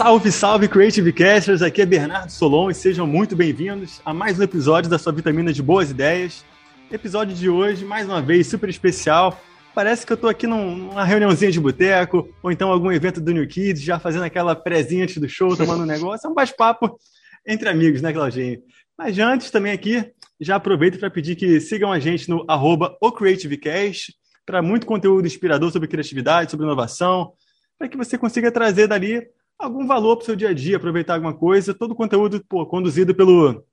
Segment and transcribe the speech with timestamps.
[0.00, 4.42] Salve, salve Creative Casters, aqui é Bernardo Solon e sejam muito bem-vindos a mais um
[4.42, 6.42] episódio da sua vitamina de boas ideias.
[6.90, 9.38] Episódio de hoje, mais uma vez, super especial.
[9.74, 13.30] Parece que eu tô aqui num, numa reuniãozinha de boteco, ou então algum evento do
[13.30, 16.26] New Kids, já fazendo aquela prezinha antes do show, tomando um negócio.
[16.26, 16.98] É um bate-papo
[17.46, 18.58] entre amigos, né, Claudinho?
[18.96, 24.14] Mas antes, também aqui, já aproveito para pedir que sigam a gente no arroba OCreativeCast
[24.46, 27.34] para muito conteúdo inspirador sobre criatividade, sobre inovação,
[27.78, 29.28] para que você consiga trazer dali
[29.60, 31.74] algum valor para o seu dia a dia, aproveitar alguma coisa.
[31.74, 33.64] Todo o conteúdo pô, conduzido pelo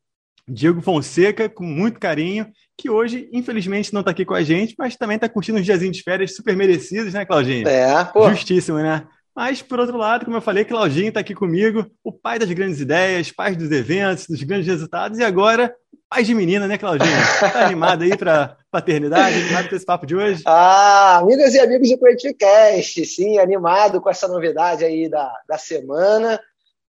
[0.48, 2.48] Diego Fonseca, com muito carinho,
[2.78, 5.98] que hoje, infelizmente, não está aqui com a gente, mas também está curtindo uns diazinhos
[5.98, 7.68] de férias super merecidos, né, Claudinho?
[7.68, 8.30] É, pô.
[8.30, 9.06] Justíssimo, né?
[9.36, 12.80] Mas, por outro lado, como eu falei, Claudinho está aqui comigo, o pai das grandes
[12.80, 15.74] ideias, pai dos eventos, dos grandes resultados, e agora,
[16.10, 17.12] pai de menina, né, Claudinho?
[17.40, 20.44] Tá animado aí para paternidade, animado com esse papo de hoje?
[20.46, 26.40] Ah, amigas e amigos do Podcast, sim, animado com essa novidade aí da, da semana.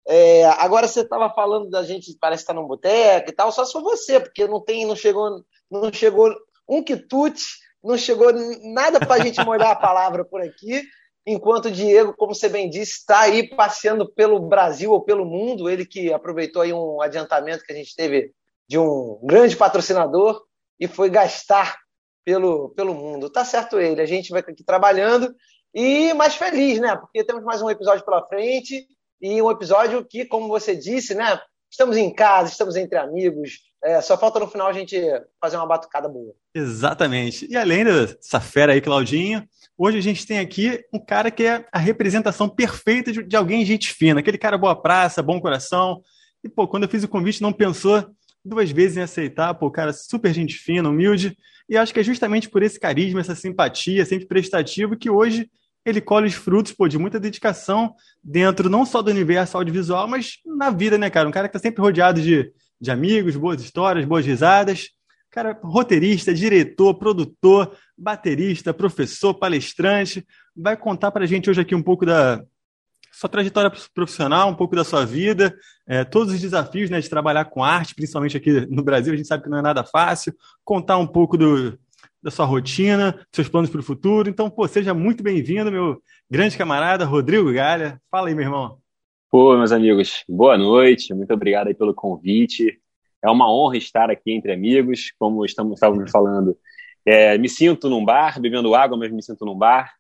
[0.08, 3.64] É, agora você estava falando da gente, parece que está num boteco e tal, só
[3.64, 6.34] se for você, porque não tem, não chegou, não chegou
[6.68, 7.44] um quitute,
[7.84, 8.34] não chegou
[8.74, 10.84] nada para a gente molhar a palavra por aqui,
[11.26, 15.70] enquanto o Diego, como você bem disse, está aí passeando pelo Brasil ou pelo mundo,
[15.70, 18.34] ele que aproveitou aí um adiantamento que a gente teve
[18.68, 20.42] de um grande patrocinador
[20.80, 21.78] e foi gastar
[22.26, 23.30] pelo, pelo mundo.
[23.30, 25.34] Tá certo ele, a gente vai aqui trabalhando
[25.74, 26.96] e mais feliz, né?
[26.96, 28.86] Porque temos mais um episódio pela frente
[29.22, 31.40] e um episódio que, como você disse, né?
[31.70, 33.60] Estamos em casa, estamos entre amigos.
[33.84, 34.96] É, só falta no final a gente
[35.42, 36.34] fazer uma batucada boa.
[36.54, 37.48] Exatamente.
[37.50, 39.44] E além dessa fera aí, Claudinho,
[39.78, 43.66] hoje a gente tem aqui um cara que é a representação perfeita de, de alguém
[43.66, 46.02] gente fina, aquele cara boa praça, bom coração.
[46.44, 48.06] E, pô, quando eu fiz o convite, não pensou
[48.44, 51.38] duas vezes em aceitar, pô, cara super gente fina, humilde.
[51.70, 55.50] E acho que é justamente por esse carisma, essa simpatia, sempre prestativo, que hoje
[55.86, 57.94] ele colhe os frutos pô, de muita dedicação
[58.24, 61.28] dentro não só do universo audiovisual, mas na vida, né, cara?
[61.28, 64.90] Um cara que está sempre rodeado de, de amigos, boas histórias, boas risadas.
[65.30, 70.26] Cara, roteirista, diretor, produtor, baterista, professor, palestrante.
[70.56, 72.44] Vai contar para a gente hoje aqui um pouco da
[73.14, 75.56] sua trajetória profissional, um pouco da sua vida,
[75.88, 79.28] é, todos os desafios né, de trabalhar com arte, principalmente aqui no Brasil, a gente
[79.28, 80.34] sabe que não é nada fácil.
[80.66, 81.78] Contar um pouco do,
[82.22, 84.30] da sua rotina, seus planos para o futuro.
[84.30, 88.02] Então, pô, seja muito bem-vindo, meu grande camarada Rodrigo Galha.
[88.10, 88.78] Fala aí, meu irmão.
[89.30, 91.14] Pô, meus amigos, boa noite.
[91.14, 92.80] Muito obrigado aí pelo convite.
[93.22, 96.58] É uma honra estar aqui entre amigos, como estamos, estávamos falando.
[97.06, 99.94] É, me sinto num bar, bebendo água, mas me sinto num bar,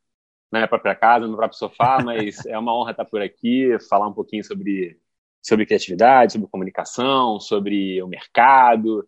[0.53, 4.07] na minha própria casa, no próprio sofá, mas é uma honra estar por aqui, falar
[4.07, 4.97] um pouquinho sobre,
[5.41, 9.07] sobre criatividade, sobre comunicação, sobre o mercado.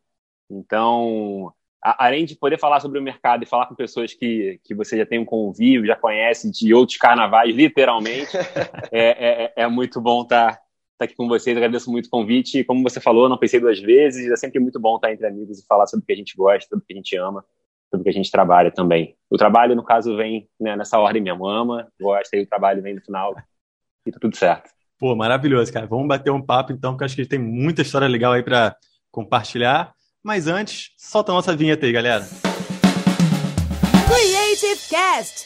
[0.49, 4.97] Então, além de poder falar sobre o mercado e falar com pessoas que, que você
[4.97, 8.35] já tem um convívio, já conhece de outros carnavais, literalmente,
[8.91, 10.49] é, é, é, muito bom estar,
[10.93, 11.55] estar aqui com vocês.
[11.55, 12.63] Agradeço muito o convite.
[12.63, 14.31] Como você falou, não pensei duas vezes.
[14.31, 16.67] É sempre muito bom estar entre amigos e falar sobre o que a gente gosta,
[16.67, 17.45] sobre o que a gente ama,
[17.95, 19.15] sobre o que a gente trabalha também.
[19.29, 21.47] O trabalho, no caso, vem né, nessa ordem mesmo.
[21.47, 23.35] Ama, gosta, e o trabalho vem no final
[24.05, 24.69] e tá tudo certo.
[24.99, 25.87] Pô, maravilhoso, cara.
[25.87, 28.75] Vamos bater um papo, então, porque acho que tem muita história legal aí para
[29.11, 29.93] compartilhar.
[30.23, 32.23] Mas antes, solta a nossa vinheta aí, galera.
[34.07, 35.43] Creative Cast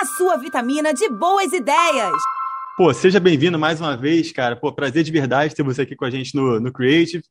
[0.00, 2.12] a sua vitamina de boas ideias.
[2.76, 4.56] Pô, seja bem-vindo mais uma vez, cara.
[4.56, 7.22] Pô, prazer de verdade ter você aqui com a gente no, no Creative.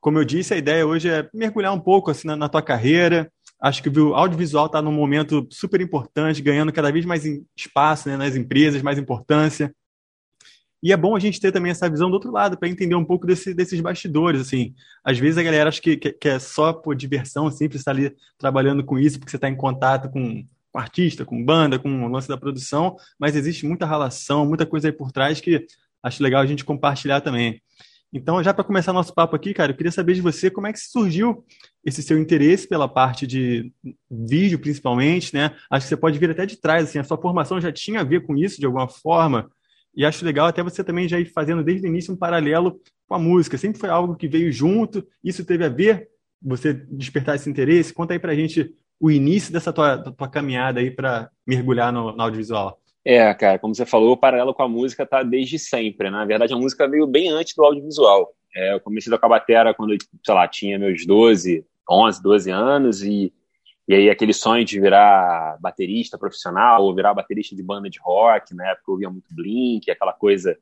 [0.00, 3.30] Como eu disse, a ideia hoje é mergulhar um pouco assim na, na tua carreira.
[3.60, 8.16] Acho que o audiovisual está num momento super importante, ganhando cada vez mais espaço né,
[8.16, 9.74] nas empresas, mais importância.
[10.82, 13.04] E é bom a gente ter também essa visão do outro lado, para entender um
[13.04, 14.74] pouco desse, desses bastidores, assim.
[15.04, 18.16] Às vezes a galera acha que, que, que é só por diversão, simples estar ali
[18.38, 22.08] trabalhando com isso, porque você está em contato com, com artista, com banda, com o
[22.08, 25.66] lance da produção, mas existe muita relação, muita coisa aí por trás que
[26.02, 27.60] acho legal a gente compartilhar também.
[28.12, 30.72] Então, já para começar nosso papo aqui, cara, eu queria saber de você como é
[30.72, 31.44] que surgiu
[31.84, 33.72] esse seu interesse pela parte de
[34.10, 35.54] vídeo, principalmente, né?
[35.70, 38.04] Acho que você pode vir até de trás, assim, a sua formação já tinha a
[38.04, 39.48] ver com isso de alguma forma,
[39.94, 43.14] e acho legal até você também já ir fazendo desde o início um paralelo com
[43.14, 43.58] a música.
[43.58, 46.08] Sempre foi algo que veio junto, isso teve a ver,
[46.40, 47.92] você despertar esse interesse.
[47.92, 52.22] Conta aí pra gente o início dessa tua, tua caminhada aí para mergulhar no, no,
[52.22, 52.79] audiovisual.
[53.04, 56.10] É, cara, como você falou, o paralelo com a música tá desde sempre.
[56.10, 56.18] Né?
[56.18, 58.34] Na verdade, a música veio bem antes do audiovisual.
[58.54, 63.02] É, eu comecei a tocar batera quando, sei lá, tinha meus 12, 11, 12 anos
[63.02, 63.32] e
[63.90, 68.54] e aí aquele sonho de virar baterista profissional, ou virar baterista de banda de rock,
[68.54, 70.56] na época eu ouvia muito Blink, aquela coisa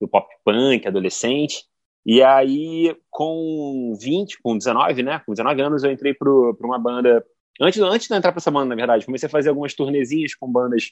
[0.00, 1.64] do pop punk, adolescente.
[2.04, 5.22] E aí, com 20, com 19, né?
[5.24, 7.24] Com 19 anos eu entrei para uma banda.
[7.60, 10.50] Antes, antes de entrar para essa banda, na verdade, comecei a fazer algumas turnezinhas com
[10.50, 10.90] bandas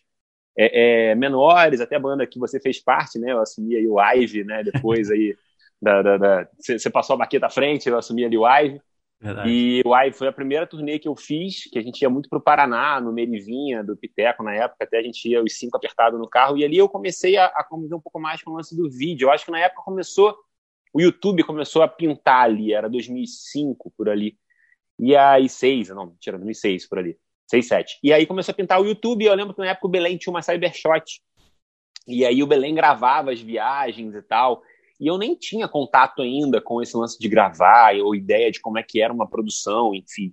[0.56, 3.32] é, é, menores, até a banda que você fez parte, né?
[3.32, 4.62] Eu assumi aí o Ive, né?
[4.62, 5.36] Depois aí
[5.80, 8.80] da, da, da você passou a baqueta à frente, eu assumi ali o Ive.
[9.20, 9.50] Verdade.
[9.50, 12.28] E o Ive foi a primeira turnê que eu fiz, que a gente ia muito
[12.28, 16.18] pro Paraná, no Merivinha, do Piteco na época, até a gente ia os cinco apertados
[16.18, 18.74] no carro, e ali eu comecei a, a conviver um pouco mais com o lance
[18.74, 19.26] do vídeo.
[19.26, 20.34] Eu acho que na época começou,
[20.92, 24.38] o YouTube começou a pintar ali, era 2005 por ali.
[24.98, 27.16] E aí, seis, não, mentira, 2006 por ali.
[27.50, 27.98] 6, 7.
[28.02, 30.32] E aí começou a pintar o YouTube, eu lembro que na época o Belém tinha
[30.32, 31.20] uma Cybershot.
[32.06, 34.62] E aí o Belém gravava as viagens e tal.
[35.00, 38.78] E eu nem tinha contato ainda com esse lance de gravar, ou ideia de como
[38.78, 40.32] é que era uma produção, enfim.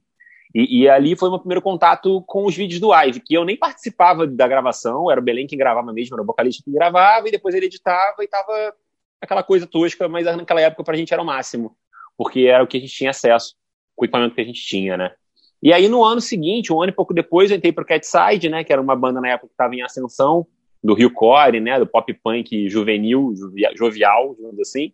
[0.53, 3.57] E, e, ali foi meu primeiro contato com os vídeos do Ive, que eu nem
[3.57, 7.31] participava da gravação, era o Belém que gravava mesmo, era o vocalista que gravava, e
[7.31, 8.73] depois ele editava e tava
[9.21, 11.75] aquela coisa tosca, mas naquela época pra gente era o máximo,
[12.17, 13.55] porque era o que a gente tinha acesso,
[13.95, 15.13] o equipamento que a gente tinha, né?
[15.61, 18.63] E aí no ano seguinte, um ano e pouco depois, eu entrei pro Catside, né,
[18.63, 20.45] que era uma banda na época que estava em ascensão,
[20.83, 23.33] do Rio Core, né, do pop punk juvenil,
[23.75, 24.93] jovial, digamos assim.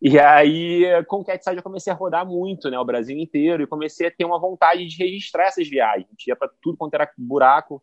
[0.00, 3.66] E aí, com o Catside, eu comecei a rodar muito, né, o Brasil inteiro, e
[3.66, 6.06] comecei a ter uma vontade de registrar essas viagens.
[6.06, 7.82] A gente ia para tudo quanto era buraco.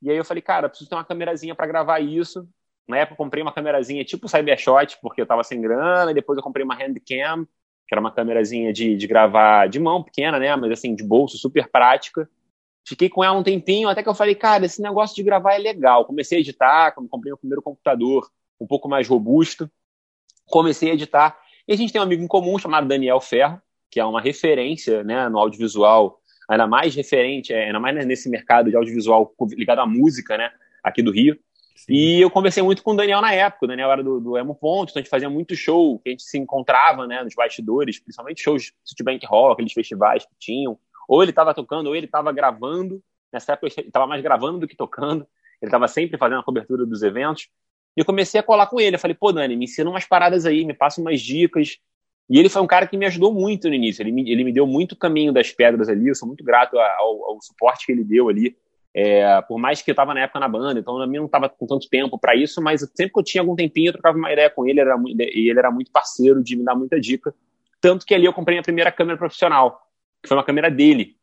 [0.00, 2.48] E aí eu falei, cara, preciso ter uma câmerazinha para gravar isso.
[2.88, 6.38] Na época eu comprei uma câmerazinha tipo Cybershot, porque eu tava sem grana, e depois
[6.38, 7.46] eu comprei uma Handcam,
[7.88, 10.54] que era uma câmerazinha de, de gravar de mão pequena, né?
[10.54, 12.28] Mas assim, de bolso, super prática.
[12.86, 15.58] Fiquei com ela um tempinho, até que eu falei, cara, esse negócio de gravar é
[15.58, 16.04] legal.
[16.04, 18.30] Comecei a editar, comprei o primeiro computador
[18.60, 19.70] um pouco mais robusto.
[20.46, 21.38] Comecei a editar.
[21.66, 25.02] E a gente tem um amigo em comum chamado Daniel Ferro, que é uma referência
[25.02, 26.18] né, no audiovisual,
[26.48, 30.50] ainda mais referente, é, ainda mais nesse mercado de audiovisual ligado à música, né,
[30.82, 31.38] aqui do Rio.
[31.86, 33.66] E eu conversei muito com o Daniel na época.
[33.66, 36.12] O Daniel era do, do Emo Ponto, então a gente fazia muito show, que a
[36.12, 40.78] gente se encontrava né, nos bastidores, principalmente shows Citibank Rock, aqueles festivais que tinham.
[41.08, 43.02] Ou ele estava tocando, ou ele estava gravando.
[43.32, 45.26] Nessa época ele estava mais gravando do que tocando.
[45.60, 47.48] Ele estava sempre fazendo a cobertura dos eventos.
[47.96, 48.96] E eu comecei a colar com ele.
[48.96, 51.78] Eu falei, pô, Dani, me ensina umas paradas aí, me passa umas dicas.
[52.30, 54.02] E ele foi um cara que me ajudou muito no início.
[54.02, 56.08] Ele me, ele me deu muito caminho das pedras ali.
[56.08, 58.54] Eu sou muito grato ao, ao suporte que ele deu ali
[59.00, 61.64] é, por mais que eu estava na época na banda, então eu não estava com
[61.68, 64.50] tanto tempo para isso, mas sempre que eu tinha algum tempinho, eu trocava uma ideia
[64.50, 67.32] com ele, era e ele era muito parceiro de me dar muita dica.
[67.80, 69.80] Tanto que ali eu comprei a primeira câmera profissional,
[70.20, 71.14] que foi uma câmera dele,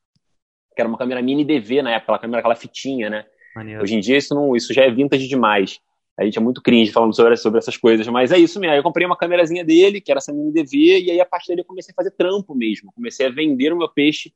[0.73, 3.25] que era uma câmera mini DV na época, aquela câmera, aquela fitinha, né?
[3.53, 3.83] Maneiro.
[3.83, 5.81] Hoje em dia isso, não, isso já é vintage demais.
[6.17, 8.71] A gente é muito cringe falando sobre, sobre essas coisas, mas é isso mesmo.
[8.71, 11.49] Aí eu comprei uma câmerazinha dele, que era essa mini DV, e aí a partir
[11.49, 12.89] dele eu comecei a fazer trampo mesmo.
[12.93, 14.33] Comecei a vender o meu peixe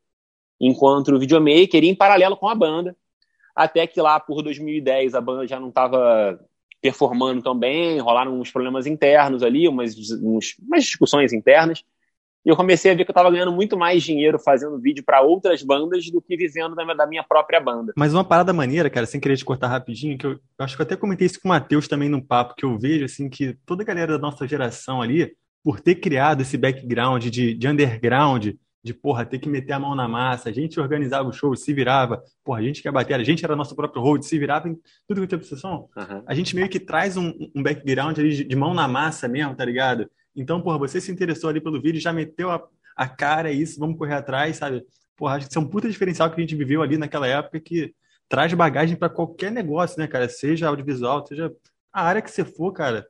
[0.60, 2.94] enquanto videomaker e em paralelo com a banda
[3.60, 6.40] até que lá por 2010 a banda já não estava
[6.82, 11.84] performando tão bem, rolaram uns problemas internos ali, umas, uns, umas discussões internas,
[12.46, 15.20] e eu comecei a ver que eu estava ganhando muito mais dinheiro fazendo vídeo para
[15.20, 17.92] outras bandas do que vivendo da, da, minha própria banda.
[17.98, 20.82] Mas uma parada maneira, cara, sem querer te cortar rapidinho, que eu, eu acho que
[20.82, 23.58] eu até comentei isso com o Matheus também no papo, que eu vejo, assim, que
[23.66, 28.52] toda a galera da nossa geração ali, por ter criado esse background de, de underground,
[28.84, 30.50] de, porra, ter que meter a mão na massa.
[30.50, 32.24] A gente organizava o show, se virava.
[32.44, 34.80] Porra, a gente que a bater, a gente era nosso próprio hold, se virava em
[35.08, 35.90] tudo que tinha obsessão.
[35.96, 36.24] Uhum.
[36.26, 39.56] A gente meio que traz um, um background ali de, de, mão na massa mesmo,
[39.56, 40.10] tá ligado?
[40.36, 42.64] Então, porra, você se interessou ali pelo vídeo, já meteu a,
[42.96, 44.86] a cara, é isso, vamos correr atrás, sabe?
[45.18, 47.60] Porra, acho que isso é um puta diferencial que a gente viveu ali naquela época
[47.60, 47.94] que
[48.30, 50.30] traz bagagem para qualquer negócio, né, cara?
[50.30, 51.52] Seja audiovisual, seja
[51.92, 53.06] a área que você for, cara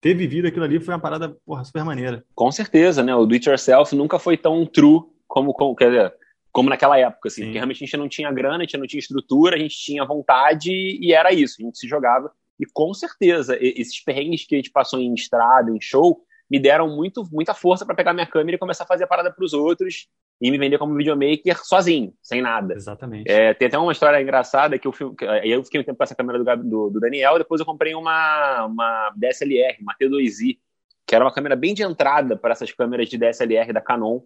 [0.00, 2.24] ter vivido aquilo ali foi uma parada porra, super maneira.
[2.34, 3.14] Com certeza, né?
[3.14, 6.14] O do it yourself nunca foi tão true como, como, quer dizer,
[6.52, 7.46] como naquela época, assim, Sim.
[7.46, 10.04] porque realmente a gente não tinha grana, a gente não tinha estrutura, a gente tinha
[10.04, 12.32] vontade e era isso, a gente se jogava.
[12.58, 16.88] E com certeza, esses perrengues que a gente passou em estrada, em show, me deram
[16.88, 19.52] muito, muita força para pegar minha câmera e começar a fazer a parada para os
[19.52, 20.08] outros
[20.40, 22.74] e me vender como videomaker sozinho, sem nada.
[22.74, 23.30] Exatamente.
[23.30, 24.94] É, tem até uma história engraçada que eu,
[25.42, 28.66] eu fiquei um tempo com essa câmera do, do, do Daniel, depois eu comprei uma,
[28.66, 30.58] uma DSLR, uma T2i,
[31.06, 34.20] que era uma câmera bem de entrada para essas câmeras de DSLR da Canon.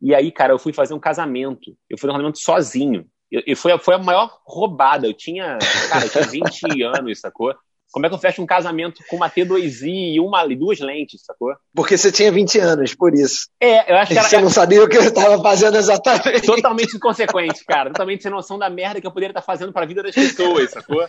[0.00, 1.76] E aí, cara, eu fui fazer um casamento.
[1.88, 3.06] Eu fui um casamento sozinho.
[3.30, 5.06] E foi, foi a maior roubada.
[5.06, 5.58] Eu tinha,
[5.88, 7.54] cara, eu tinha 20 anos, sacou?
[7.96, 11.56] Como é que eu fecho um casamento com uma T2i e uma, duas lentes, sacou?
[11.74, 13.48] Porque você tinha 20 anos, por isso.
[13.58, 16.42] É, eu acho que era, Você não sabia o que eu estava fazendo exatamente.
[16.42, 17.88] Totalmente inconsequente, cara.
[17.88, 20.72] Totalmente sem noção da merda que eu poderia estar fazendo para a vida das pessoas,
[20.72, 21.08] sacou?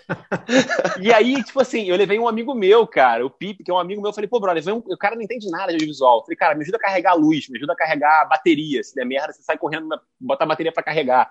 [1.02, 3.80] E aí, tipo assim, eu levei um amigo meu, cara, o Pipe, que é um
[3.80, 4.78] amigo meu, eu falei, pô, brother, um...
[4.78, 6.20] o cara não entende nada de audiovisual.
[6.20, 8.82] Eu falei, cara, me ajuda a carregar a luz, me ajuda a carregar a bateria.
[8.82, 11.30] Se der merda, você sai correndo, bota a bateria para carregar.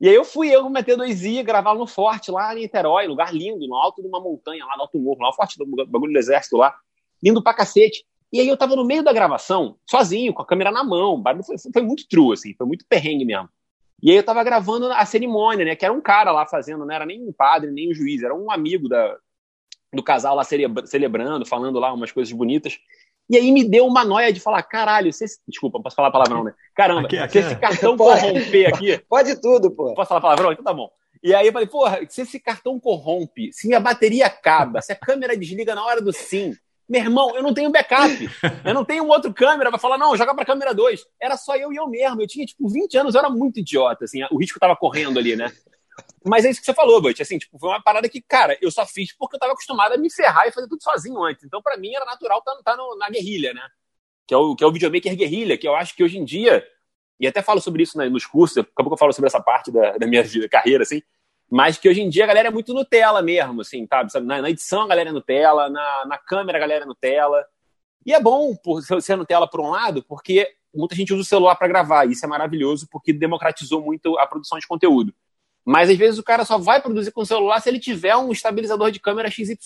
[0.00, 3.32] E aí eu fui eu com o MT2i gravar no Forte, lá em Niterói, lugar
[3.32, 6.18] lindo, no alto de uma montanha, lá no alto morro, lá Forte do bagulho do
[6.18, 6.74] exército lá,
[7.22, 8.04] lindo pra cacete.
[8.32, 11.56] E aí eu tava no meio da gravação, sozinho, com a câmera na mão, foi,
[11.72, 13.48] foi muito true, assim, foi muito perrengue mesmo.
[14.02, 15.76] E aí eu tava gravando a cerimônia, né?
[15.76, 18.34] Que era um cara lá fazendo, não era nem um padre, nem um juiz, era
[18.34, 19.16] um amigo da,
[19.94, 22.78] do casal lá celebrando, falando lá umas coisas bonitas.
[23.28, 25.38] E aí me deu uma noia de falar, caralho, se esse...
[25.48, 26.52] desculpa, posso falar palavrão, né?
[26.74, 28.98] Caramba, aqui, aqui, se esse cartão pode, corromper aqui.
[29.08, 29.94] Pode tudo, pô.
[29.94, 30.52] Posso falar palavrão?
[30.52, 30.90] Então tá bom.
[31.22, 34.96] E aí eu falei, porra, se esse cartão corrompe, se minha bateria acaba, se a
[34.96, 36.54] câmera desliga na hora do sim,
[36.86, 38.28] meu irmão, eu não tenho backup.
[38.62, 41.00] Eu não tenho um outro câmera vai falar, não, joga pra câmera 2.
[41.20, 42.20] Era só eu e eu mesmo.
[42.20, 45.34] Eu tinha, tipo, 20 anos, eu era muito idiota, assim, o risco tava correndo ali,
[45.34, 45.50] né?
[46.24, 47.20] Mas é isso que você falou, Butch.
[47.20, 49.96] Assim, tipo, foi uma parada que, cara, eu só fiz porque eu tava acostumado a
[49.98, 51.44] me ferrar e fazer tudo sozinho antes.
[51.44, 53.62] Então, para mim, era natural estar tá, tá na guerrilha, né?
[54.26, 56.66] Que é, o, que é o videomaker guerrilha, que eu acho que hoje em dia,
[57.20, 59.40] e até falo sobre isso né, nos cursos, daqui a pouco eu falo sobre essa
[59.40, 61.02] parte da, da minha vida, carreira, assim,
[61.50, 64.26] mas que hoje em dia a galera é muito Nutella mesmo, assim, sabe?
[64.26, 67.44] Na, na edição a galera é Nutella, na, na câmera a galera é Nutella.
[68.06, 71.54] E é bom por ser Nutella por um lado, porque muita gente usa o celular
[71.56, 75.14] para gravar, e isso é maravilhoso porque democratizou muito a produção de conteúdo.
[75.64, 78.30] Mas às vezes o cara só vai produzir com o celular se ele tiver um
[78.30, 79.58] estabilizador de câmera XYZ,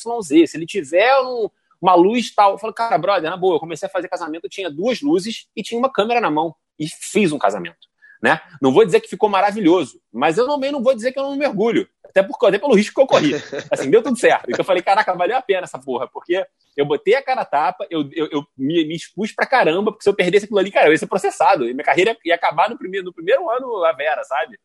[0.47, 1.49] se ele tiver um,
[1.81, 2.53] uma luz tal.
[2.53, 5.49] Eu falo, cara, brother, na boa, eu comecei a fazer casamento, eu tinha duas luzes
[5.57, 6.55] e tinha uma câmera na mão.
[6.79, 7.89] E fiz um casamento.
[8.23, 8.41] Né?
[8.61, 11.37] Não vou dizer que ficou maravilhoso, mas eu também não vou dizer que eu não
[11.37, 11.89] mergulho.
[12.05, 13.33] Até, por, até pelo risco que eu corri.
[13.71, 14.47] Assim, deu tudo certo.
[14.49, 16.45] Então eu falei, caraca, valeu a pena essa porra, porque
[16.77, 20.03] eu botei a cara a tapa, eu, eu, eu me, me, expus pra caramba, porque
[20.03, 21.69] se eu perdesse aquilo ali, cara, eu ia ser processado.
[21.69, 24.59] E minha carreira ia acabar no primeiro, no primeiro ano a Vera, sabe?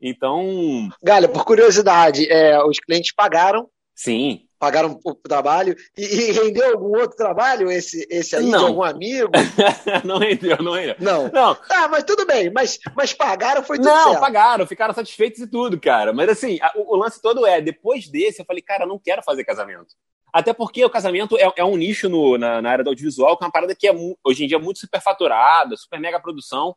[0.00, 0.88] Então.
[1.02, 3.68] Galha, por curiosidade, é, os clientes pagaram.
[3.94, 4.42] Sim.
[4.58, 5.74] Pagaram o trabalho.
[5.96, 8.58] E, e, rendeu algum outro trabalho, esse, esse aí, não.
[8.58, 9.30] de algum amigo?
[10.04, 10.96] não rendeu, não rendeu.
[10.98, 11.28] Não.
[11.28, 11.56] não.
[11.70, 12.50] Ah, mas tudo bem.
[12.50, 14.20] Mas, mas pagaram, foi tudo Não, certo.
[14.20, 16.12] pagaram, ficaram satisfeitos e tudo, cara.
[16.12, 18.98] Mas assim, a, o, o, lance todo é, depois desse, eu falei, cara, eu não
[18.98, 19.94] quero fazer casamento.
[20.32, 23.44] Até porque o casamento é, é um nicho no, na, na, área do audiovisual, que
[23.44, 26.76] é uma parada que é, hoje em dia é muito superfaturada, super mega produção.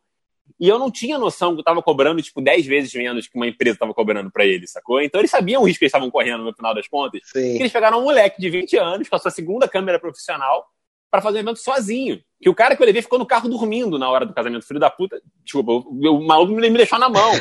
[0.59, 3.47] E eu não tinha noção que eu tava cobrando, tipo, 10 vezes menos que uma
[3.47, 5.01] empresa tava cobrando para eles, sacou?
[5.01, 7.21] Então eles sabiam o risco que eles estavam correndo no final das contas.
[7.59, 10.65] Eles pegaram um moleque de 20 anos com a sua segunda câmera profissional
[11.11, 12.21] para fazer um evento sozinho.
[12.41, 14.65] Que o cara que eu levei ficou no carro dormindo na hora do casamento.
[14.65, 17.33] Filho da puta, desculpa, o, o maluco me, me deixou na mão.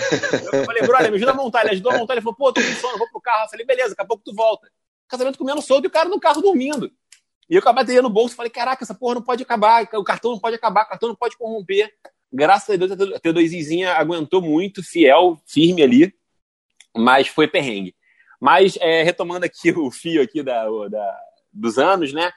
[0.53, 1.63] Eu falei, brother, me ajuda a montar.
[1.63, 2.15] Ele ajudou a montar.
[2.15, 3.45] Ele falou, pô, tô com sono, vou pro carro.
[3.45, 4.69] Eu falei, beleza, daqui a pouco tu volta.
[5.07, 6.91] Casamento comendo solto e o cara no carro dormindo.
[7.49, 10.39] E eu acabei no bolso falei, caraca, essa porra não pode acabar, o cartão não
[10.39, 11.91] pode acabar, o cartão não pode corromper.
[12.33, 16.15] Graças a Deus, a T2zinha aguentou muito, fiel, firme ali,
[16.97, 17.95] mas foi perrengue.
[18.41, 21.19] Mas, é, retomando aqui o fio aqui da, da,
[21.53, 22.31] dos anos, né?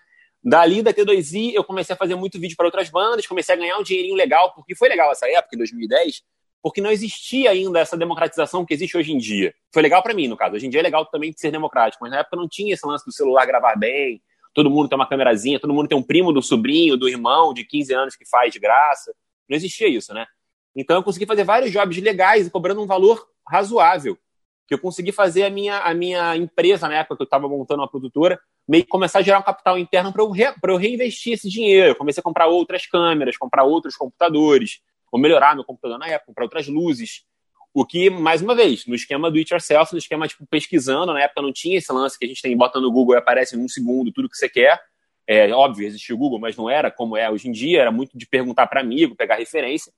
[0.44, 3.78] Dali da T2i, eu comecei a fazer muito vídeo para outras bandas, comecei a ganhar
[3.78, 6.24] um dinheirinho legal, porque foi legal essa época, em 2010,
[6.64, 9.54] porque não existia ainda essa democratização que existe hoje em dia.
[9.72, 10.56] Foi legal para mim, no caso.
[10.56, 13.06] Hoje em dia é legal também ser democrático, mas na época não tinha esse lance
[13.06, 14.22] do celular gravar bem,
[14.54, 17.64] todo mundo tem uma câmerazinha, todo mundo tem um primo do sobrinho, do irmão de
[17.64, 19.14] 15 anos que faz de graça.
[19.52, 20.26] Não existia isso, né?
[20.74, 24.18] Então eu consegui fazer vários jobs legais e cobrando um valor razoável.
[24.66, 27.82] Que eu consegui fazer a minha, a minha empresa, na época que eu estava montando
[27.82, 31.34] uma produtora, meio que começar a gerar um capital interno para eu, re, eu reinvestir
[31.34, 31.90] esse dinheiro.
[31.90, 34.80] Eu comecei a comprar outras câmeras, comprar outros computadores,
[35.12, 37.26] ou melhorar meu computador na época, comprar outras luzes.
[37.74, 41.22] O que, mais uma vez, no esquema do it yourself, no esquema tipo pesquisando, na
[41.22, 43.60] época não tinha esse lance que a gente tem, bota no Google e aparece em
[43.60, 44.80] um segundo tudo que você quer.
[45.28, 48.18] É óbvio, existia o Google, mas não era como é hoje em dia, era muito
[48.18, 49.94] de perguntar para amigo, pegar referência.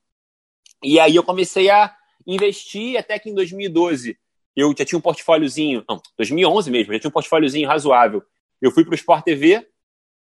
[0.82, 1.94] E aí eu comecei a
[2.26, 4.16] investir até que em 2012
[4.56, 8.22] eu já tinha um portfóliozinho, não, 2011 mesmo, já tinha um portfóliozinho razoável.
[8.60, 9.66] Eu fui para o Sport TV,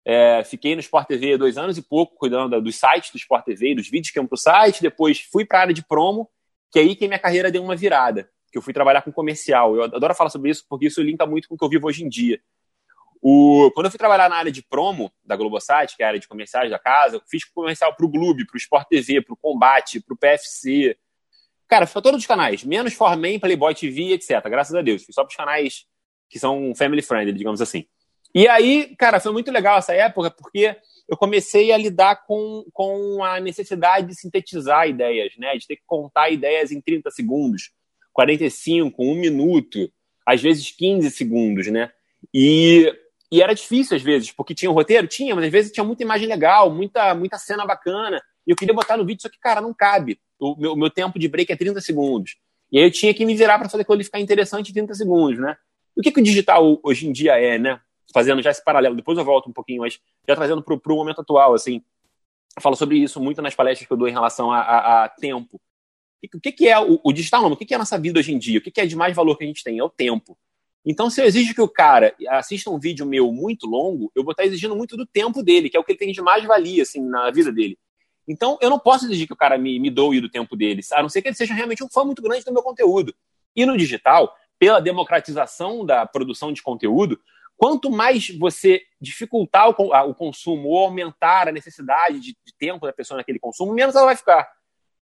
[0.06, 3.76] é, fiquei no Sport TV dois anos e pouco, cuidando dos sites do Sport TV,
[3.76, 4.82] dos vídeos que iam para o site.
[4.82, 6.30] Depois fui para a área de promo,
[6.72, 8.30] que é aí que minha carreira deu uma virada.
[8.52, 9.76] Que eu fui trabalhar com comercial.
[9.76, 12.04] Eu adoro falar sobre isso porque isso linka muito com o que eu vivo hoje
[12.04, 12.40] em dia.
[13.26, 16.20] O, quando eu fui trabalhar na área de promo da Globosat, que é a área
[16.20, 19.34] de comerciais da casa, eu fiz comercial para o Globo, para o Sport TV, para
[19.34, 20.98] o Combate, para o PFC.
[21.66, 24.44] Cara, foi todos os canais, menos Forman, Playboy TV, etc.
[24.50, 25.06] Graças a Deus.
[25.06, 25.86] Fui só para os canais
[26.30, 27.86] que são family friendly, digamos assim.
[28.36, 30.76] E aí, cara, foi muito legal essa época, porque
[31.08, 35.56] eu comecei a lidar com, com a necessidade de sintetizar ideias, né?
[35.56, 37.72] De ter que contar ideias em 30 segundos,
[38.12, 39.90] 45, 1 minuto,
[40.26, 41.90] às vezes 15 segundos, né?
[42.34, 42.94] E
[43.34, 45.08] e era difícil às vezes, porque tinha um roteiro?
[45.08, 48.22] Tinha, mas às vezes tinha muita imagem legal, muita, muita cena bacana.
[48.46, 50.20] E eu queria botar no vídeo, só que, cara, não cabe.
[50.40, 52.36] O meu, meu tempo de break é 30 segundos.
[52.72, 55.40] E aí eu tinha que me virar para fazer aquilo ficar interessante em 30 segundos,
[55.40, 55.58] né?
[55.98, 57.82] E o que, que o digital hoje em dia é, né?
[58.14, 61.22] Fazendo já esse paralelo, depois eu volto um pouquinho, mas já trazendo para o momento
[61.22, 61.82] atual, assim.
[62.56, 65.10] Eu falo sobre isso muito nas palestras que eu dou em relação a, a, a
[65.10, 65.60] tempo.
[66.36, 67.42] O que, que é o, o digital?
[67.42, 68.60] Não, o que, que é a nossa vida hoje em dia?
[68.60, 69.80] O que, que é de mais valor que a gente tem?
[69.80, 70.38] É o tempo.
[70.86, 74.32] Então, se eu exijo que o cara assista um vídeo meu muito longo, eu vou
[74.32, 76.84] estar exigindo muito do tempo dele, que é o que ele tem de mais valia
[76.84, 77.78] assim, na vida dele.
[78.28, 81.02] Então, eu não posso exigir que o cara me, me doe do tempo deles, a
[81.02, 83.14] não ser que ele seja realmente um fã muito grande do meu conteúdo.
[83.56, 87.20] E no digital, pela democratização da produção de conteúdo,
[87.58, 92.94] quanto mais você dificultar o, o consumo ou aumentar a necessidade de, de, tempo da
[92.94, 94.50] pessoa naquele consumo, menos ela vai ficar.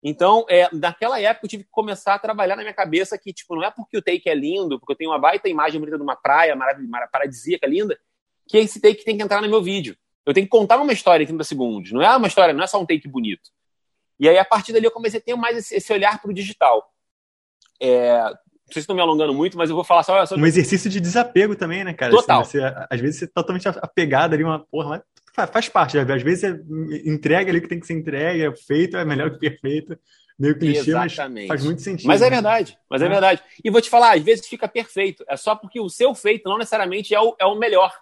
[0.03, 3.55] Então, é, naquela época, eu tive que começar a trabalhar na minha cabeça que, tipo,
[3.55, 6.03] não é porque o take é lindo, porque eu tenho uma baita imagem bonita de
[6.03, 7.97] uma praia maravilhosa, paradisíaca, linda,
[8.45, 9.95] que esse take tem que entrar no meu vídeo.
[10.25, 11.91] Eu tenho que contar uma história em 30 segundos.
[11.93, 13.49] Não é uma história, não é só um take bonito.
[14.19, 16.33] E aí, a partir dali, eu comecei a ter mais esse, esse olhar para o
[16.33, 16.93] digital.
[17.79, 20.35] É, não sei se estou me alongando muito, mas eu vou falar só.
[20.35, 22.11] Um exercício de desapego também, né, cara?
[22.11, 22.41] Total.
[22.41, 25.01] Assim, você, às vezes você é totalmente apegado ali, uma porra, mas
[25.33, 25.97] faz parte.
[25.97, 26.63] Às vezes você
[27.05, 29.97] entrega ali o que tem que ser entregue, é feito, é melhor que perfeito.
[30.37, 31.47] Meio clichê, Exatamente.
[31.47, 32.07] mas faz muito sentido.
[32.07, 33.05] Mas é verdade, mas é.
[33.05, 33.43] é verdade.
[33.63, 35.23] E vou te falar, às vezes fica perfeito.
[35.29, 37.93] É só porque o seu feito não necessariamente é o, é o melhor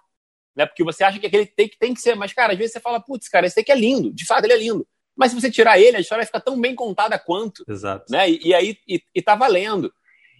[0.54, 0.66] né?
[0.66, 3.00] Porque você acha que aquele take tem que ser, mas, cara, às vezes você fala,
[3.00, 4.86] putz, cara, esse take é lindo, de fato ele é lindo.
[5.16, 7.64] Mas se você tirar ele, a história fica tão bem contada quanto.
[7.68, 8.10] Exato.
[8.10, 8.30] Né?
[8.30, 9.92] E, e aí, e, e tá valendo.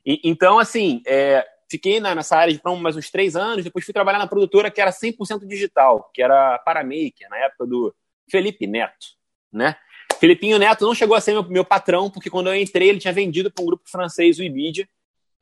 [0.04, 3.84] E, então, assim, é, fiquei na, nessa área de promo mais uns três anos, depois
[3.84, 7.94] fui trabalhar na produtora que era 100% digital, que era Paramaker, na época do
[8.30, 9.06] Felipe Neto,
[9.52, 9.76] né?
[10.20, 13.12] Felipinho Neto não chegou a ser meu, meu patrão, porque quando eu entrei ele tinha
[13.12, 14.86] vendido para um grupo francês, o Ibidia,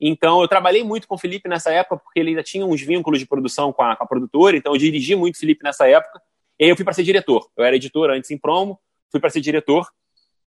[0.00, 3.20] então, eu trabalhei muito com o Felipe nessa época, porque ele ainda tinha uns vínculos
[3.20, 6.22] de produção com a, com a produtora, então eu dirigi muito o Felipe nessa época.
[6.58, 7.50] E aí eu fui para ser diretor.
[7.54, 9.86] Eu era editor antes em promo, fui para ser diretor.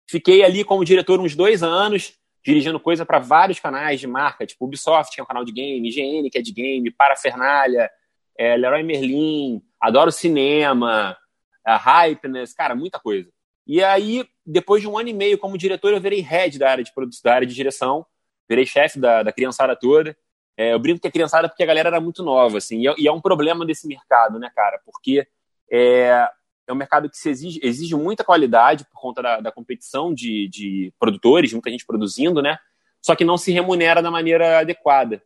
[0.08, 4.64] Fiquei ali como diretor uns dois anos, dirigindo coisa para vários canais de marca, tipo
[4.64, 7.90] Ubisoft, que é um canal de game, IGN, que é de game, Parafernália,
[8.36, 11.16] é, Leroy Merlin, Adoro Cinema,
[11.64, 13.30] a Hypeness, cara, muita coisa.
[13.66, 16.82] E aí, depois de um ano e meio como diretor, eu virei head da área
[16.82, 18.06] de produção, da área de direção
[18.50, 20.16] virei chefe da, da criançada toda.
[20.56, 22.94] É, eu brinco que a criançada porque a galera era muito nova, assim, e é,
[22.98, 24.80] e é um problema desse mercado, né, cara?
[24.84, 25.24] Porque
[25.70, 26.28] é,
[26.70, 30.48] é um mercado que se exige, exige muita qualidade por conta da, da competição de,
[30.48, 32.58] de produtores, muita gente produzindo, né?
[33.02, 35.22] Só que não se remunera da maneira adequada.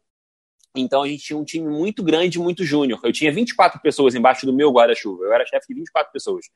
[0.76, 3.00] Então a gente tinha um time muito grande, muito júnior.
[3.04, 5.24] Eu tinha 24 pessoas embaixo do meu guarda-chuva.
[5.24, 6.46] Eu era chefe de 24 pessoas.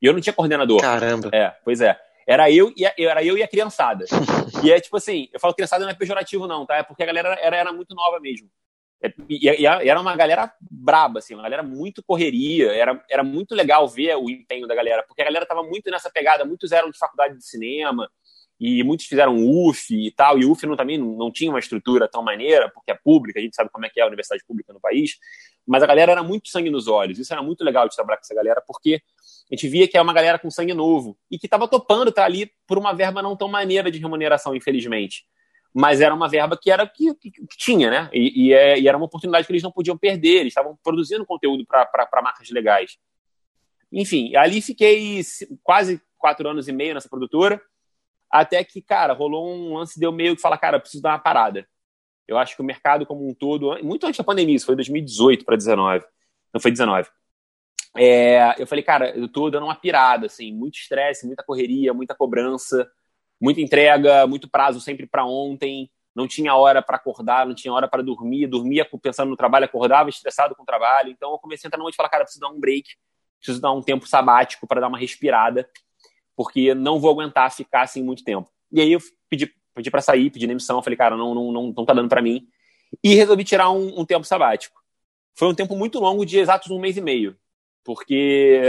[0.00, 0.80] E eu não tinha coordenador.
[0.80, 1.30] Caramba.
[1.32, 1.98] É, pois é.
[2.26, 4.04] Era eu e a, era eu e a criançada.
[4.64, 6.78] E é tipo assim, eu falo criançada não é pejorativo, não, tá?
[6.78, 8.48] É porque a galera era, era muito nova mesmo.
[9.00, 13.54] É, e, e, era uma galera braba, assim, uma galera muito correria, era, era muito
[13.54, 16.90] legal ver o empenho da galera, porque a galera tava muito nessa pegada, muitos eram
[16.90, 18.10] de faculdade de cinema,
[18.60, 22.08] e muitos fizeram UF e tal, e UF não, também não, não tinha uma estrutura
[22.08, 24.72] tão maneira, porque é pública, a gente sabe como é que é a universidade pública
[24.72, 25.16] no país,
[25.64, 28.24] mas a galera era muito sangue nos olhos, isso era muito legal de trabalhar com
[28.24, 29.00] essa galera, porque
[29.50, 32.24] a gente via que é uma galera com sangue novo e que estava topando tá
[32.24, 35.24] ali por uma verba não tão maneira de remuneração, infelizmente.
[35.78, 38.10] Mas era uma verba que era que, que, que tinha, né?
[38.12, 40.40] E, e, é, e, era uma oportunidade que eles não podiam perder.
[40.40, 42.98] Eles estavam produzindo conteúdo para marcas legais.
[43.92, 45.20] Enfim, ali fiquei
[45.62, 47.62] quase quatro anos e meio nessa produtora,
[48.28, 51.64] até que, cara, rolou um lance deu meio que falar, cara, preciso dar uma parada.
[52.26, 55.44] Eu acho que o mercado como um todo, muito antes da pandemia, isso foi 2018
[55.44, 56.04] para 19,
[56.52, 57.08] não foi 19
[57.96, 62.14] é, eu falei, cara, eu tô dando uma pirada, assim, muito estresse, muita correria, muita
[62.14, 62.88] cobrança,
[63.40, 67.86] muita entrega, muito prazo sempre para ontem, não tinha hora para acordar, não tinha hora
[67.86, 71.10] para dormir, dormia pensando no trabalho, acordava estressado com o trabalho.
[71.10, 72.88] Então eu comecei a entrar noite e falar, cara, preciso dar um break,
[73.38, 75.68] preciso dar um tempo sabático para dar uma respirada,
[76.36, 78.50] porque não vou aguentar ficar assim muito tempo.
[78.72, 81.84] E aí eu pedi, pedi para sair, pedi demissão, falei, cara, não, não, não, não
[81.84, 82.48] tá dando para mim.
[83.04, 84.82] E resolvi tirar um, um tempo sabático.
[85.36, 87.36] Foi um tempo muito longo, de exatos um mês e meio
[87.88, 88.60] porque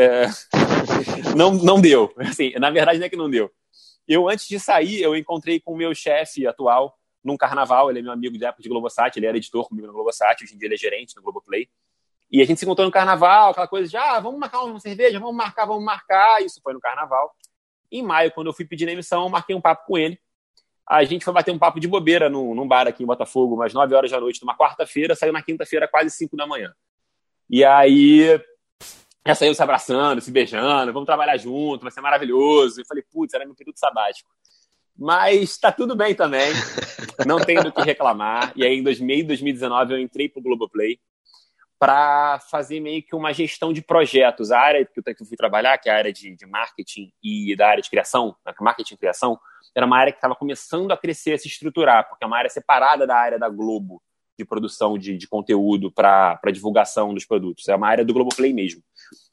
[1.35, 2.09] não, não deu.
[2.19, 3.51] Assim, na verdade, não é que não deu.
[4.09, 7.91] Eu, antes de sair, eu encontrei com o meu chefe atual num carnaval.
[7.91, 10.55] Ele é meu amigo de época de Globosat, ele era editor comigo no Globosat, hoje
[10.55, 11.69] em dia ele é gerente no Globoplay.
[12.31, 15.19] E a gente se encontrou no carnaval, aquela coisa de, ah, vamos marcar uma cerveja,
[15.19, 16.43] vamos marcar, vamos marcar.
[16.43, 17.35] Isso foi no carnaval.
[17.91, 20.19] Em maio, quando eu fui pedir a emissão, eu marquei um papo com ele.
[20.87, 23.75] A gente foi bater um papo de bobeira num, num bar aqui em Botafogo, umas
[23.75, 26.73] 9 horas da noite, numa quarta-feira, saiu na quinta-feira, quase 5 da manhã.
[27.47, 28.39] E aí
[29.29, 32.81] já saiu se abraçando, se beijando, vamos trabalhar junto, vai ser maravilhoso.
[32.81, 34.29] Eu falei, putz, era meu período sabático.
[34.97, 36.51] Mas tá tudo bem também,
[37.25, 38.51] não tenho do que reclamar.
[38.55, 40.99] E aí, em 2019, eu entrei pro Globoplay
[41.77, 44.51] para fazer meio que uma gestão de projetos.
[44.51, 47.69] A área que eu fui trabalhar, que é a área de, de marketing e da
[47.69, 49.39] área de criação, né, é marketing e criação,
[49.73, 52.49] era uma área que estava começando a crescer, a se estruturar, porque é uma área
[52.49, 54.01] separada da área da Globo
[54.39, 57.67] de produção de, de conteúdo para divulgação dos produtos.
[57.67, 58.81] É uma área do Globoplay mesmo.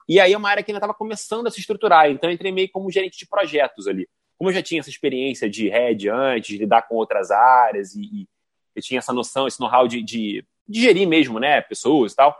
[0.08, 2.52] E aí é uma área que ainda estava começando a se estruturar, então eu entrei
[2.52, 4.08] meio como gerente de projetos ali.
[4.36, 8.02] Como eu já tinha essa experiência de head antes, de lidar com outras áreas, e,
[8.02, 8.28] e
[8.74, 12.36] eu tinha essa noção, esse know-how de, de, de, gerir mesmo, né, pessoas e tal,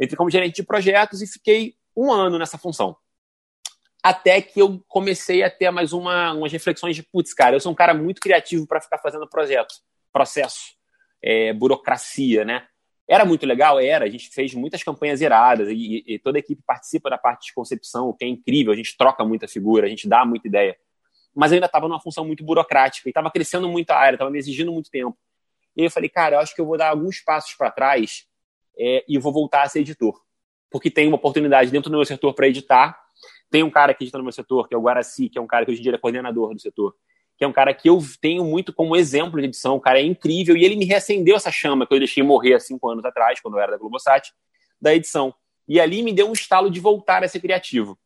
[0.00, 2.96] entrei como gerente de projetos e fiquei um ano nessa função.
[4.02, 7.72] até que eu comecei a ter mais uma, umas reflexões de, putz, cara, eu sou
[7.72, 9.74] um cara muito criativo para ficar fazendo projeto,
[10.12, 10.79] processo,
[11.22, 12.66] é, burocracia, né?
[13.08, 13.80] Era muito legal?
[13.80, 14.04] Era.
[14.04, 17.54] A gente fez muitas campanhas iradas e, e, toda a equipe participa da parte de
[17.54, 18.72] concepção, o que é incrível.
[18.72, 20.76] A gente troca muita figura, a gente dá muita ideia.
[21.34, 24.30] Mas eu ainda estava numa função muito burocrática e estava crescendo muito a área, estava
[24.30, 25.16] me exigindo muito tempo.
[25.76, 28.26] E eu falei, cara, eu acho que eu vou dar alguns passos para trás
[28.78, 30.20] é, e vou voltar a ser editor.
[30.70, 33.00] Porque tem uma oportunidade dentro do meu setor para editar
[33.50, 35.46] tem um cara que edita no meu setor, que é o Guaraci, que é um
[35.46, 36.94] cara que hoje em dia é coordenador do setor,
[37.40, 40.02] que é um cara que eu tenho muito como exemplo de edição, o cara é
[40.02, 43.40] incrível, e ele me reacendeu essa chama que eu deixei morrer há cinco anos atrás,
[43.40, 44.30] quando eu era da Globosat,
[44.78, 45.34] da edição.
[45.66, 47.98] E ali me deu um estalo de voltar a ser criativo.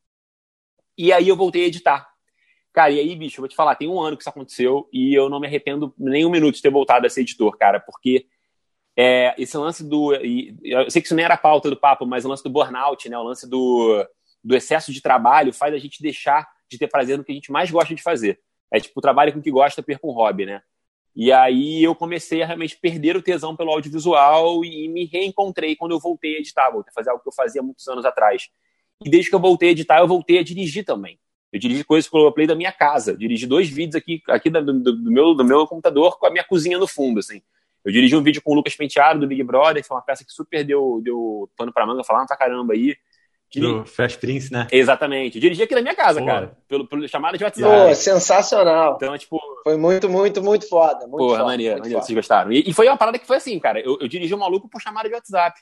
[0.96, 2.08] E aí eu voltei a editar.
[2.72, 5.12] Cara, e aí, bicho, eu vou te falar, tem um ano que isso aconteceu e
[5.12, 8.28] eu não me arrependo nem um minuto de ter voltado a ser editor, cara, porque
[8.96, 10.14] é, esse lance do.
[10.14, 13.08] eu sei que isso nem era a pauta do papo, mas o lance do burnout,
[13.08, 13.18] né?
[13.18, 14.06] O lance do
[14.44, 17.50] do excesso de trabalho faz a gente deixar de ter prazer no que a gente
[17.50, 18.38] mais gosta de fazer.
[18.74, 20.60] É tipo, trabalho com o que gosta, perca um hobby, né?
[21.14, 25.92] E aí eu comecei a realmente perder o tesão pelo audiovisual e me reencontrei quando
[25.92, 28.48] eu voltei a editar, voltei a fazer algo que eu fazia muitos anos atrás.
[29.04, 31.20] E desde que eu voltei a editar, eu voltei a dirigir também.
[31.52, 33.16] Eu dirigi coisas pelo Play da minha casa.
[33.16, 36.42] Dirigi dois vídeos aqui, aqui do, do, do, meu, do meu computador com a minha
[36.42, 37.40] cozinha no fundo, assim.
[37.84, 40.24] Eu dirigi um vídeo com o Lucas Penteado, do Big Brother, que foi uma peça
[40.24, 42.96] que super deu, deu pano pra manga, falaram pra caramba aí.
[43.60, 44.66] Do Fresh Prince, né?
[44.70, 45.36] Exatamente.
[45.36, 46.26] Eu dirigi aqui na minha casa, Pô.
[46.26, 46.56] cara.
[46.68, 47.88] Pelo, pelo chamada de WhatsApp.
[47.88, 48.94] Pô, sensacional.
[48.96, 49.38] Então, tipo.
[49.62, 51.06] Foi muito, muito, muito foda.
[51.06, 52.02] Muito Porra, foda, maneiro, maneiro.
[52.02, 52.52] Vocês gostaram.
[52.52, 53.80] E, e, foi uma parada que foi assim, cara.
[53.80, 55.60] Eu, eu dirigi um maluco por chamada de WhatsApp.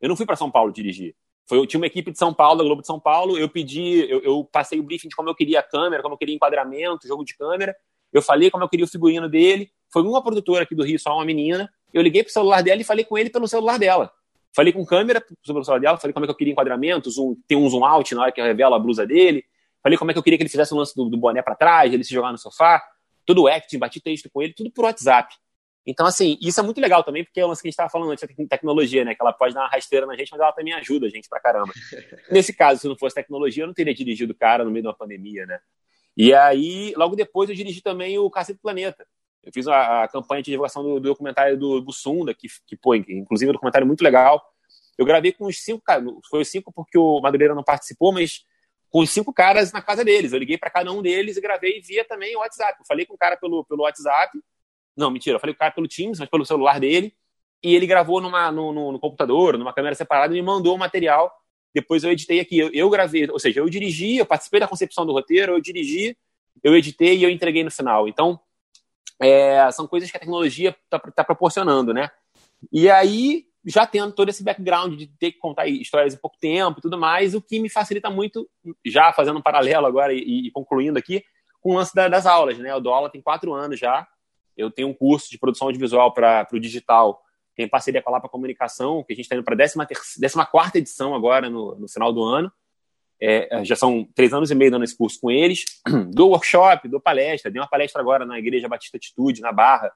[0.00, 1.14] Eu não fui para São Paulo dirigir.
[1.48, 3.38] Foi, eu tinha uma equipe de São Paulo, da Globo de São Paulo.
[3.38, 6.18] Eu pedi, eu, eu passei o briefing de como eu queria a câmera, como eu
[6.18, 7.74] queria enquadramento, jogo de câmera.
[8.12, 9.70] Eu falei como eu queria o figurino dele.
[9.92, 11.70] Foi uma produtora aqui do Rio, só uma menina.
[11.92, 14.12] Eu liguei pro celular dela e falei com ele pelo celular dela.
[14.54, 17.56] Falei com câmera sobre o dela, falei como é que eu queria enquadramento, zoom, tem
[17.56, 19.44] um zoom out na hora que revela a blusa dele.
[19.82, 21.54] Falei como é que eu queria que ele fizesse o lance do, do boné para
[21.54, 22.82] trás, ele se jogar no sofá.
[23.24, 25.34] Tudo acting, bati texto com ele, tudo por WhatsApp.
[25.84, 27.90] Então, assim, isso é muito legal também, porque é o lance que a gente estava
[27.90, 29.14] falando antes da tecnologia, né?
[29.14, 31.40] Que ela pode dar uma rasteira na gente, mas ela também ajuda a gente pra
[31.40, 31.72] caramba.
[32.30, 34.88] Nesse caso, se não fosse tecnologia, eu não teria dirigido o cara no meio de
[34.88, 35.58] uma pandemia, né?
[36.16, 39.06] E aí, logo depois, eu dirigi também o Cacete Planeta.
[39.42, 42.94] Eu fiz a, a campanha de divulgação do, do documentário do Bussunda, que, que, pô,
[42.94, 44.42] inclusive um documentário muito legal.
[44.96, 48.44] Eu gravei com os cinco caras, foi os cinco porque o Madureira não participou, mas
[48.88, 50.32] com os cinco caras na casa deles.
[50.32, 52.78] Eu liguei para cada um deles e gravei via também o WhatsApp.
[52.78, 54.38] Eu falei com o cara pelo, pelo WhatsApp.
[54.96, 57.14] Não, mentira, eu falei com o cara pelo Teams, mas pelo celular dele.
[57.62, 60.78] E ele gravou numa, no, no, no computador, numa câmera separada, e me mandou o
[60.78, 61.32] material.
[61.74, 62.58] Depois eu editei aqui.
[62.58, 66.16] Eu, eu gravei, ou seja, eu dirigi, eu participei da concepção do roteiro, eu dirigi,
[66.62, 68.06] eu editei e eu entreguei no final.
[68.06, 68.38] Então,
[69.20, 72.10] é, são coisas que a tecnologia está tá proporcionando, né?
[72.72, 76.78] E aí, já tendo todo esse background de ter que contar histórias em pouco tempo
[76.78, 78.48] e tudo mais, o que me facilita muito,
[78.84, 81.24] já fazendo um paralelo agora e, e concluindo aqui,
[81.60, 82.70] com o lance da, das aulas, né?
[82.70, 84.06] Eu dou aula tem quatro anos já,
[84.56, 87.22] eu tenho um curso de produção audiovisual para o digital,
[87.54, 91.14] tem parceria com a Lapa Comunicação, que a gente está indo para a 14 edição
[91.14, 92.52] agora, no, no final do ano,
[93.24, 95.64] é, já são três anos e meio dando esse curso com eles,
[96.12, 99.92] dou workshop, dou palestra, dei uma palestra agora na Igreja Batista Atitude, na Barra,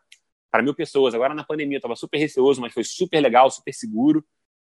[0.48, 1.12] para mil pessoas.
[1.12, 4.24] Agora na pandemia eu estava super receoso, mas foi super legal, super seguro.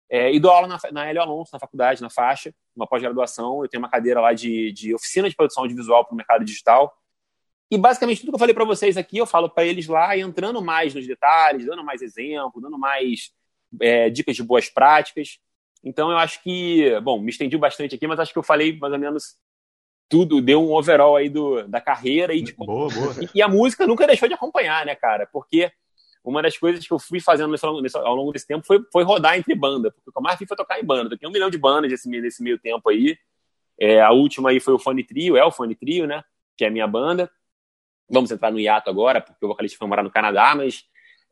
[0.10, 3.62] É, e dou aula na, na Hélio Alonso, na faculdade, na faixa, uma pós-graduação.
[3.64, 6.92] Eu tenho uma cadeira lá de, de oficina de produção audiovisual para o mercado digital.
[7.70, 10.64] E basicamente tudo que eu falei para vocês aqui, eu falo para eles lá, entrando
[10.64, 13.32] mais nos detalhes, dando mais exemplo, dando mais
[13.80, 15.38] é, dicas de boas práticas.
[15.84, 18.94] Então eu acho que, bom, me estendi bastante aqui, mas acho que eu falei mais
[18.94, 19.38] ou menos
[20.10, 23.14] tudo, deu um overall aí do, da carreira e, tipo, boa, boa.
[23.22, 25.28] E, e, a música nunca deixou de acompanhar, né, cara?
[25.28, 25.72] Porque
[26.24, 29.38] uma das coisas que eu fui fazendo nesse, ao longo desse tempo foi, foi rodar
[29.38, 31.10] entre banda, porque o que eu mais fiz foi tocar em banda.
[31.10, 33.18] Toquei um milhão de bandas nesse, nesse meio tempo aí.
[33.80, 36.24] É, a última aí foi o Fone Trio, é o Fone Trio, né?
[36.58, 37.30] Que é a minha banda.
[38.10, 40.86] Vamos entrar no hiato agora, porque o vocalista foi morar no Canadá, mas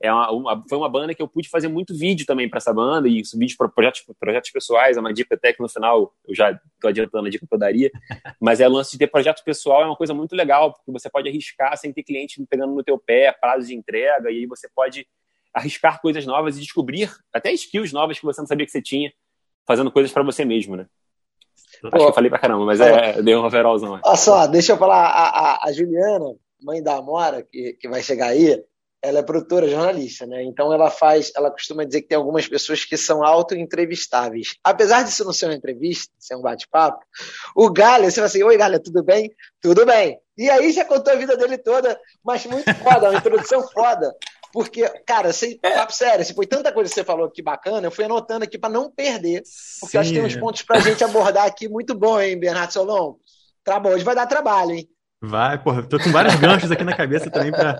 [0.06, 2.74] é uma, uma, foi uma banda que eu pude fazer muito vídeo também para essa
[2.74, 6.36] banda, e vídeo para projetos, projetos pessoais, é uma dica até que no final eu
[6.36, 7.91] já estou adiantando a dica que eu daria,
[8.39, 11.10] mas é o lance de ter projeto pessoal é uma coisa muito legal, porque você
[11.10, 14.70] pode arriscar sem ter cliente pegando no teu pé, prazo de entrega, e aí você
[14.74, 15.08] pode
[15.54, 19.12] arriscar coisas novas e descobrir até skills novas que você não sabia que você tinha,
[19.65, 20.86] fazendo coisas para você mesmo, né?
[21.84, 24.00] Acho que eu falei pra caramba, mas é, é deu um overallzão.
[24.04, 28.02] Olha só, deixa eu falar, a, a, a Juliana, mãe da Amora, que, que vai
[28.02, 28.63] chegar aí,
[29.06, 30.44] ela é produtora, jornalista, né?
[30.44, 34.56] Então ela faz, ela costuma dizer que tem algumas pessoas que são auto-entrevistáveis.
[34.63, 37.06] Apesar disso não ser uma entrevista, ser um bate-papo,
[37.56, 39.32] o Galha, você vai assim, oi Galha, tudo bem?
[39.62, 40.20] Tudo bem.
[40.38, 44.13] E aí já contou a vida dele toda, mas muito foda, uma introdução foda.
[44.52, 47.91] Porque, cara, sem papo sério, se foi tanta coisa que você falou aqui bacana, eu
[47.91, 49.44] fui anotando aqui para não perder,
[49.82, 49.98] porque Sim.
[49.98, 53.15] acho que tem uns pontos para a gente abordar aqui muito bom, hein, Bernardo Solon?
[53.65, 54.89] Tá bom, hoje vai dar trabalho, hein?
[55.21, 57.78] Vai, porra, tô com vários ganchos aqui na cabeça também pra.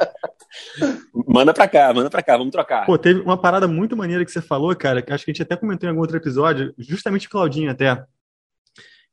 [1.28, 2.86] Manda pra cá, manda pra cá, vamos trocar.
[2.86, 5.42] Pô, teve uma parada muito maneira que você falou, cara, que acho que a gente
[5.42, 8.04] até comentou em algum outro episódio, justamente o Claudinho até.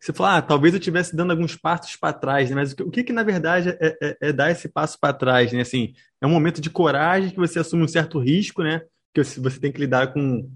[0.02, 2.56] Você falou, ah, talvez eu estivesse dando alguns passos para trás, né?
[2.56, 5.60] Mas o que, que na verdade é, é, é dar esse passo para trás, né?
[5.60, 8.82] Assim, é um momento de coragem que você assume um certo risco, né?
[9.14, 10.48] Que você tem que lidar com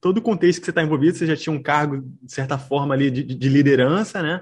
[0.00, 1.16] todo o contexto que você está envolvido.
[1.16, 4.40] Você já tinha um cargo, de certa forma, ali de, de liderança, né?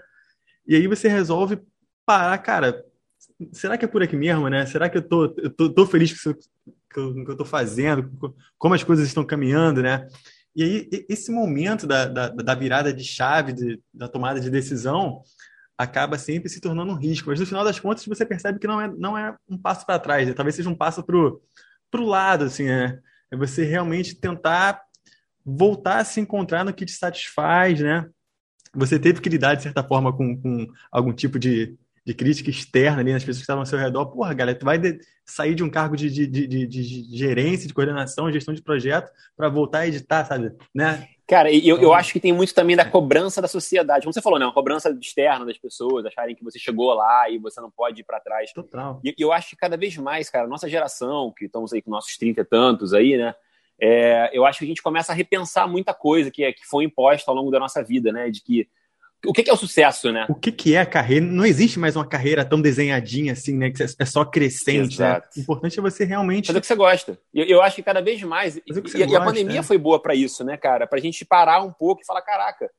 [0.66, 1.58] E aí você resolve
[2.04, 2.84] parar, cara,
[3.52, 4.66] será que é por aqui mesmo, né?
[4.66, 8.10] Será que eu tô, eu tô, tô feliz com o que eu, tô fazendo,
[8.58, 10.06] como as coisas estão caminhando, né?
[10.54, 15.22] E aí, esse momento da, da, da virada de chave, de, da tomada de decisão,
[15.78, 17.30] acaba sempre se tornando um risco.
[17.30, 19.98] Mas no final das contas, você percebe que não é, não é um passo para
[19.98, 20.34] trás, né?
[20.34, 23.00] talvez seja um passo para o lado, assim, né?
[23.30, 24.82] É você realmente tentar
[25.44, 28.08] voltar a se encontrar no que te satisfaz, né?
[28.74, 33.00] Você teve que lidar, de certa forma, com, com algum tipo de, de crítica externa
[33.00, 34.06] ali nas pessoas que estavam ao seu redor.
[34.06, 37.74] Porra, galera, tu vai de, sair de um cargo de, de, de, de, gerência, de
[37.74, 40.52] coordenação, gestão de projeto, para voltar a editar, sabe?
[40.74, 41.08] Né?
[41.26, 44.04] Cara, eu, eu acho que tem muito também da cobrança da sociedade.
[44.04, 44.44] Como você falou, né?
[44.44, 48.04] Uma cobrança externa das pessoas, acharem que você chegou lá e você não pode ir
[48.04, 48.52] para trás.
[48.52, 49.00] Total.
[49.04, 52.16] E eu acho que cada vez mais, cara, nossa geração, que estamos aí com nossos
[52.18, 53.34] 30 e tantos aí, né?
[53.80, 56.84] É, eu acho que a gente começa a repensar muita coisa que, é, que foi
[56.84, 58.28] imposta ao longo da nossa vida, né?
[58.28, 58.68] De que
[59.24, 60.26] o que, que, é o sucesso, né?
[60.28, 61.24] O que, que, é a carreira?
[61.24, 63.70] Não existe mais uma carreira tão desenhadinha assim, né?
[63.70, 65.06] Que é só crescente, né?
[65.06, 65.26] Exato.
[65.26, 65.32] né?
[65.36, 66.46] O importante é você realmente.
[66.48, 67.18] Fazer o que você gosta.
[67.32, 68.56] Eu, eu acho que cada vez mais.
[68.56, 69.62] E, gosta, e, a pandemia é.
[69.62, 70.86] foi boa para isso, né, cara?
[70.86, 72.70] Pra gente parar um pouco e falar: caraca,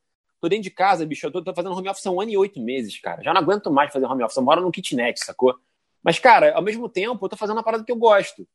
[0.41, 2.37] tô dentro de casa, bicho, eu tô, tô, fazendo home office há um ano e
[2.37, 3.23] oito meses, cara.
[3.23, 4.35] Já não aguento mais fazer home office.
[4.35, 5.55] Eu moro no kitnet, sacou?
[6.03, 8.45] Mas, cara, ao mesmo tempo, eu tô fazendo uma parada que eu gosto.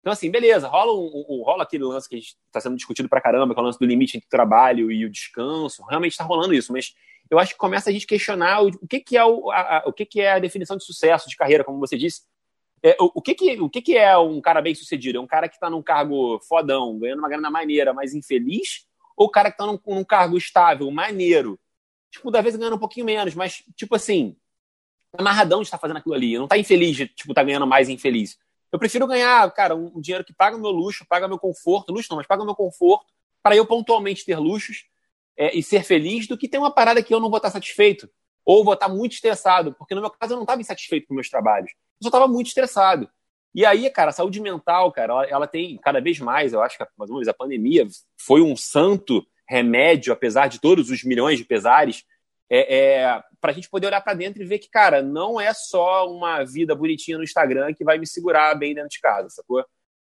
[0.00, 3.54] Então, assim, beleza, rola, um, um, rola aquele lance que está sendo discutido pra caramba,
[3.54, 5.84] que é o lance do limite entre o trabalho e o descanso.
[5.88, 6.94] Realmente está rolando isso, mas
[7.30, 9.92] eu acho que começa a gente questionar o, o que, que é o, a, o
[9.92, 12.22] que, que é a definição de sucesso de carreira, como você disse.
[12.82, 15.18] É, o, o, que, que, o que, que é um cara bem sucedido?
[15.18, 18.86] É um cara que está num cargo fodão, ganhando uma grana maneira, mas infeliz?
[19.16, 21.58] Ou o cara que está num, num, cargo estável, maneiro?
[22.10, 24.36] Tipo, da vez ganhando um pouquinho menos, mas, tipo assim,
[25.16, 26.36] amarradão de estar tá fazendo aquilo ali.
[26.36, 28.38] Não está infeliz de, tipo, tá ganhando mais infeliz.
[28.70, 31.92] Eu prefiro ganhar, cara, um, um dinheiro que paga o meu luxo, paga meu conforto,
[31.92, 33.06] luxo não, mas paga o meu conforto,
[33.42, 34.84] para eu pontualmente ter luxos,
[35.36, 38.08] é, e ser feliz do que ter uma parada que eu não vou estar satisfeito.
[38.44, 41.28] Ou vou estar muito estressado, porque no meu caso eu não estava insatisfeito com meus
[41.28, 41.70] trabalhos.
[42.00, 43.10] Eu só estava muito estressado.
[43.54, 46.76] E aí, cara, a saúde mental, cara, ela, ela, tem cada vez mais, eu acho
[46.76, 47.86] que, mais uma vez, a pandemia
[48.20, 52.04] foi um santo remédio, apesar de todos os milhões de pesares,
[52.50, 55.52] é, é para a gente poder olhar para dentro e ver que, cara, não é
[55.54, 59.64] só uma vida bonitinha no Instagram que vai me segurar bem dentro de casa, sacou?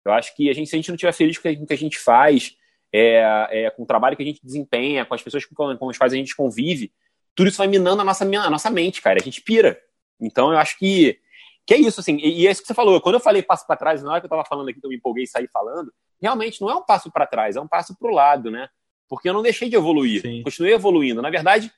[0.05, 1.77] Eu acho que a gente, se a gente não estiver feliz com o que a
[1.77, 2.55] gente faz,
[2.93, 5.97] é, é, com o trabalho que a gente desempenha, com as pessoas com, com as
[5.97, 6.91] quais a gente convive,
[7.35, 9.19] tudo isso vai minando a nossa, a nossa mente, cara.
[9.21, 9.79] A gente pira.
[10.19, 11.19] Então eu acho que,
[11.65, 12.17] que é isso, assim.
[12.17, 12.99] E, e é isso que você falou.
[12.99, 14.89] Quando eu falei passo para trás, na hora que eu estava falando aqui, que eu
[14.89, 17.97] me empolguei e saí falando, realmente não é um passo para trás, é um passo
[17.97, 18.67] para o lado, né?
[19.09, 20.43] Porque eu não deixei de evoluir, Sim.
[20.43, 21.21] continuei evoluindo.
[21.21, 21.71] Na verdade,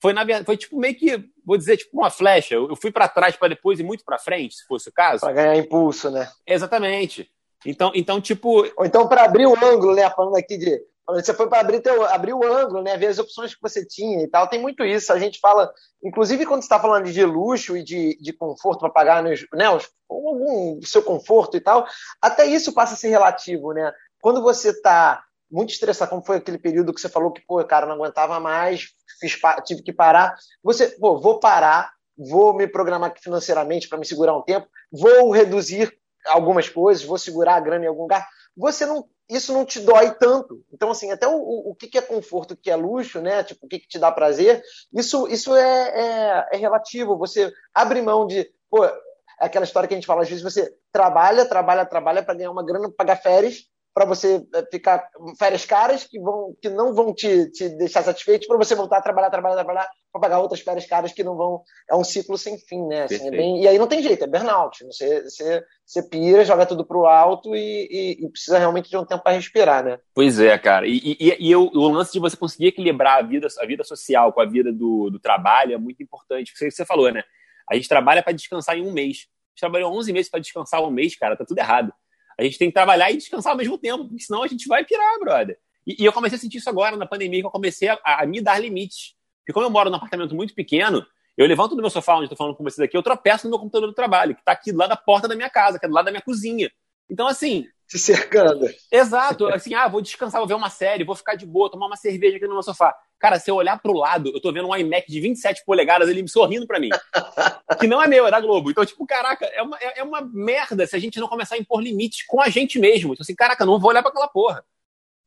[0.00, 2.54] foi, na, foi tipo meio que, vou dizer, tipo uma flecha.
[2.54, 5.20] Eu, eu fui para trás para depois e muito para frente, se fosse o caso.
[5.20, 6.30] Para ganhar impulso, né?
[6.46, 7.30] Exatamente.
[7.64, 8.66] Então, então tipo.
[8.76, 10.08] Ou então para abrir o ângulo, né?
[10.10, 10.82] Falando aqui de.
[11.06, 12.96] Você foi para abrir, abrir o ângulo, né?
[12.96, 14.48] Ver as opções que você tinha e tal.
[14.48, 15.12] Tem muito isso.
[15.12, 15.70] A gente fala,
[16.02, 19.86] inclusive quando está falando de luxo e de, de conforto para pagar nos, né, os,
[20.08, 21.86] algum seu conforto e tal,
[22.22, 23.92] até isso passa a ser relativo, né?
[24.18, 27.86] Quando você está muito estressado, como foi aquele período que você falou que, pô, cara,
[27.86, 28.88] não aguentava mais,
[29.20, 30.34] fiz, tive que parar.
[30.62, 35.92] Você, pô, vou parar, vou me programar financeiramente para me segurar um tempo, vou reduzir
[36.26, 40.12] algumas coisas, vou segurar a grana em algum lugar, você não, isso não te dói
[40.14, 40.62] tanto.
[40.72, 43.42] Então, assim, até o, o, o que é conforto, o que é luxo, né?
[43.42, 47.18] Tipo, o que, que te dá prazer, isso, isso é, é, é relativo.
[47.18, 48.92] Você abre mão de, pô, é
[49.38, 52.64] aquela história que a gente fala, às vezes você trabalha, trabalha, trabalha para ganhar uma
[52.64, 57.48] grana, pagar férias, para você eh, ficar férias caras que, vão, que não vão te,
[57.52, 61.12] te deixar satisfeito, para você voltar a trabalhar, trabalhar, trabalhar, para pagar outras férias caras
[61.12, 61.62] que não vão.
[61.88, 63.04] É um ciclo sem fim, né?
[63.04, 64.84] Assim, é bem, e aí não tem jeito, é burnout.
[64.84, 69.04] Você, você, você pira, joga tudo pro alto e, e, e precisa realmente de um
[69.04, 70.00] tempo para respirar, né?
[70.12, 70.88] Pois é, cara.
[70.88, 74.32] E, e, e o, o, lance de você conseguir equilibrar a vida, a vida social
[74.32, 76.52] com a vida do, do trabalho é muito importante.
[76.52, 77.22] Você, você falou, né?
[77.70, 79.28] A gente trabalha para descansar em um mês.
[79.28, 81.92] A gente trabalhou 11 meses para descansar um mês, cara, tá tudo errado.
[82.38, 84.84] A gente tem que trabalhar e descansar ao mesmo tempo, porque senão a gente vai
[84.84, 85.58] pirar, brother.
[85.86, 88.26] E, e eu comecei a sentir isso agora na pandemia, que eu comecei a, a,
[88.26, 89.14] me dar limites.
[89.40, 91.04] Porque como eu moro num apartamento muito pequeno,
[91.36, 93.58] eu levanto do meu sofá onde estou falando com vocês aqui, eu tropeço no meu
[93.58, 95.88] computador do trabalho, que está aqui do lado da porta da minha casa, que é
[95.88, 96.70] do lado da minha cozinha.
[97.10, 97.66] Então, assim.
[97.86, 98.66] se cercando.
[98.90, 99.46] Exato.
[99.48, 102.36] Assim, ah, vou descansar, vou ver uma série, vou ficar de boa, tomar uma cerveja
[102.36, 102.94] aqui no meu sofá.
[103.18, 106.22] Cara, se eu olhar pro lado, eu tô vendo um iMac de 27 polegadas, ele
[106.22, 106.90] me sorrindo pra mim.
[107.80, 108.70] que não é meu, é da Globo.
[108.70, 111.58] Então, tipo, caraca, é uma, é, é uma merda se a gente não começar a
[111.58, 113.12] impor limites com a gente mesmo.
[113.12, 114.64] Então, assim, caraca, não vou olhar pra aquela porra.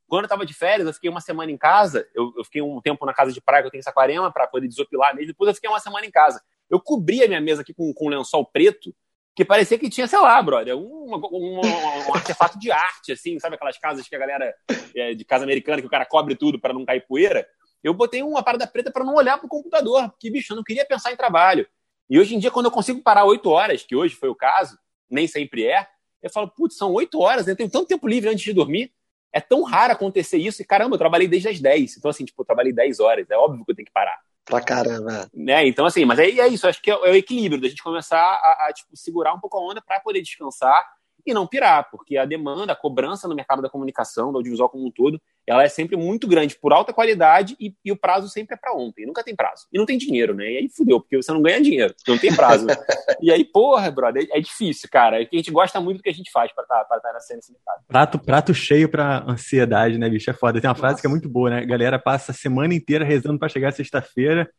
[0.07, 2.79] Quando eu tava de férias, eu fiquei uma semana em casa, eu, eu fiquei um
[2.79, 5.27] tempo na casa de praia, que eu tenho Saquarema, para poder desopilar mesmo.
[5.27, 6.41] Depois eu fiquei uma semana em casa.
[6.69, 8.95] Eu cobri a minha mesa aqui com, com um lençol preto,
[9.35, 13.55] que parecia que tinha, sei lá, brother, um, um, um, artefato de arte, assim, sabe
[13.55, 14.51] aquelas casas que a galera
[14.95, 17.47] é, de casa americana, que o cara cobre tudo para não cair poeira.
[17.83, 20.85] Eu botei uma parada preta para não olhar pro computador, porque, bicho, eu não queria
[20.85, 21.67] pensar em trabalho.
[22.09, 24.77] E hoje em dia, quando eu consigo parar oito horas, que hoje foi o caso,
[25.09, 25.87] nem sempre é,
[26.21, 27.51] eu falo, putz, são oito horas, né?
[27.51, 28.91] eu tenho tanto tempo livre antes de dormir.
[29.31, 31.97] É tão raro acontecer isso, e caramba, eu trabalhei desde as 10.
[31.97, 34.17] Então, assim, tipo, eu trabalhei 10 horas, é óbvio que eu tenho que parar.
[34.45, 35.29] Pra caramba.
[35.33, 35.67] Né?
[35.67, 38.19] Então, assim, mas aí é isso, acho que é, é o equilíbrio da gente começar
[38.19, 40.85] a, a tipo, segurar um pouco a onda para poder descansar
[41.31, 44.85] e não pirar, porque a demanda, a cobrança no mercado da comunicação, do audiovisual como
[44.85, 48.55] um todo, ela é sempre muito grande por alta qualidade e, e o prazo sempre
[48.55, 49.65] é para ontem, nunca tem prazo.
[49.71, 50.51] E não tem dinheiro, né?
[50.51, 52.67] E aí fudeu, porque você não ganha dinheiro, não tem prazo.
[53.21, 55.21] e aí, porra, brother, é, é, difícil, cara.
[55.21, 57.19] É a gente gosta muito do que a gente faz para estar tá, tá na
[57.19, 57.83] cena nesse mercado.
[57.87, 60.29] Prato, prato cheio para ansiedade, né, bicho?
[60.29, 60.59] É foda.
[60.59, 61.01] Tem uma frase Nossa.
[61.01, 61.59] que é muito boa, né?
[61.59, 64.49] A galera passa a semana inteira rezando para chegar sexta-feira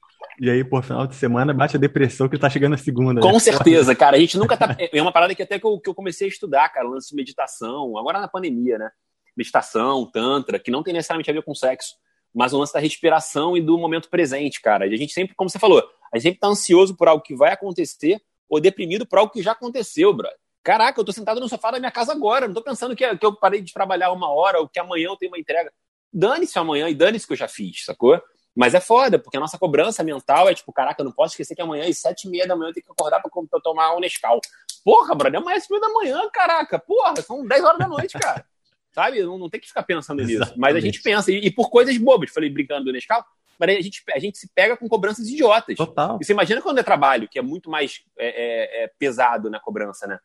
[0.40, 3.20] e aí, por final de semana, bate a depressão que tá chegando a segunda.
[3.20, 3.38] Com né?
[3.38, 4.16] certeza, cara.
[4.16, 4.76] A gente nunca tá.
[4.92, 7.16] É uma parada que até que eu, que eu comecei a estudar, cara, lance de
[7.16, 8.90] meditação, agora na pandemia, né?
[9.36, 11.94] Meditação, Tantra, que não tem necessariamente a ver com sexo,
[12.34, 14.86] mas o lance da respiração e do momento presente, cara.
[14.86, 17.34] E a gente sempre, como você falou, a gente sempre tá ansioso por algo que
[17.34, 20.38] vai acontecer ou deprimido por algo que já aconteceu, brother.
[20.62, 23.26] Caraca, eu tô sentado no sofá da minha casa agora, não tô pensando que, que
[23.26, 25.72] eu parei de trabalhar uma hora ou que amanhã eu tenho uma entrega.
[26.12, 28.20] Dane-se amanhã e dane-se que eu já fiz, sacou?
[28.58, 31.54] Mas é foda, porque a nossa cobrança mental é tipo, caraca, eu não posso esquecer
[31.54, 33.94] que amanhã às sete e meia da manhã eu tenho que acordar pra, pra tomar
[33.94, 34.40] um Nescau.
[34.84, 36.76] Porra, brother, amanhã às sete e meia da manhã, caraca.
[36.76, 38.44] Porra, são dez horas da noite, cara.
[38.90, 39.22] Sabe?
[39.22, 40.38] Não, não tem que ficar pensando nisso.
[40.38, 40.58] Exatamente.
[40.58, 43.24] Mas a gente pensa, e, e, por coisas bobas, falei brincando do Nescau,
[43.60, 45.76] mas a gente, a gente se pega com cobranças idiotas.
[45.76, 46.18] Total.
[46.20, 49.60] E você imagina quando é trabalho, que é muito mais é, é, é pesado na
[49.60, 50.18] cobrança, né?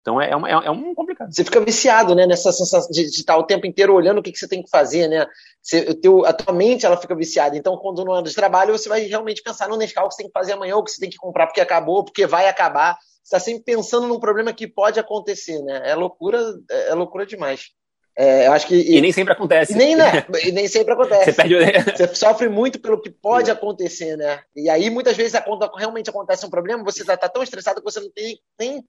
[0.00, 1.32] Então é, é, uma, é, é um complicado.
[1.32, 2.26] Você fica viciado, né?
[2.26, 4.70] Nessa sensação de, de estar o tempo inteiro olhando o que, que você tem que
[4.70, 5.26] fazer, né?
[5.62, 7.56] Você, teu, a tua mente ela fica viciada.
[7.56, 10.30] Então, quando não é de trabalho, você vai realmente pensar no Nescau que você tem
[10.30, 12.96] que fazer amanhã, ou que você tem que comprar porque acabou, porque vai acabar.
[13.22, 15.82] Você está sempre pensando num problema que pode acontecer, né?
[15.84, 17.68] É loucura, é loucura demais.
[18.16, 19.74] É, eu acho que, e, e, nem sempre acontece.
[19.74, 20.24] Nem, né?
[20.44, 21.24] e nem sempre acontece.
[21.24, 21.56] Você, perde...
[21.96, 24.40] você sofre muito pelo que pode acontecer, né?
[24.54, 27.90] E aí, muitas vezes, quando realmente acontece um problema, você já está tão estressado que
[27.90, 28.84] você não tem nem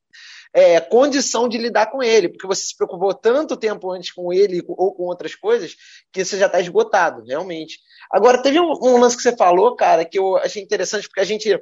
[0.54, 4.62] é, condição de lidar com ele, porque você se preocupou tanto tempo antes com ele
[4.68, 5.76] ou com outras coisas
[6.12, 7.80] que você já está esgotado, realmente.
[8.12, 11.26] Agora, teve um, um, lance que você falou, cara, que eu achei interessante, porque a
[11.26, 11.58] gente,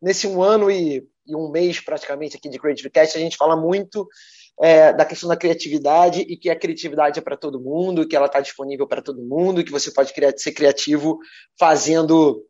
[0.00, 3.56] nesse um ano e, e um mês praticamente aqui de Creative Cast, a gente fala
[3.56, 4.06] muito
[4.60, 8.26] é, da questão da criatividade e que a criatividade é para todo mundo, que ela
[8.26, 11.18] está disponível para todo mundo, que você pode criar, ser criativo
[11.58, 12.44] fazendo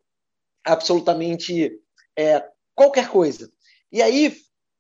[0.64, 1.72] absolutamente
[2.16, 3.50] é, qualquer coisa.
[3.92, 4.34] E aí,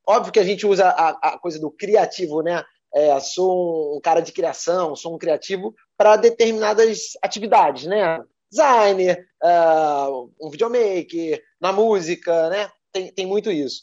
[0.06, 2.62] óbvio que a gente usa a, a coisa do criativo, né?
[2.94, 8.18] É, sou um cara de criação, sou um criativo para determinadas atividades, né?
[8.50, 12.70] Designer, uh, um videomaker, na música, né?
[12.92, 13.82] Tem, tem muito isso.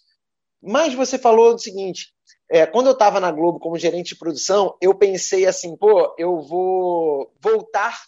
[0.62, 2.14] Mas você falou o seguinte:
[2.50, 6.42] é, quando eu estava na Globo como gerente de produção, eu pensei assim, pô, eu
[6.42, 8.00] vou voltar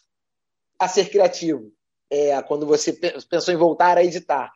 [0.80, 1.72] a ser criativo.
[2.10, 2.94] É, quando você
[3.30, 4.52] pensou em voltar a editar.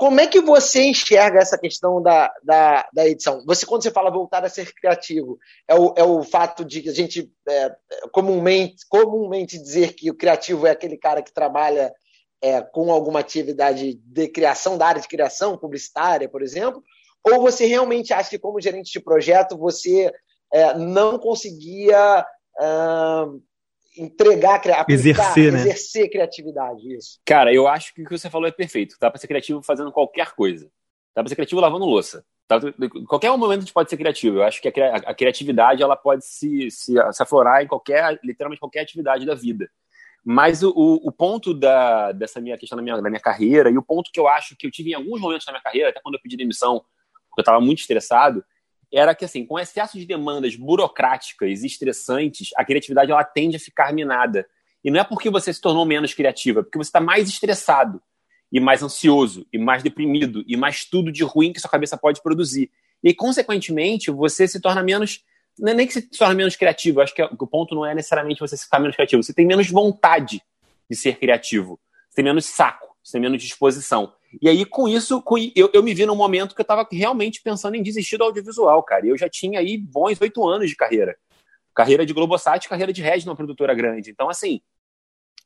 [0.00, 3.44] Como é que você enxerga essa questão da, da, da edição?
[3.44, 6.92] Você, quando você fala voltar a ser criativo, é o, é o fato de a
[6.94, 7.70] gente é,
[8.10, 11.92] comumente, comumente dizer que o criativo é aquele cara que trabalha
[12.40, 16.82] é, com alguma atividade de criação, da área de criação, publicitária, por exemplo,
[17.22, 20.10] ou você realmente acha que, como gerente de projeto, você
[20.50, 22.24] é, não conseguia
[22.58, 23.42] uh,
[23.96, 25.58] entregar, aplicar, exercer, né?
[25.60, 26.94] exercer criatividade?
[26.94, 27.18] Isso.
[27.24, 28.96] Cara, eu acho que o que você falou é perfeito.
[29.00, 30.70] Dá para ser criativo fazendo qualquer coisa.
[31.14, 32.24] Dá para ser criativo lavando louça.
[32.46, 32.58] Tá?
[33.06, 34.38] Qualquer momento a gente pode ser criativo.
[34.38, 38.60] Eu acho que a, a criatividade ela pode se, se, se, aflorar em qualquer, literalmente
[38.60, 39.70] qualquer atividade da vida.
[40.24, 43.82] Mas o, o ponto da, dessa minha questão da minha, da minha carreira e o
[43.82, 46.16] ponto que eu acho que eu tive em alguns momentos na minha carreira, até quando
[46.16, 46.84] eu pedi demissão
[47.30, 48.44] porque eu estava muito estressado,
[48.92, 53.60] era que, assim, com excesso de demandas burocráticas e estressantes, a criatividade ela tende a
[53.60, 54.46] ficar minada.
[54.82, 58.02] E não é porque você se tornou menos criativa, é porque você está mais estressado,
[58.52, 62.20] e mais ansioso, e mais deprimido, e mais tudo de ruim que sua cabeça pode
[62.20, 62.70] produzir.
[63.02, 65.24] E, consequentemente, você se torna menos.
[65.58, 68.40] Não é nem que se torna menos criativo, acho que, o ponto não é necessariamente
[68.40, 70.42] você ficar menos criativo, você tem menos vontade
[70.88, 71.78] de ser criativo,
[72.08, 74.12] você tem menos saco, você tem menos disposição.
[74.40, 77.42] E aí, com isso, com, eu, eu me vi num momento que eu estava realmente
[77.42, 79.06] pensando em desistir do audiovisual, cara.
[79.06, 81.16] Eu já tinha aí bons oito anos de carreira.
[81.74, 84.10] Carreira de Globosat, carreira de Red numa produtora grande.
[84.10, 84.60] Então, assim,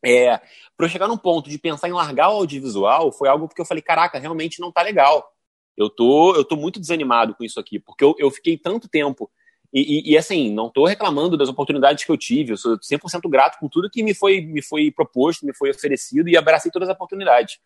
[0.05, 0.39] é,
[0.77, 3.65] para eu chegar num ponto de pensar em largar o audiovisual, foi algo que eu
[3.65, 5.33] falei, caraca, realmente não tá legal.
[5.77, 9.31] Eu tô, eu tô muito desanimado com isso aqui, porque eu, eu fiquei tanto tempo.
[9.73, 13.29] E, e, e assim, não estou reclamando das oportunidades que eu tive, eu sou 100%
[13.29, 16.89] grato com tudo que me foi, me foi proposto, me foi oferecido e abracei todas
[16.89, 17.59] as oportunidades.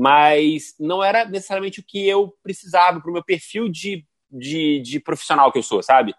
[0.00, 5.00] Mas não era necessariamente o que eu precisava para o meu perfil de, de, de
[5.00, 6.14] profissional que eu sou, sabe?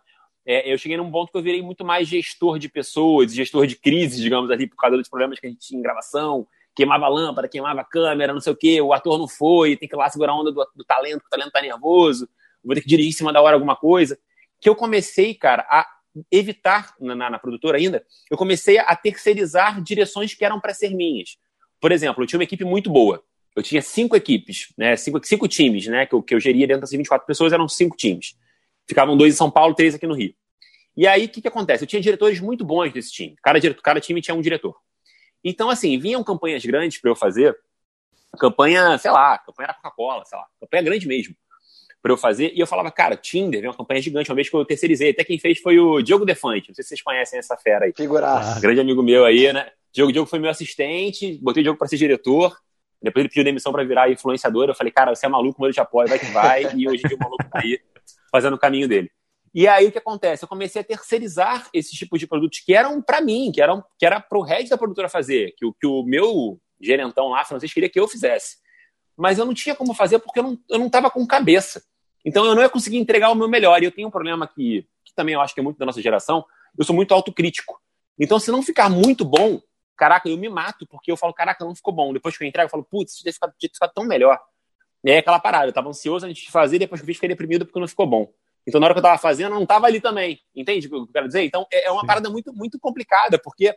[0.49, 3.75] é, eu cheguei num ponto que eu virei muito mais gestor de pessoas, gestor de
[3.75, 7.07] crises, digamos ali, por causa dos problemas que a gente tinha em gravação, queimava a
[7.07, 9.97] lâmpada, queimava a câmera, não sei o quê, o ator não foi, tem que ir
[9.97, 12.27] lá segurar a onda do, do talento, o talento tá nervoso,
[12.63, 14.17] vou ter que dirigir em cima da hora alguma coisa.
[14.59, 15.85] Que eu comecei, cara, a
[16.31, 20.89] evitar, na, na, na produtora ainda, eu comecei a terceirizar direções que eram para ser
[20.95, 21.37] minhas.
[21.79, 23.23] Por exemplo, eu tinha uma equipe muito boa.
[23.55, 26.81] Eu tinha cinco equipes, né, cinco, cinco times, né, que eu, que eu geria dentro
[26.81, 28.37] das 24 pessoas, eram cinco times.
[28.87, 30.33] Ficavam dois em São Paulo, três aqui no Rio.
[30.95, 31.83] E aí, o que, que acontece?
[31.83, 33.35] Eu tinha diretores muito bons desse time.
[33.41, 34.75] Cada, diretor, cada time tinha um diretor.
[35.43, 37.57] Então, assim, vinham campanhas grandes para eu fazer.
[38.37, 40.45] Campanha, sei lá, campanha da Coca-Cola, sei lá.
[40.59, 41.35] Campanha grande mesmo
[42.01, 42.51] para eu fazer.
[42.53, 44.29] E eu falava, cara, Tinder é uma campanha gigante.
[44.29, 45.11] Uma vez que eu terceirizei.
[45.11, 46.69] Até quem fez foi o Diogo Defante.
[46.69, 47.93] Não sei se vocês conhecem essa fera aí.
[47.95, 48.59] Figuraça.
[48.59, 49.71] Grande amigo meu aí, né?
[49.91, 51.37] Diogo, Diogo foi meu assistente.
[51.41, 52.57] Botei o Diogo para ser diretor.
[53.01, 54.67] Depois ele pediu demissão para virar influenciador.
[54.67, 56.63] Eu falei, cara, você é maluco, mas eu te apoio, vai que vai.
[56.75, 57.79] E hoje em dia o maluco tá aí
[58.31, 59.09] fazendo o caminho dele.
[59.53, 60.43] E aí o que acontece?
[60.43, 64.05] Eu comecei a terceirizar esses tipos de produtos que eram para mim, que eram que
[64.05, 67.73] era para o head da produtora fazer, que o que o meu gerentão lá, francês,
[67.73, 68.57] queria que eu fizesse.
[69.17, 71.83] Mas eu não tinha como fazer porque eu não eu não estava com cabeça.
[72.23, 73.81] Então eu não ia conseguir entregar o meu melhor.
[73.81, 76.01] E eu tenho um problema que, que também eu acho que é muito da nossa
[76.01, 76.45] geração.
[76.77, 77.79] Eu sou muito autocrítico.
[78.19, 79.59] Então se não ficar muito bom,
[79.99, 82.13] caraca, eu me mato porque eu falo, caraca, não ficou bom.
[82.13, 84.39] Depois que eu entrego, eu falo, putz, isso ficado, tinha ficado tão melhor.
[85.03, 87.29] E aí aquela parada, eu estava ansioso antes de fazer, depois que eu fiz, fiquei
[87.29, 88.31] deprimido porque não ficou bom.
[88.65, 90.39] Então, na hora que eu estava fazendo, eu não estava ali também.
[90.55, 91.43] Entende o que eu quero dizer?
[91.43, 93.75] Então, é, é uma parada muito, muito complicada, porque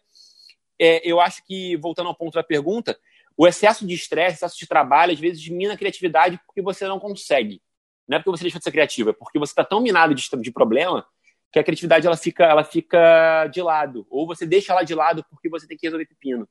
[0.79, 2.99] é, eu acho que, voltando ao ponto da pergunta,
[3.37, 7.01] o excesso de estresse, excesso de trabalho, às vezes mina a criatividade porque você não
[7.01, 7.61] consegue.
[8.07, 10.29] Não é porque você deixou de ser criativo, é porque você está tão minado de,
[10.41, 11.07] de problema
[11.53, 14.07] que a criatividade ela fica, ela fica de lado.
[14.11, 16.49] Ou você deixa ela de lado porque você tem que resolver pepino.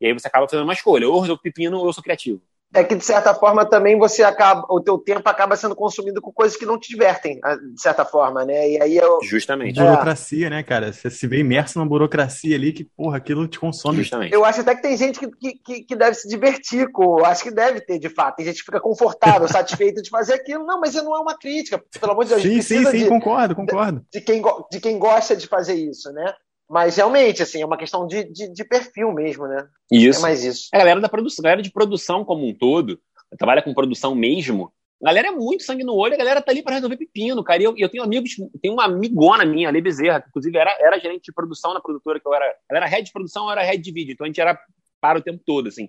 [0.00, 2.40] E aí você acaba fazendo uma escolha, ou resolvo pepino ou eu sou criativo
[2.74, 6.30] é que de certa forma também você acaba, o teu tempo acaba sendo consumido com
[6.30, 8.70] coisas que não te divertem, ah, de certa forma, né?
[8.70, 9.80] E aí eu, justamente.
[9.80, 9.84] É.
[9.84, 10.92] Burocracia, né, cara?
[10.92, 13.98] Você se vê imerso numa burocracia ali que, porra, aquilo te consome.
[13.98, 14.34] Justamente.
[14.34, 17.50] Eu acho até que tem gente que, que, que deve se divertir com, acho que
[17.50, 18.36] deve ter, de fato.
[18.36, 20.64] Tem gente que fica confortável, satisfeito de fazer aquilo.
[20.64, 22.42] Não, mas não é uma crítica, pelo amor de Deus.
[22.42, 24.04] Sim, sim, sim, de, concordo, concordo.
[24.12, 26.34] De, de, quem, de quem gosta de fazer isso, né?
[26.68, 29.66] Mas realmente, assim, é uma questão de, de, de perfil mesmo, né?
[29.90, 30.18] Isso.
[30.18, 30.68] É mais isso.
[30.72, 33.00] A galera da produção, a galera de produção como um todo,
[33.38, 34.70] trabalha com produção mesmo,
[35.02, 37.62] a galera é muito sangue no olho, a galera tá ali para resolver pepino, cara.
[37.62, 40.98] E eu, eu tenho amigos, tem uma amigona minha, Ale Bezerra, que inclusive era, era
[40.98, 42.44] gerente de produção na produtora que eu era.
[42.68, 44.58] Ela era head de produção, eu era head de vídeo, então a gente era
[45.00, 45.88] para o tempo todo, assim.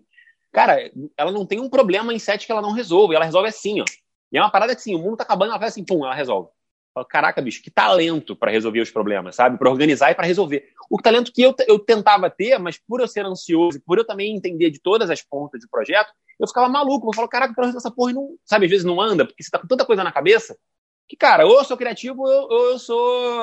[0.52, 3.82] Cara, ela não tem um problema em set que ela não resolve, ela resolve assim,
[3.82, 3.86] ó.
[4.32, 6.14] E é uma parada que assim, o mundo tá acabando, ela faz assim, pum, ela
[6.14, 6.50] resolve.
[7.10, 9.58] Caraca, bicho, que talento para resolver os problemas, sabe?
[9.58, 10.70] Para organizar e para resolver.
[10.90, 14.36] O talento que eu, eu tentava ter, mas por eu ser ansioso, por eu também
[14.36, 17.08] entender de todas as pontas do projeto, eu ficava maluco.
[17.08, 18.36] Eu falo, caraca, eu essa porra não.
[18.44, 20.58] Sabe, às vezes não anda, porque você tá com tanta coisa na cabeça,
[21.08, 23.40] que, cara, ou eu sou criativo ou eu sou.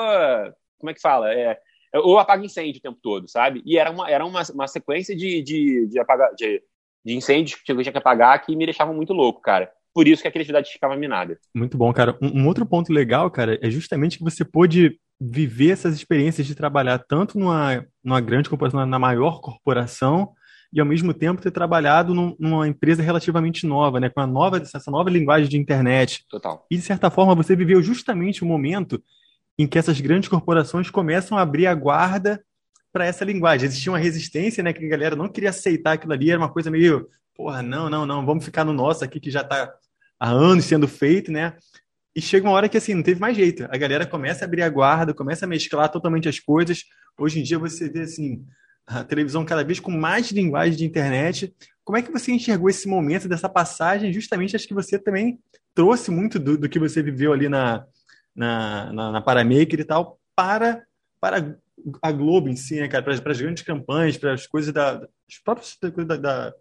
[0.77, 1.33] Como é que fala?
[1.33, 1.59] É,
[1.95, 3.63] ou apago incêndio o tempo todo, sabe?
[3.65, 6.61] E era uma, era uma, uma sequência de, de, de, apagar, de,
[7.03, 10.21] de incêndios que eu tinha que apagar que me deixavam muito louco, cara por isso
[10.21, 11.39] que a criatividade ficava minada.
[11.55, 12.15] Muito bom, cara.
[12.21, 16.53] Um, um, outro ponto legal, cara, é justamente que você pôde viver essas experiências de
[16.53, 20.29] trabalhar tanto numa, numa grande corporação, na maior corporação,
[20.71, 24.57] e ao mesmo tempo ter trabalhado num, numa empresa relativamente nova, né, com a nova,
[24.57, 26.23] essa nova linguagem de internet.
[26.29, 26.63] Total.
[26.69, 29.01] E de certa forma você viveu justamente o momento
[29.57, 32.39] em que essas grandes corporações começam a abrir a guarda
[32.93, 33.65] para essa linguagem.
[33.65, 36.69] Existia uma resistência, né, que a galera não queria aceitar aquilo ali, era uma coisa
[36.69, 39.73] meio, porra, não, não, não, vamos ficar no nosso aqui que já está
[40.19, 41.55] há anos sendo feito, né?
[42.15, 43.67] E chega uma hora que assim, não teve mais jeito.
[43.69, 46.83] A galera começa a abrir a guarda, começa a mesclar totalmente as coisas.
[47.17, 48.43] Hoje em dia você vê assim,
[48.85, 51.53] a televisão cada vez com mais linguagem de internet.
[51.83, 54.11] Como é que você enxergou esse momento dessa passagem?
[54.11, 55.39] Justamente acho que você também
[55.75, 57.85] trouxe muito do, do que você viveu ali na,
[58.35, 60.83] na, na, na Paramaker e tal para,
[61.19, 61.57] para
[62.01, 63.03] a Globo em si, né, cara?
[63.03, 66.53] Para, para as grandes campanhas, para as coisas da, as próprias da, da,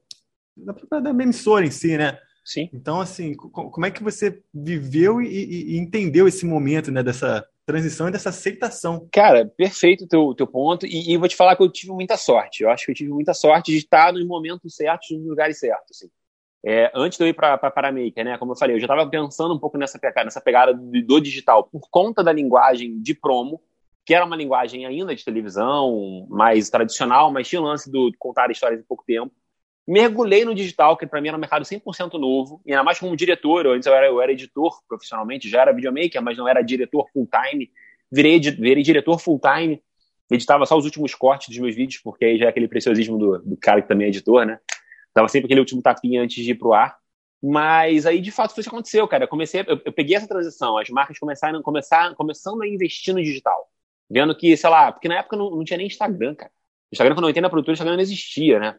[0.56, 2.18] da, da, emissora em si, né?
[2.46, 2.70] Sim.
[2.72, 8.06] Então, assim, como é que você viveu e, e, entendeu esse momento, né, dessa transição
[8.06, 9.08] e dessa aceitação?
[9.10, 10.86] Cara, perfeito o teu, teu ponto.
[10.86, 12.62] E, e, vou te falar que eu tive muita sorte.
[12.62, 15.96] Eu acho que eu tive muita sorte de estar nos momentos certos, nos lugares certos.
[15.96, 16.10] Assim.
[16.64, 19.10] É, antes de eu ir para a Paramaker, né, como eu falei, eu já estava
[19.10, 23.12] pensando um pouco nessa pegada, nessa pegada do, do digital por conta da linguagem de
[23.12, 23.60] promo.
[24.04, 28.52] que era uma linguagem ainda de televisão, mais tradicional, mas tinha o lance do contar
[28.52, 29.34] histórias em pouco tempo.
[29.86, 33.16] Mergulhei no digital, que para mim era um mercado 100% novo, e ainda mais como
[33.16, 33.66] diretor.
[33.68, 37.70] Antes eu era, eu era editor profissionalmente, já era videomaker, mas não era diretor full-time.
[38.10, 39.80] Virei, virei diretor full-time,
[40.30, 43.38] editava só os últimos cortes dos meus vídeos, porque aí já é aquele preciosismo do,
[43.38, 44.58] do cara que também é editor, né?
[45.14, 46.96] Dava sempre aquele último tapinha antes de ir pro ar.
[47.42, 49.24] Mas aí, de fato, foi isso que aconteceu, cara.
[49.24, 53.22] Eu comecei, eu, eu peguei essa transição, as marcas começaram, começaram, começando a investir no
[53.22, 53.70] digital.
[54.10, 56.50] Vendo que, sei lá, porque na época não, não tinha nem Instagram, cara.
[56.92, 58.76] Instagram, quando eu entrei na produtora, Instagram não existia, né?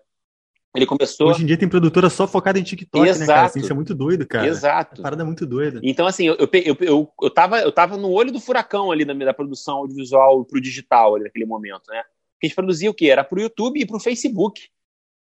[0.78, 1.30] Ele começou.
[1.30, 3.20] Hoje em dia tem produtora só focada em TikTok, Exato.
[3.20, 3.48] né, cara?
[3.48, 4.46] Assim, isso é muito doido, cara.
[4.46, 5.02] Exato.
[5.02, 5.80] A parada é muito doida.
[5.82, 9.12] Então, assim, eu, eu, eu, eu, tava, eu tava no olho do furacão ali da,
[9.12, 12.04] da produção audiovisual pro digital ali naquele momento, né?
[12.34, 13.08] Porque a gente produzia o quê?
[13.08, 14.70] Era pro YouTube e pro Facebook.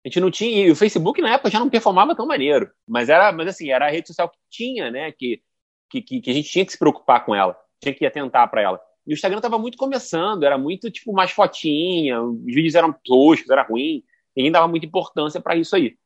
[0.04, 0.66] A gente não tinha.
[0.66, 2.68] E o Facebook na época já não performava tão maneiro.
[2.84, 5.12] Mas era, mas assim, era a rede social que tinha, né?
[5.12, 5.40] Que,
[5.88, 7.56] que, que a gente tinha que se preocupar com ela.
[7.80, 8.80] Tinha que atentar para ela.
[9.06, 13.48] E o Instagram tava muito começando, era muito, tipo, mais fotinha, os vídeos eram toscos,
[13.48, 14.02] era ruim.
[14.36, 15.96] Ninguém dava muita importância para isso aí.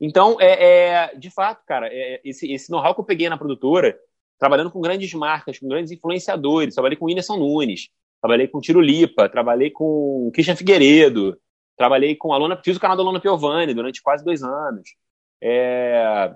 [0.00, 3.96] Então, é, é, de fato, cara, é, esse, esse know-how que eu peguei na produtora,
[4.38, 7.88] trabalhando com grandes marcas, com grandes influenciadores, trabalhei com o Whindersson Nunes,
[8.20, 11.38] trabalhei com o Tiro Lipa, trabalhei com o Christian Figueiredo,
[11.76, 14.90] trabalhei com a Lona, fiz o canal da Lona Piovani durante quase dois anos.
[15.40, 16.34] É,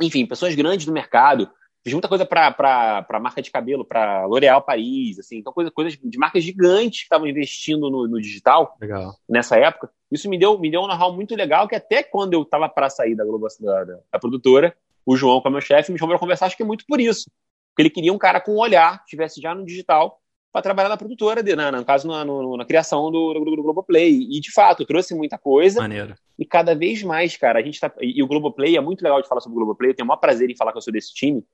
[0.00, 1.50] enfim, pessoas grandes do mercado.
[1.82, 6.18] Fiz muita coisa para marca de cabelo, para L'Oréal Paris, assim, então coisa, coisas de
[6.18, 9.14] marcas gigantes que estavam investindo no, no digital legal.
[9.26, 9.90] nessa época.
[10.12, 12.90] Isso me deu, me deu um know-how muito legal, que até quando eu estava para
[12.90, 14.76] sair da, Globo, da, da, produtora,
[15.06, 17.00] o João, que é meu chefe, me chamou para conversar, acho que é muito por
[17.00, 17.30] isso.
[17.70, 20.20] Porque ele queria um cara com um olhar, que estivesse já no digital,
[20.52, 23.62] para trabalhar na produtora, de, na, no caso, na, no, na criação do, do, do
[23.62, 24.26] Globoplay.
[24.30, 25.80] E, de fato, trouxe muita coisa.
[25.80, 26.14] Maneiro.
[26.38, 27.92] E cada vez mais, cara, a gente tá.
[28.00, 29.92] E, e o Globoplay é muito legal de falar sobre o Globoplay.
[29.92, 31.44] Eu tenho o maior prazer em falar que eu sou desse time.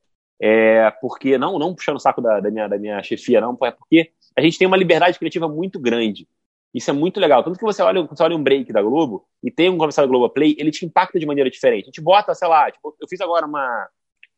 [0.40, 3.70] É porque, não, não puxando o saco da, da, minha, da minha chefia, não, é
[3.70, 6.28] porque a gente tem uma liberdade criativa muito grande.
[6.74, 7.42] Isso é muito legal.
[7.42, 10.10] Tanto que você olha, você olha um break da Globo e tem um comercial da
[10.10, 11.84] Globoplay, ele te impacta de maneira diferente.
[11.84, 13.88] A gente bota, sei lá, tipo, eu fiz agora uma.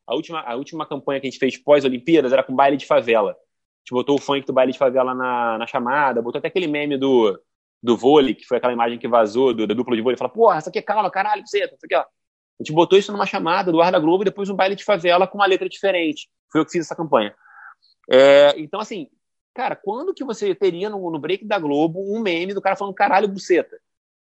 [0.07, 3.33] A última, a última campanha que a gente fez pós-Olimpíadas era com baile de favela.
[3.33, 6.69] A gente botou o funk do baile de favela na, na chamada, botou até aquele
[6.69, 7.39] meme do,
[7.83, 10.59] do vôlei, que foi aquela imagem que vazou do, da dupla de vôlei, fala, porra,
[10.59, 12.05] essa aqui é calma, caralho, você, isso aqui, ó.
[12.59, 14.85] A gente botou isso numa chamada do ar da Globo e depois um baile de
[14.85, 16.29] favela com uma letra diferente.
[16.51, 17.35] Foi eu que fiz essa campanha.
[18.11, 19.09] É, então, assim,
[19.59, 22.95] Cara, quando que você teria no, no break da Globo um meme do cara falando
[22.95, 23.77] caralho, buceta?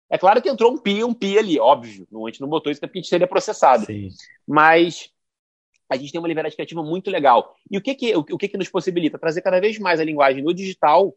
[0.08, 2.08] É claro que entrou um pi, um pi ali, óbvio.
[2.10, 3.84] A gente não botou isso porque a gente seria processado.
[3.84, 4.08] Sim.
[4.48, 5.10] Mas
[5.90, 7.54] a gente tem uma liberdade criativa muito legal.
[7.70, 9.18] E o que que, o, o que que nos possibilita?
[9.18, 11.14] Trazer cada vez mais a linguagem no digital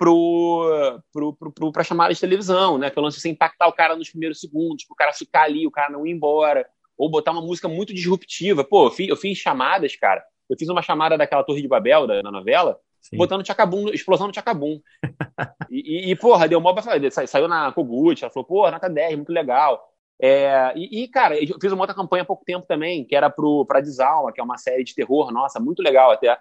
[0.00, 2.88] pro, pro, pro, pro, pra chamada de televisão, né?
[2.88, 5.42] Que é o lance de você impactar o cara nos primeiros segundos, pro cara ficar
[5.42, 6.66] ali, o cara não ir embora.
[6.96, 8.64] Ou botar uma música muito disruptiva.
[8.64, 10.24] Pô, eu fiz, eu fiz chamadas, cara.
[10.48, 13.18] Eu fiz uma chamada daquela Torre de Babel, da, da novela, Sim.
[13.18, 14.80] botando tchacabum, explosão no tchacabum.
[15.70, 19.32] e, e, porra, deu mó sa, saiu na Kogut, ela falou, porra, nota 10, muito
[19.32, 19.86] legal.
[20.18, 23.28] É, e, e, cara, eu fiz uma outra campanha há pouco tempo também, que era
[23.28, 26.38] pro, pra Desalma, que é uma série de terror, nossa, muito legal até.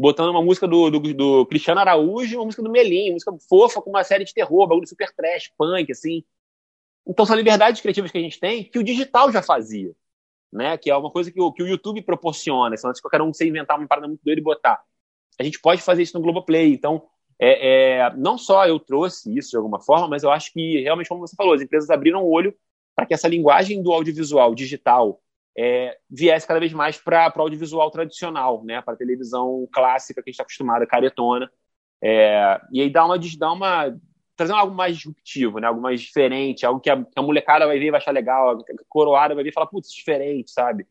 [0.00, 3.82] Botando uma música do, do, do Cristiano Araújo e uma música do Melim, música fofa
[3.82, 6.24] com uma série de terror, bagulho super trash, punk, assim.
[7.06, 9.92] Então são liberdades criativas que a gente tem que o digital já fazia,
[10.50, 10.78] né?
[10.78, 13.46] Que é uma coisa que o, que o YouTube proporciona, se antes qualquer um você
[13.46, 14.82] inventar uma parada muito doida e botar
[15.38, 16.72] a gente pode fazer isso no Globoplay.
[16.72, 17.02] Então,
[17.38, 21.08] é, é, não só eu trouxe isso de alguma forma, mas eu acho que realmente,
[21.08, 22.54] como você falou, as empresas abriram o olho
[22.94, 25.20] para que essa linguagem do audiovisual digital
[25.56, 28.80] é, viesse cada vez mais para o audiovisual tradicional, né?
[28.80, 31.50] para a televisão clássica que a gente está acostumado, caretona.
[32.02, 33.96] É, e aí dá uma, dá uma
[34.36, 35.66] trazendo algo mais disruptivo, né?
[35.68, 38.50] algo mais diferente, algo que a, que a molecada vai ver e vai achar legal,
[38.52, 40.86] a coroada vai ver e falar, putz, diferente, sabe?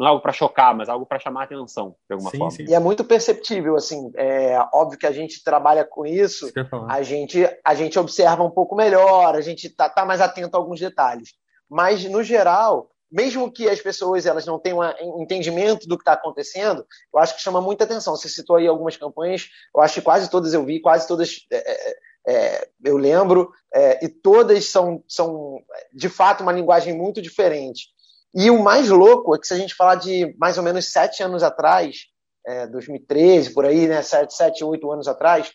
[0.00, 2.50] não é algo para chocar, mas algo para chamar a atenção, de alguma sim, forma.
[2.52, 2.64] Sim.
[2.66, 7.02] E é muito perceptível, assim, é óbvio que a gente trabalha com isso, isso a
[7.02, 10.80] gente, a gente observa um pouco melhor, a gente tá, tá mais atento a alguns
[10.80, 11.34] detalhes.
[11.68, 16.12] Mas, no geral, mesmo que as pessoas elas não tenham um entendimento do que está
[16.12, 18.14] acontecendo, eu acho que chama muita atenção.
[18.16, 21.56] Você citou aí algumas campanhas, eu acho que quase todas eu vi, quase todas é,
[21.56, 21.96] é,
[22.26, 25.58] é eu lembro, é, e todas são, são,
[25.92, 27.88] de fato, uma linguagem muito diferente.
[28.34, 31.22] E o mais louco é que se a gente falar de mais ou menos sete
[31.22, 32.06] anos atrás,
[32.46, 35.50] é, 2013, por aí, né, sete, sete, oito anos atrás,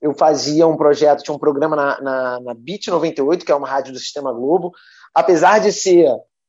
[0.00, 3.68] eu fazia um projeto, tinha um programa na, na, na Bit 98, que é uma
[3.68, 4.72] rádio do Sistema Globo.
[5.14, 6.08] Apesar de ser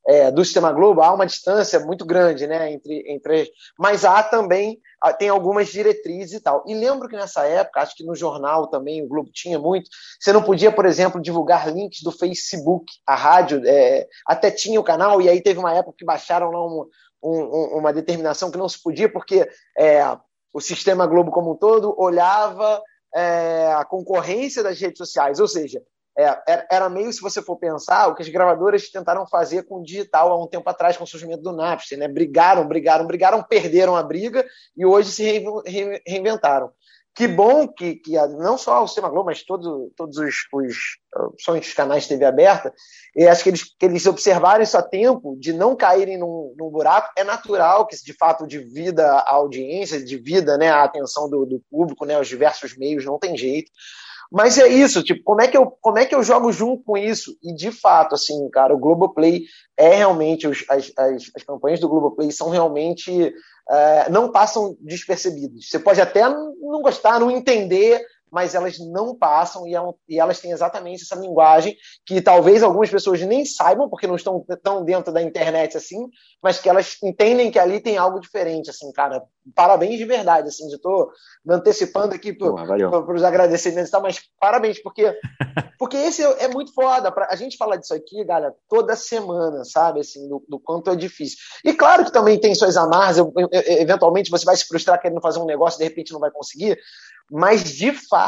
[0.09, 3.51] é, do Sistema Globo, há uma distância muito grande né, entre, entre.
[3.77, 4.81] Mas há também,
[5.19, 6.63] tem algumas diretrizes e tal.
[6.65, 9.87] E lembro que nessa época, acho que no jornal também, o Globo tinha muito,
[10.19, 12.91] você não podia, por exemplo, divulgar links do Facebook.
[13.05, 16.65] A rádio é, até tinha o canal, e aí teve uma época que baixaram lá
[16.65, 16.89] um,
[17.23, 19.47] um, uma determinação que não se podia, porque
[19.77, 20.01] é,
[20.51, 22.81] o Sistema Globo como um todo olhava
[23.13, 25.39] é, a concorrência das redes sociais.
[25.39, 25.79] Ou seja,
[26.21, 29.83] é, era meio, se você for pensar, o que as gravadoras tentaram fazer com o
[29.83, 31.97] digital há um tempo atrás, com o surgimento do Napster.
[31.97, 32.07] Né?
[32.07, 34.45] Brigaram, brigaram, brigaram, perderam a briga
[34.75, 35.43] e hoje se
[36.05, 36.71] reinventaram.
[37.15, 40.77] Que bom que, que não só o Sistema Globo, mas todo, todos os, os,
[41.49, 42.73] os canais de TV aberta,
[43.29, 47.11] acho que eles, que eles observaram isso a tempo de não caírem num, num buraco.
[47.17, 52.05] É natural que, de fato, divida a audiência, divida né, a atenção do, do público,
[52.05, 53.69] né, os diversos meios, não tem jeito.
[54.31, 56.95] Mas é isso, tipo, como é que eu, como é que eu jogo junto com
[56.95, 57.35] isso?
[57.41, 61.89] E de fato, assim, cara, o Globoplay é realmente, os, as, as, as campanhas do
[61.89, 63.33] Globoplay são realmente,
[63.69, 65.67] é, não passam despercebidas.
[65.67, 70.39] Você pode até não gostar, não entender mas elas não passam e, é e, elas
[70.39, 71.75] têm exatamente essa linguagem
[72.05, 76.07] que talvez algumas pessoas nem saibam, porque não estão tão dentro da internet assim,
[76.41, 79.23] mas que elas entendem que ali tem algo diferente, assim, cara.
[79.55, 81.09] Parabéns de verdade, assim, estou
[81.43, 85.11] me antecipando aqui para os agradecimentos e tal, mas parabéns, porque,
[85.79, 87.11] porque esse é, é muito foda.
[87.11, 90.95] Pra, a gente fala disso aqui, galera, toda semana, sabe, assim, do, do quanto é
[90.95, 91.37] difícil.
[91.65, 95.21] E claro que também tem suas amarras, eu, eu, eventualmente você vai se frustrar querendo
[95.21, 96.77] fazer um negócio, de repente não vai conseguir,
[97.31, 98.18] mas, de fato,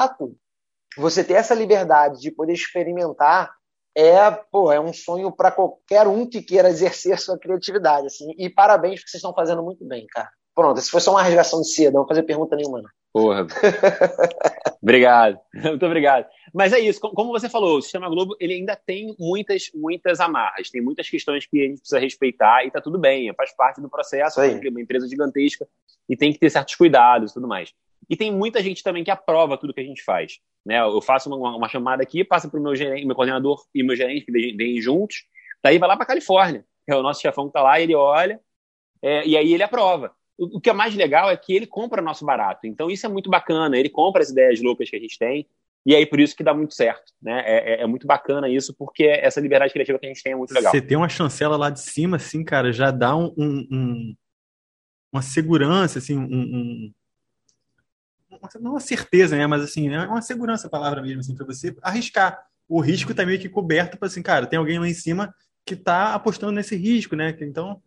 [0.98, 3.52] você ter essa liberdade de poder experimentar
[3.96, 8.08] é, pô, é um sonho para qualquer um que queira exercer sua criatividade.
[8.08, 8.34] Assim.
[8.38, 10.30] E parabéns, porque vocês estão fazendo muito bem, cara.
[10.56, 12.82] Pronto, se foi só uma rasgação de seda, não vou fazer pergunta nenhuma.
[12.82, 12.90] Não.
[13.14, 13.46] Porra.
[14.82, 15.38] obrigado.
[15.54, 16.26] Muito obrigado.
[16.54, 20.70] Mas é isso, como você falou, o Sistema Globo ele ainda tem muitas, muitas amarras,
[20.70, 23.90] tem muitas questões que a gente precisa respeitar e tá tudo bem, faz parte do
[23.90, 25.68] processo, é uma empresa gigantesca
[26.10, 27.74] e tem que ter certos cuidados e tudo mais.
[28.12, 30.40] E tem muita gente também que aprova tudo que a gente faz.
[30.66, 30.78] Né?
[30.82, 33.96] Eu faço uma, uma chamada aqui, passa para o meu, gerente, meu coordenador e meu
[33.96, 35.24] gerente, que vêm juntos,
[35.64, 36.66] daí vai lá para Califórnia.
[36.86, 38.38] É o nosso chefão que está lá, ele olha,
[39.02, 40.14] é, e aí ele aprova.
[40.38, 42.68] O, o, que é mais legal é que ele compra nosso barato.
[42.68, 43.78] Então isso é muito bacana.
[43.78, 45.48] Ele compra as ideias loucas que a gente tem,
[45.86, 47.14] e aí por isso que dá muito certo.
[47.22, 47.42] Né?
[47.46, 50.36] É, é, é muito bacana isso, porque essa liberdade criativa que a gente tem é
[50.36, 50.70] muito legal.
[50.70, 54.16] Você tem uma chancela lá de cima, assim, cara, já dá um, um, um
[55.14, 56.92] uma segurança, assim, um,
[58.60, 59.48] não uma certeza, né?
[59.48, 62.44] Mas assim, é uma segurança a palavra mesmo, assim, para você arriscar.
[62.68, 65.34] O risco tá meio que coberto para assim, cara, tem alguém lá em cima
[65.66, 67.36] que tá apostando nesse risco, né?
[67.42, 67.82] Então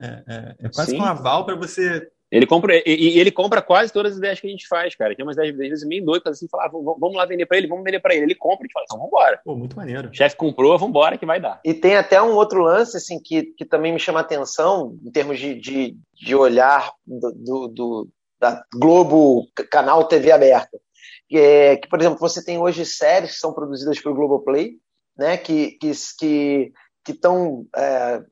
[0.00, 1.00] é, é, é quase Sim.
[1.00, 2.08] um aval para você.
[2.30, 5.14] Ele compra, e, e, ele compra quase todas as ideias que a gente faz, cara.
[5.14, 7.68] Tem umas ideias, às vezes meio doidas, assim, falar, ah, vamos lá vender para ele,
[7.68, 8.24] vamos vender para ele.
[8.24, 9.40] Ele compra e fala, então vamos embora.
[9.44, 10.08] Pô, muito maneiro.
[10.08, 11.60] O chefe comprou, vamos embora que vai dar.
[11.64, 15.38] E tem até um outro lance, assim, que, que também me chama atenção, em termos
[15.38, 18.08] de, de, de olhar do, do, do
[18.44, 20.78] da Globo, canal TV aberta.
[21.26, 24.74] Que, é, que, por exemplo, você tem hoje séries que são produzidas pelo Globoplay,
[25.16, 25.92] né, que que
[27.04, 28.22] que estão é,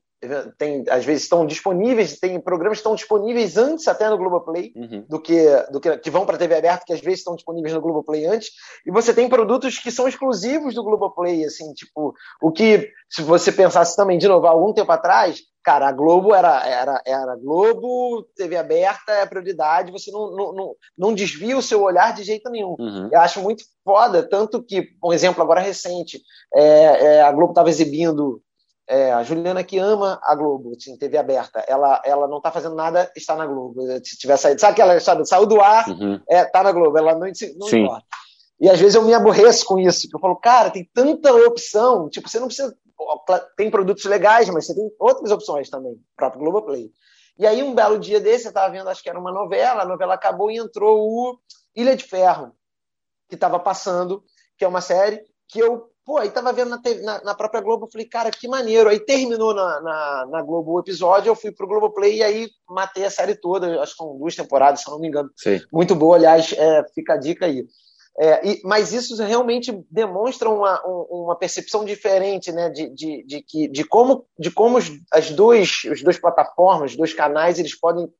[0.57, 5.05] tem às vezes estão disponíveis, tem programas que estão disponíveis antes até no Globoplay uhum.
[5.07, 7.73] do que do que que vão para a TV aberta, que às vezes estão disponíveis
[7.73, 8.51] no Globoplay antes,
[8.85, 13.51] e você tem produtos que são exclusivos do Globoplay, assim, tipo, o que se você
[13.51, 18.57] pensasse também de novo, algum tempo atrás, cara, a Globo era era era Globo, TV
[18.57, 22.75] aberta é prioridade, você não, não, não, não desvia o seu olhar de jeito nenhum.
[22.79, 23.09] Uhum.
[23.11, 26.21] Eu acho muito foda, tanto que, um exemplo agora recente,
[26.53, 28.41] é, é a Globo estava exibindo
[28.87, 32.75] é, a Juliana que ama a Globo, assim, TV aberta, ela, ela não está fazendo
[32.75, 33.81] nada, está na Globo.
[34.03, 36.19] Se tiver saído, sabe aquela história, saiu do ar, uhum.
[36.27, 37.27] é, tá na Globo, ela não,
[37.57, 38.05] não importa.
[38.59, 42.29] E às vezes eu me aborreço com isso, eu falo, cara, tem tanta opção, tipo,
[42.29, 42.75] você não precisa.
[43.57, 46.89] Tem produtos legais, mas você tem outras opções também, próprio Globoplay.
[47.37, 49.85] E aí, um belo dia desse, eu estava vendo, acho que era uma novela, a
[49.85, 51.39] novela acabou e entrou o
[51.75, 52.53] Ilha de Ferro,
[53.27, 54.23] que estava passando,
[54.57, 57.61] que é uma série que eu Pô, aí tava vendo na, TV, na, na, própria
[57.61, 58.89] Globo, falei, cara, que maneiro.
[58.89, 63.05] Aí terminou na, na, na, Globo o episódio, eu fui pro Globoplay e aí matei
[63.05, 63.81] a série toda.
[63.81, 65.31] Acho que são duas temporadas, se eu não me engano.
[65.37, 65.61] Sim.
[65.71, 67.65] Muito boa, aliás, é, fica a dica aí.
[68.19, 73.67] É, e, mas isso realmente demonstra uma, uma percepção diferente né, de, de, de, que,
[73.69, 78.11] de como, de como os, as duas, as duas plataformas, os dois canais, eles podem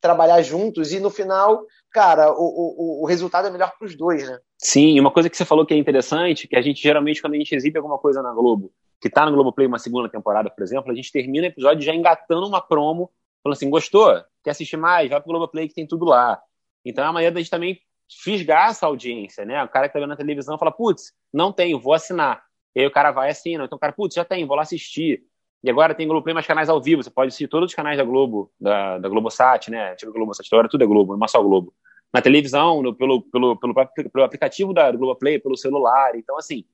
[0.00, 4.26] trabalhar juntos e no final cara, o, o, o resultado é melhor para os dois,
[4.28, 4.38] né?
[4.58, 7.38] Sim, uma coisa que você falou que é interessante, que a gente geralmente, quando a
[7.38, 10.90] gente exibe alguma coisa na Globo, que tá no Globoplay uma segunda temporada, por exemplo,
[10.90, 13.10] a gente termina o episódio já engatando uma promo,
[13.42, 14.22] falando assim, gostou?
[14.42, 15.10] Quer assistir mais?
[15.10, 16.40] Vai pro Globoplay que tem tudo lá.
[16.84, 19.62] Então é uma maneira da gente também fisgar essa audiência, né?
[19.64, 22.42] O cara que tá vendo na televisão fala, putz, não tenho, vou assinar.
[22.74, 23.64] E aí o cara vai e assina.
[23.64, 25.22] Então o cara, putz, já tem, vou lá assistir.
[25.64, 27.02] E agora tem Globoplay mais canais ao vivo.
[27.02, 29.94] Você pode assistir todos os canais da Globo, da, da Globosat, né?
[29.94, 31.72] Tipo Globosat, agora tudo é Globo, não é só Globo.
[32.12, 36.14] Na televisão, no, pelo, pelo, pelo, pelo aplicativo da Globoplay, pelo celular.
[36.14, 36.64] Então, assim,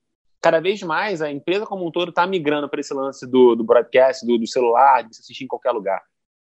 [0.41, 3.65] cada vez mais a empresa como um todo está migrando para esse lance do, do
[3.65, 6.03] broadcast, do, do, celular, de se assistir em qualquer lugar.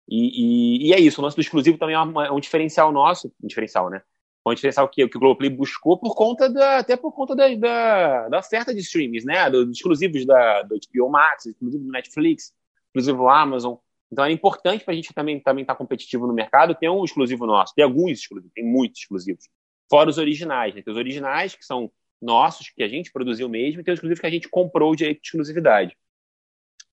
[0.09, 2.93] E, e, e, é isso, o lance do exclusivo também é, uma, é um diferencial
[2.93, 4.03] nosso, um diferencial, né?
[4.47, 8.29] Um diferencial que, que o Globoplay buscou por conta da, até por conta da, da,
[8.29, 9.49] da oferta de streams, né?
[9.49, 12.53] Dos, exclusivos da, do HBO Max, exclusivos do Netflix,
[12.89, 13.77] exclusivo do Amazon.
[14.15, 17.05] Então é importante para a gente também também estar tá competitivo no mercado ter um
[17.05, 17.75] exclusivo nosso.
[17.75, 19.49] Tem alguns exclusivos, tem muitos exclusivos.
[19.91, 20.83] Fora os originais, né?
[20.83, 21.91] Tem os originais que são
[22.23, 24.97] nossos, que a gente produziu mesmo, e tem os exclusivos que a gente comprou o
[24.97, 25.97] direito de exclusividade.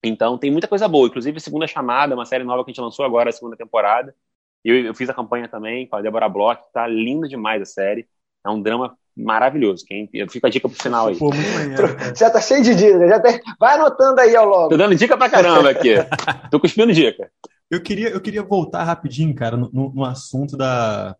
[0.02, 1.06] Então tem muita coisa boa.
[1.06, 4.12] Inclusive, a Segunda Chamada, uma série nova que a gente lançou agora, a segunda temporada.
[4.64, 8.08] Eu, eu fiz a campanha também com a Débora Bloch, tá linda demais a série.
[8.44, 9.84] É um drama maravilhoso.
[9.86, 11.16] Quem, fica a dica pro final aí.
[11.16, 11.30] Pô,
[12.16, 13.08] já tá cheio de dicas.
[13.08, 13.40] Já tem...
[13.58, 14.68] Vai anotando aí ao longo.
[14.70, 15.94] Tô dando dica pra caramba aqui.
[16.50, 17.30] Tô cuspindo dica.
[17.70, 21.16] Eu queria, eu queria voltar rapidinho, cara, no, no assunto da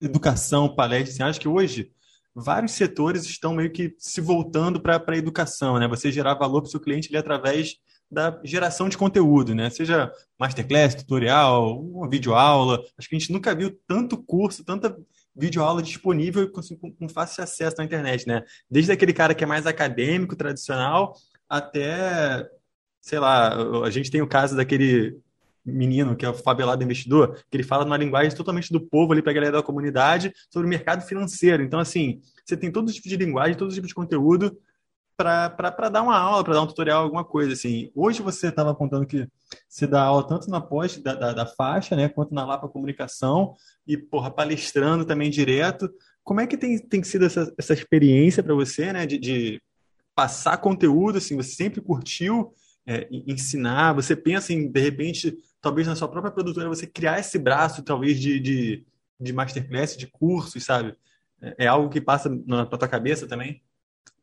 [0.00, 1.12] educação, palestra.
[1.12, 1.90] Assim, acho que hoje
[2.34, 5.88] vários setores estão meio que se voltando para a educação, né?
[5.88, 7.76] Você gerar valor para o seu cliente ali através
[8.10, 9.70] da geração de conteúdo, né?
[9.70, 12.80] Seja masterclass, tutorial, uma videoaula.
[12.96, 14.96] Acho que a gente nunca viu tanto curso, tanta
[15.36, 16.60] videoaula disponível com,
[16.92, 18.42] com fácil acesso na internet, né?
[18.70, 21.14] Desde aquele cara que é mais acadêmico, tradicional,
[21.48, 22.48] até,
[23.00, 25.18] sei lá, a gente tem o caso daquele
[25.64, 29.20] menino que é o Fabelado Investidor, que ele fala numa linguagem totalmente do povo ali
[29.20, 31.62] para a galera da comunidade sobre o mercado financeiro.
[31.62, 34.56] Então, assim, você tem todo tipo de linguagem, todo tipo de conteúdo
[35.16, 37.90] para dar uma aula, para dar um tutorial, alguma coisa assim.
[37.94, 39.26] Hoje você estava contando que
[39.68, 43.54] você dá aula tanto na pós da, da, da, faixa, né, quanto na Lapa Comunicação
[43.86, 45.90] e, porra, palestrando também direto.
[46.22, 49.62] Como é que tem, tem sido essa, essa experiência para você, né, de, de,
[50.14, 52.52] passar conteúdo, assim, você sempre curtiu
[52.86, 57.38] é, ensinar, você pensa em, de repente, talvez na sua própria produtora, você criar esse
[57.38, 58.86] braço, talvez, de, de,
[59.20, 60.96] de masterclass, de cursos, sabe?
[61.40, 63.62] É, é algo que passa na, tua cabeça também?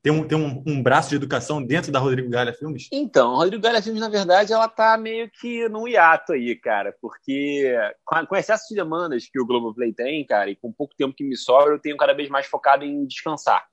[0.04, 2.90] Tem um, tem um, um, braço de educação dentro da Rodrigo Galha Filmes?
[2.92, 6.94] Então, a Rodrigo Galha Filmes, na verdade, ela tá meio que num hiato aí, cara,
[7.02, 7.74] porque
[8.04, 11.24] com, com excesso de demandas que o Globoplay tem, cara, e com pouco tempo que
[11.24, 13.66] me sobra, eu tenho cada vez mais focado em descansar.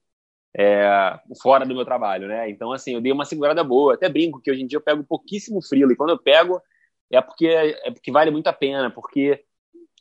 [0.57, 2.49] É, fora do meu trabalho, né?
[2.49, 3.95] Então, assim, eu dei uma segurada boa.
[3.95, 6.63] Até brinco que hoje em dia eu pego pouquíssimo frilo, e quando eu pego
[7.11, 9.45] é porque, é porque vale muito a pena, porque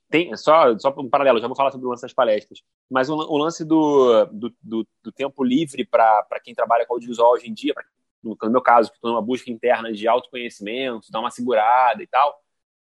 [0.10, 3.16] tem só, só um paralelo, já vou falar sobre o lance das palestras, mas o,
[3.16, 7.54] o lance do, do, do, do tempo livre para quem trabalha com audiovisual hoje em
[7.54, 7.84] dia, pra,
[8.24, 12.08] no, no, meu caso, que estou numa busca interna de autoconhecimento, dar uma segurada e
[12.08, 12.36] tal,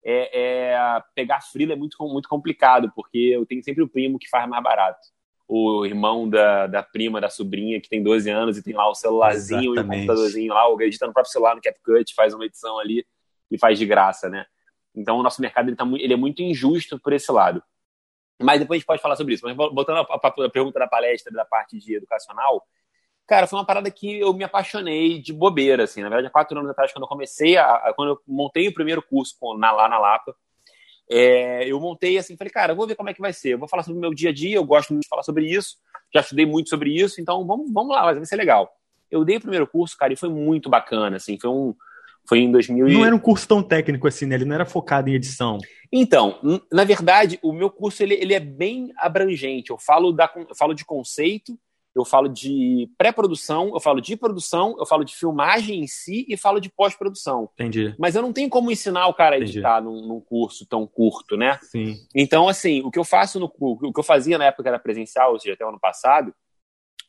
[0.02, 4.28] é, é, pegar frila é muito, muito complicado, porque eu tenho sempre o primo que
[4.28, 5.00] faz mais barato.
[5.46, 8.94] O irmão da, da prima, da sobrinha, que tem 12 anos e tem lá o
[8.94, 9.78] celularzinho Exatamente.
[9.78, 13.04] e o computadorzinho lá, ou edita no próprio celular, no CapCut, faz uma edição ali
[13.50, 14.46] e faz de graça, né?
[14.94, 17.62] Então, o nosso mercado ele, tá, ele é muito injusto por esse lado.
[18.40, 19.44] Mas depois a gente pode falar sobre isso.
[19.44, 22.66] Mas voltando à pergunta da palestra, da parte de educacional,
[23.26, 26.02] cara, foi uma parada que eu me apaixonei de bobeira, assim.
[26.02, 29.02] Na verdade, há quatro anos atrás, quando eu comecei, a, quando eu montei o primeiro
[29.02, 30.34] curso com, na, lá na Lapa,
[31.08, 33.54] é, eu montei assim, falei, cara, vou ver como é que vai ser.
[33.54, 35.44] Eu vou falar sobre o meu dia a dia, eu gosto muito de falar sobre
[35.44, 35.76] isso,
[36.14, 38.72] já estudei muito sobre isso, então vamos, vamos lá, vai ser legal.
[39.10, 41.74] Eu dei o primeiro curso, cara, e foi muito bacana, assim, foi um
[42.28, 44.36] foi em 2000 Não era um curso tão técnico assim, né?
[44.36, 45.58] Ele não era focado em edição.
[45.92, 46.38] Então,
[46.72, 49.70] na verdade, o meu curso ele, ele é bem abrangente.
[49.70, 51.58] Eu falo, da, eu falo de conceito,
[51.94, 56.36] eu falo de pré-produção, eu falo de produção, eu falo de filmagem em si e
[56.36, 57.50] falo de pós-produção.
[57.54, 57.94] Entendi.
[57.98, 61.36] Mas eu não tenho como ensinar o cara a editar num, num, curso tão curto,
[61.36, 61.58] né?
[61.62, 61.96] Sim.
[62.14, 65.32] Então, assim, o que eu faço no o que eu fazia na época era presencial,
[65.32, 66.32] ou seja, até o ano passado,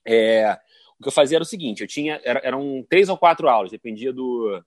[0.06, 0.58] é,
[1.00, 3.70] o que eu fazia era o seguinte: eu tinha era, eram três ou quatro aulas,
[3.70, 4.64] dependia do,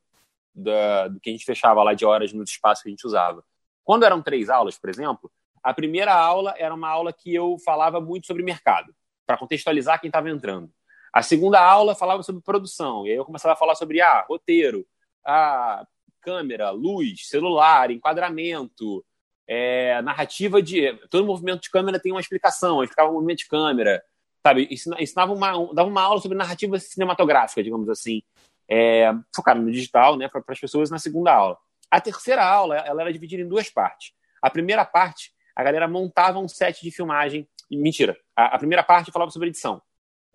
[0.54, 3.44] da, do que a gente fechava lá de horas no espaço que a gente usava.
[3.82, 5.30] Quando eram três aulas, por exemplo,
[5.62, 8.94] a primeira aula era uma aula que eu falava muito sobre mercado,
[9.26, 10.70] para contextualizar quem estava entrando.
[11.12, 14.86] A segunda aula falava sobre produção, e aí eu começava a falar sobre ah, roteiro,
[15.24, 15.86] ah,
[16.20, 19.04] câmera, luz, celular, enquadramento,
[19.46, 20.92] é, narrativa de.
[21.10, 24.02] Todo movimento de câmera tem uma explicação, eu explicava o movimento de câmera,
[24.42, 24.68] sabe?
[24.98, 28.22] Ensinava uma, dava uma aula sobre narrativa cinematográfica, digamos assim
[28.68, 31.58] é, no digital, né, para as pessoas na segunda aula.
[31.90, 34.12] A terceira aula, ela era dividida em duas partes.
[34.42, 37.48] A primeira parte, a galera montava um set de filmagem.
[37.70, 38.16] Mentira.
[38.36, 39.80] A, a primeira parte falava sobre edição.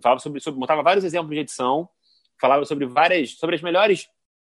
[0.02, 1.90] Falava sobre, sobre, montava vários exemplos de edição,
[2.40, 4.08] falava sobre várias, sobre as melhores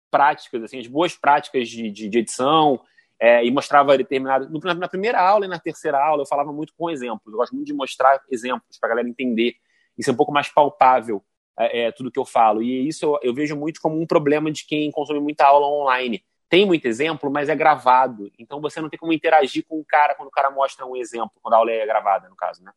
[0.10, 2.82] práticas, assim, as boas práticas de, de, de edição,
[3.20, 4.50] é, e mostrava determinado.
[4.64, 7.32] Na, na primeira aula e na terceira aula, eu falava muito com exemplos.
[7.32, 9.56] Eu gosto muito de mostrar exemplos para a galera entender.
[9.98, 11.24] Isso é um pouco mais palpável
[11.58, 12.62] é, é, tudo que eu falo.
[12.62, 16.24] E isso eu, eu, vejo muito como um problema de quem consome muita aula online.
[16.50, 18.32] Tem muito exemplo, mas é gravado.
[18.38, 21.32] Então você não tem como interagir com o cara quando o cara mostra um exemplo,
[21.42, 22.72] quando a aula é gravada, no caso, né?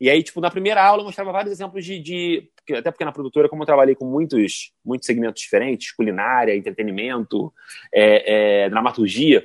[0.00, 1.98] E aí, tipo, na primeira aula eu mostrava vários exemplos de.
[1.98, 7.52] de até porque na produtora, como eu trabalhei com muitos, muitos segmentos diferentes, culinária, entretenimento,
[7.92, 9.44] é, é, dramaturgia,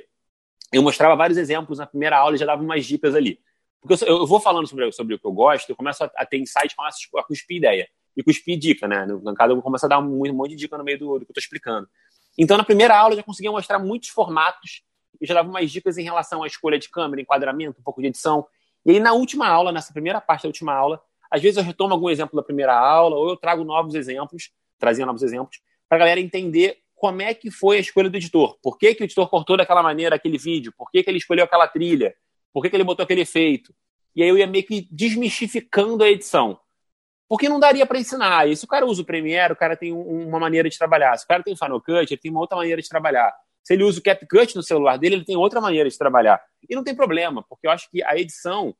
[0.72, 3.40] eu mostrava vários exemplos na primeira aula e já dava umas dicas ali.
[3.80, 6.24] Porque eu, eu, vou falando sobre, sobre o que eu gosto, eu começo a, a
[6.24, 7.88] ter insight, começo a cuspir ideia.
[8.16, 9.06] E cuspir dica, né?
[9.06, 11.24] No, caso, eu começo a dar um, um monte de dica no meio do, do
[11.24, 11.88] que eu estou explicando.
[12.38, 14.82] Então, na primeira aula, eu já conseguia mostrar muitos formatos
[15.20, 18.08] e já dava umas dicas em relação à escolha de câmera, enquadramento, um pouco de
[18.08, 18.46] edição.
[18.84, 21.00] E aí, na última aula, nessa primeira parte da última aula,
[21.30, 25.06] às vezes eu retomo algum exemplo da primeira aula, ou eu trago novos exemplos, trazia
[25.06, 28.58] novos exemplos, para a galera entender como é que foi a escolha do editor.
[28.62, 30.72] Por que, que o editor cortou daquela maneira aquele vídeo?
[30.76, 32.14] Por que, que ele escolheu aquela trilha?
[32.52, 33.74] Por que, que ele botou aquele efeito?
[34.14, 36.58] E aí eu ia meio que desmistificando a edição.
[37.34, 38.48] Porque não daria para ensinar.
[38.48, 41.18] E se o cara usa o Premiere, o cara tem uma maneira de trabalhar.
[41.18, 43.34] Se o cara tem o Final Cut, ele tem uma outra maneira de trabalhar.
[43.64, 46.40] Se ele usa o CapCut no celular dele, ele tem outra maneira de trabalhar.
[46.70, 48.72] E não tem problema, porque eu acho que a edição,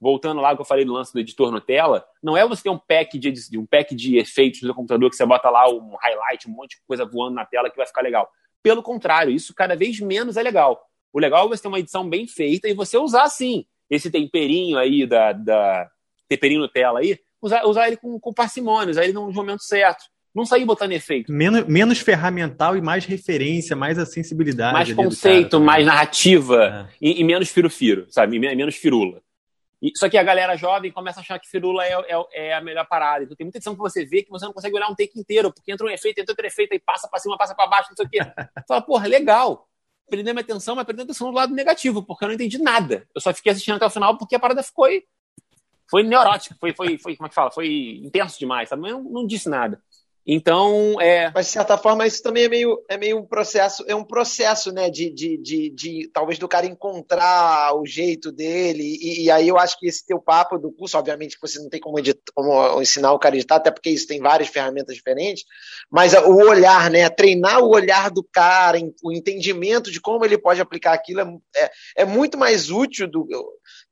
[0.00, 2.78] voltando lá que eu falei do lance do editor Nutella, não é você ter um
[2.78, 6.52] pack de, um pack de efeitos no computador que você bota lá um highlight, um
[6.52, 8.26] monte de coisa voando na tela que vai ficar legal.
[8.62, 10.82] Pelo contrário, isso cada vez menos é legal.
[11.12, 14.78] O legal é você ter uma edição bem feita e você usar, sim, esse temperinho
[14.78, 15.90] aí da, da
[16.26, 20.04] temperinho Nutella aí, usar, usar ele com, com parcimônia, usar ele no momento certo.
[20.34, 21.32] Não sair botando efeito.
[21.32, 24.72] Menos, menos ferramental e mais referência, mais a sensibilidade.
[24.72, 26.94] Mais conceito, mais narrativa é.
[27.00, 28.38] e, e, menos firo-firo, sabe?
[28.38, 29.20] Menos firula.
[29.80, 32.60] E, só que a galera jovem começa a achar que firula é, é, é, a
[32.60, 33.24] melhor parada.
[33.24, 35.52] Então tem muita edição que você vê que você não consegue olhar um take inteiro,
[35.52, 37.96] porque entra um efeito, entra outro efeito, aí passa pra cima, passa pra baixo, não
[37.96, 38.18] sei o quê.
[38.68, 39.66] Fala, porra, legal.
[40.08, 43.06] Prendeu minha atenção, mas prendeu atenção do lado negativo, porque eu não entendi nada.
[43.14, 44.88] Eu só fiquei assistindo até o final porque a parada ficou.
[45.90, 47.50] Foi neurótica, foi, foi, foi como é que fala?
[47.50, 48.82] Foi intenso demais, sabe?
[48.82, 49.82] Não, não disse nada.
[50.30, 51.32] Então, é.
[51.34, 54.70] Mas de certa forma, isso também é meio, é meio um processo, é um processo,
[54.70, 54.90] né?
[54.90, 58.82] De, de, de, de talvez do cara encontrar o jeito dele.
[58.82, 61.70] E, e, aí eu acho que esse teu papo do curso, obviamente, que você não
[61.70, 64.94] tem como, editar, como ensinar o cara a editar, até porque isso tem várias ferramentas
[64.94, 65.44] diferentes,
[65.90, 67.08] mas o olhar, né?
[67.08, 71.24] Treinar o olhar do cara, o entendimento de como ele pode aplicar aquilo é,
[71.56, 71.70] é,
[72.02, 73.26] é muito mais útil do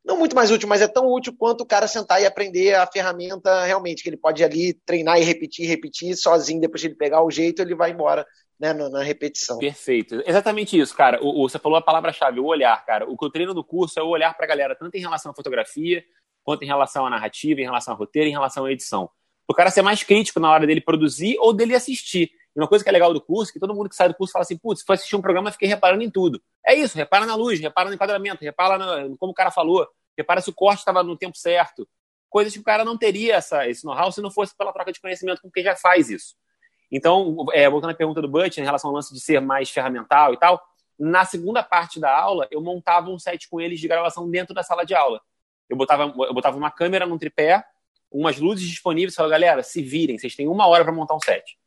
[0.07, 2.86] não muito mais útil, mas é tão útil quanto o cara sentar e aprender a
[2.86, 7.24] ferramenta realmente, que ele pode ali treinar e repetir, repetir sozinho, depois de ele pegar
[7.24, 8.24] o jeito, ele vai embora
[8.59, 9.59] né, na, repetição.
[9.59, 10.22] Perfeito.
[10.24, 11.20] Exatamente isso, cara.
[11.20, 13.04] O, o você falou a palavra-chave, o olhar, cara.
[13.11, 15.32] O que eu treino no curso é o olhar para a galera, tanto em relação
[15.32, 16.04] à fotografia,
[16.44, 19.11] quanto em relação à narrativa, em relação ao roteiro, em relação à edição.
[19.48, 22.30] O cara ser mais crítico na hora dele produzir ou dele assistir.
[22.57, 24.32] E uma coisa que é legal do curso, que todo mundo que sai do curso
[24.32, 26.42] fala assim, putz, se for assistir um programa, fiquei reparando em tudo.
[26.66, 29.86] É isso, repara na luz, repara no enquadramento, repara no, como o cara falou,
[30.16, 31.86] repara se o corte estava no tempo certo.
[32.30, 34.98] Coisas que o cara não teria essa, esse know-how se não fosse pela troca de
[34.98, 36.34] conhecimento com quem já faz isso.
[36.90, 40.32] Então, é, voltando à pergunta do Butch, em relação ao lance de ser mais ferramental
[40.32, 40.62] e tal,
[40.98, 44.62] na segunda parte da aula, eu montava um set com eles de gravação dentro da
[44.62, 45.20] sala de aula.
[45.68, 47.62] Eu botava, eu botava uma câmera num tripé,
[48.11, 51.59] umas luzes disponíveis falava, galera, se virem, vocês têm uma hora para montar um set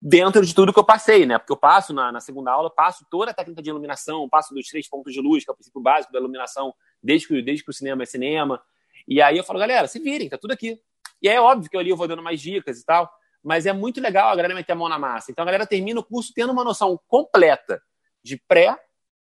[0.00, 1.38] dentro de tudo que eu passei, né?
[1.38, 4.66] Porque eu passo na, na, segunda aula, passo toda a técnica de iluminação, passo dos
[4.66, 7.70] três pontos de luz, que é o princípio básico da iluminação, desde que, desde que
[7.70, 8.62] o cinema é cinema.
[9.06, 10.80] E aí eu falo, galera, se virem, tá tudo aqui.
[11.20, 13.10] E é óbvio que ali eu vou dando mais dicas e tal,
[13.42, 15.30] mas é muito legal a galera meter a mão na massa.
[15.30, 17.82] Então a galera termina o curso tendo uma noção completa
[18.22, 18.78] de pré,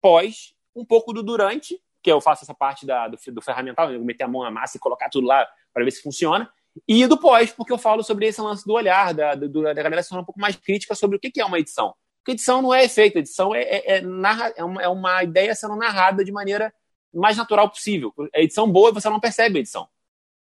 [0.00, 4.04] pós, um pouco do durante, que eu faço essa parte da, do, do ferramental, eu
[4.04, 6.50] meter a mão na massa e colocar tudo lá para ver se funciona,
[6.86, 10.02] e do pós, porque eu falo sobre esse lance do olhar, da, do, da galera
[10.02, 11.94] se um pouco mais crítica sobre o que é uma edição.
[12.18, 15.54] Porque edição não é efeito, edição é, é, é, narra, é, uma, é uma ideia
[15.54, 16.74] sendo narrada de maneira
[17.14, 18.12] mais natural possível.
[18.34, 19.88] A edição boa você não percebe a edição.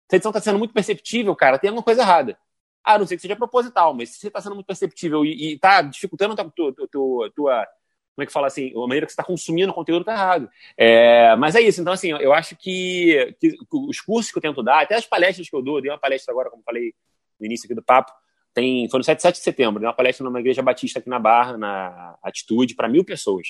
[0.09, 2.39] Se a edição está sendo muito perceptível, cara, tem alguma coisa errada.
[2.83, 5.83] Ah, não sei que seja proposital, mas se você está sendo muito perceptível e está
[5.83, 7.69] dificultando a tua, tua, tua, tua
[8.15, 10.49] como é que fala assim, a maneira que você está consumindo o conteúdo está errado.
[10.77, 14.63] É, mas é isso, então assim, eu acho que, que, os cursos que eu tento
[14.63, 16.95] dar, até as palestras que eu dou, dei uma palestra agora, como falei
[17.39, 18.13] no início aqui do papo,
[18.55, 21.19] tem, foi no 7, 7 de setembro, dei uma palestra numa igreja batista aqui na
[21.19, 23.49] Barra, na Atitude, para mil pessoas.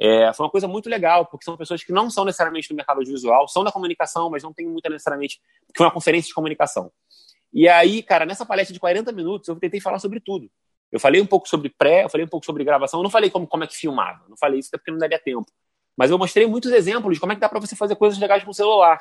[0.00, 2.98] É, foi uma coisa muito legal, porque são pessoas que não são necessariamente do mercado
[2.98, 6.90] audiovisual, são da comunicação, mas não tem muita necessariamente, porque foi uma conferência de comunicação.
[7.52, 10.50] E aí, cara, nessa palestra de 40 minutos, eu tentei falar sobre tudo.
[10.92, 13.30] Eu falei um pouco sobre pré, eu falei um pouco sobre gravação, eu não falei
[13.30, 15.50] como, como é que filmava, não falei isso até porque não daria tempo.
[15.96, 18.44] Mas eu mostrei muitos exemplos de como é que dá para você fazer coisas legais
[18.44, 19.00] com o celular.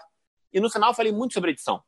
[0.54, 1.84] E no final eu falei muito sobre edição.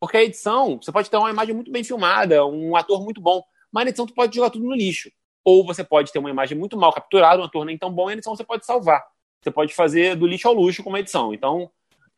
[0.00, 3.42] Porque a edição, você pode ter uma imagem muito bem filmada, um ator muito bom,
[3.70, 5.10] mas na edição tu pode jogar tudo no lixo.
[5.44, 8.12] Ou você pode ter uma imagem muito mal capturada, um ator nem tão bom, e
[8.12, 9.04] a edição você pode salvar.
[9.40, 11.32] Você pode fazer do lixo ao luxo com uma edição.
[11.32, 11.70] Então,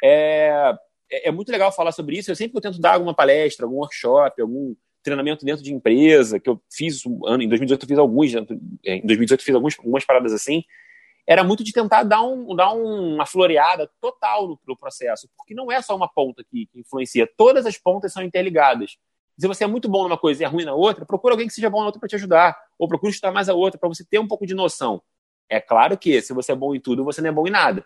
[0.03, 0.75] é,
[1.11, 2.31] é, é muito legal falar sobre isso.
[2.31, 6.61] Eu sempre tento dar alguma palestra, algum workshop, algum treinamento dentro de empresa, que eu
[6.72, 10.64] fiz em 2018 eu fiz alguns, é, em 2018 eu fiz alguns, algumas paradas assim,
[11.26, 15.70] era muito de tentar dar, um, dar uma floreada total no, no processo, porque não
[15.70, 18.96] é só uma ponta que, que influencia, todas as pontas são interligadas.
[19.38, 21.53] Se você é muito bom numa coisa e é ruim na outra, procura alguém que
[21.53, 24.05] seja bom na outra para te ajudar, ou procura estudar mais a outra para você
[24.05, 25.03] ter um pouco de noção.
[25.51, 27.84] É claro que se você é bom em tudo, você não é bom em nada.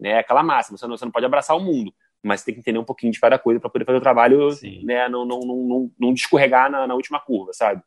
[0.00, 0.18] né?
[0.18, 1.92] Aquela máxima, você não pode abraçar o mundo,
[2.22, 4.84] mas tem que entender um pouquinho de cada coisa para poder fazer o trabalho, Sim.
[4.84, 5.08] né?
[5.08, 7.82] Não, não, não, não, descorregar na, na última curva, sabe?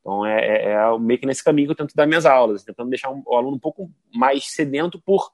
[0.00, 2.90] Então é, é, é, meio que nesse caminho que eu tento dar minhas aulas, tentando
[2.90, 5.30] deixar o aluno um pouco mais sedento por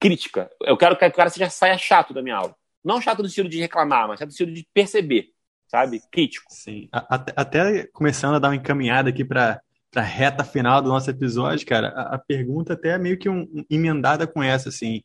[0.00, 0.50] crítica.
[0.62, 2.54] Eu quero que o cara seja, saia chato da minha aula.
[2.82, 5.28] Não chato no estilo de reclamar, mas chato no estilo de perceber,
[5.68, 6.00] sabe?
[6.10, 6.46] Crítico.
[6.50, 6.88] Sim.
[6.90, 9.60] Até, até começando a dar uma encaminhada aqui para
[9.94, 13.42] a reta final do nosso episódio, cara, a, a pergunta até é meio que um,
[13.42, 15.02] um, emendada com essa, assim.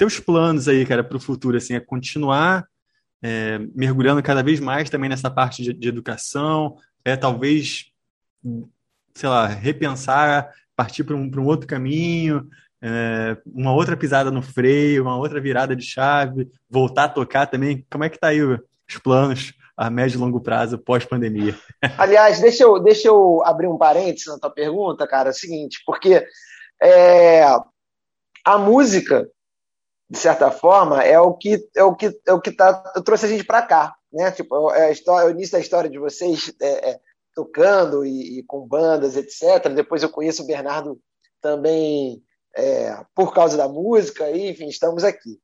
[0.00, 2.66] Teus planos aí, cara, para o futuro, assim, é continuar
[3.22, 6.74] é, mergulhando cada vez mais também nessa parte de, de educação,
[7.04, 7.92] é talvez,
[9.14, 12.48] sei lá, repensar, partir para um, um outro caminho,
[12.80, 17.86] é, uma outra pisada no freio, uma outra virada de chave, voltar a tocar também.
[17.90, 21.54] Como é que tá aí os planos a médio e longo prazo pós-pandemia?
[21.98, 25.28] Aliás, deixa eu, deixa eu abrir um parênteses na tua pergunta, cara.
[25.28, 26.26] É o seguinte, porque
[26.82, 27.44] é,
[28.46, 29.28] a música,
[30.10, 33.28] de certa forma, é o que é o que é o que tá, trouxe a
[33.28, 34.32] gente para cá, né?
[34.32, 37.00] Tipo, é história, o início da história de vocês é, é,
[37.32, 39.72] tocando e, e, com bandas, etc.
[39.72, 40.98] Depois eu conheço o Bernardo
[41.40, 42.20] também
[42.56, 45.38] é, por causa da música, e, enfim, estamos aqui.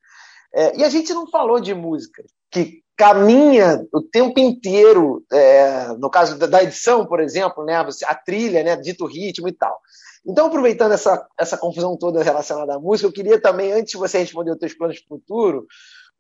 [0.52, 6.10] É, e a gente não falou de música, que caminha o tempo inteiro, é, no
[6.10, 9.78] caso da, edição, por exemplo, né, a trilha, né, dito ritmo e tal.
[10.26, 14.18] Então, aproveitando essa, essa confusão toda relacionada à música, eu queria também, antes de você
[14.18, 15.66] responder os teus planos para o futuro,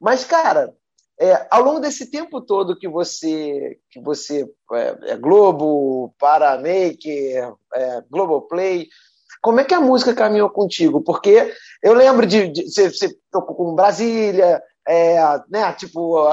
[0.00, 0.72] mas, cara,
[1.18, 8.02] é, ao longo desse tempo todo que você que você é, é Globo, Paramaker, é,
[8.10, 8.86] Globoplay,
[9.42, 11.02] como é que a música caminhou contigo?
[11.02, 11.52] Porque
[11.82, 15.72] eu lembro de, você, tocou com Brasília, é, né?
[15.72, 16.28] Tipo,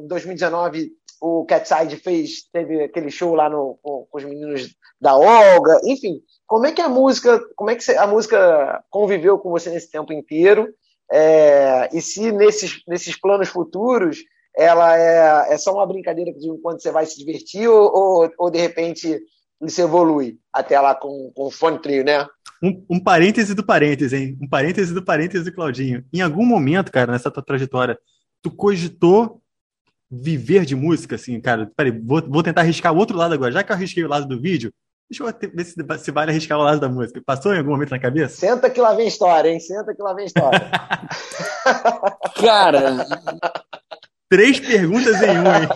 [0.00, 0.92] em 2019
[1.22, 6.20] o Catside fez, teve aquele show lá no, com, com, os meninos da Olga, enfim.
[6.48, 10.12] Como é que a música, como é que a música conviveu com você nesse tempo
[10.12, 10.68] inteiro?
[11.10, 14.18] É, e se nesses, nesses planos futuros
[14.56, 18.50] ela é, é só uma brincadeira de enquanto você vai se divertir ou, ou, ou
[18.50, 19.20] de repente
[19.62, 22.26] isso evolui até lá com, com o fone trio, né?
[22.60, 24.38] Um, um parêntese do parêntese, hein?
[24.42, 26.04] Um parêntese do parêntese do Claudinho.
[26.12, 27.96] Em algum momento, cara, nessa tua trajetória,
[28.42, 29.41] tu cogitou
[30.12, 31.70] viver de música, assim, cara?
[31.74, 33.50] Peraí, vou, vou tentar arriscar o outro lado agora.
[33.50, 34.70] Já que eu arrisquei o lado do vídeo,
[35.10, 37.22] deixa eu ver se, se vale arriscar o lado da música.
[37.24, 38.36] Passou em algum momento na cabeça?
[38.36, 39.58] Senta que lá vem história, hein?
[39.58, 40.60] Senta que lá vem história.
[42.38, 43.06] cara,
[44.32, 45.68] Três perguntas em um, hein?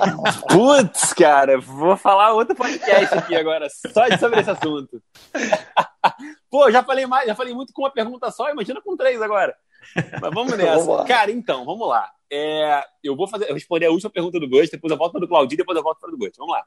[0.49, 4.99] Putz, cara, vou falar outro podcast aqui agora, só sobre esse assunto.
[6.51, 9.55] Pô, já falei mais, já falei muito com uma pergunta só, imagina com três agora.
[9.95, 10.85] Mas vamos nessa.
[10.85, 12.11] vamos cara, então, vamos lá.
[12.31, 15.21] É, eu vou fazer, eu responder a última pergunta do Ghost, depois eu volto para
[15.21, 16.37] do Claudinho, depois eu volto para do Ghost.
[16.37, 16.65] Vamos lá.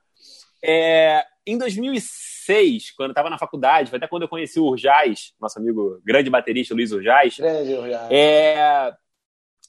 [0.63, 5.34] É, em 2006, quando eu estava na faculdade, foi até quando eu conheci o Urjaz,
[5.39, 7.38] nosso amigo grande baterista Luiz Urjaz.
[7.38, 8.09] Grande Urjaz.
[8.11, 8.93] É,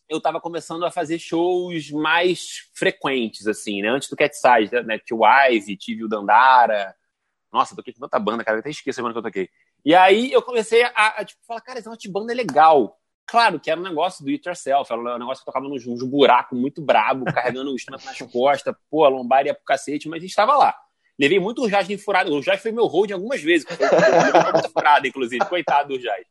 [0.09, 3.89] eu estava começando a fazer shows mais frequentes, assim, né?
[3.89, 4.99] Antes do Cat Size, né?
[4.99, 6.95] Tio Wise, tive o Dandara.
[7.53, 9.49] Nossa, toquei com tanta banda, cara, eu até esqueci a banda que eu toquei.
[9.85, 13.00] E aí eu comecei a, a tipo, falar, cara, essa banda é legal.
[13.31, 16.03] Claro que era um negócio do it yourself, era um negócio que tocava nos, nos
[16.03, 20.19] buracos muito brabo, carregando o instrumento nas costas, pô, a lombar ia pro cacete, mas
[20.19, 20.75] a gente estava lá.
[21.17, 22.35] Levei muito o Jazz furado.
[22.35, 23.67] O Jazz foi meu hold algumas vezes.
[23.69, 25.45] Foi muito furado, inclusive.
[25.45, 26.27] Coitado do Jazz.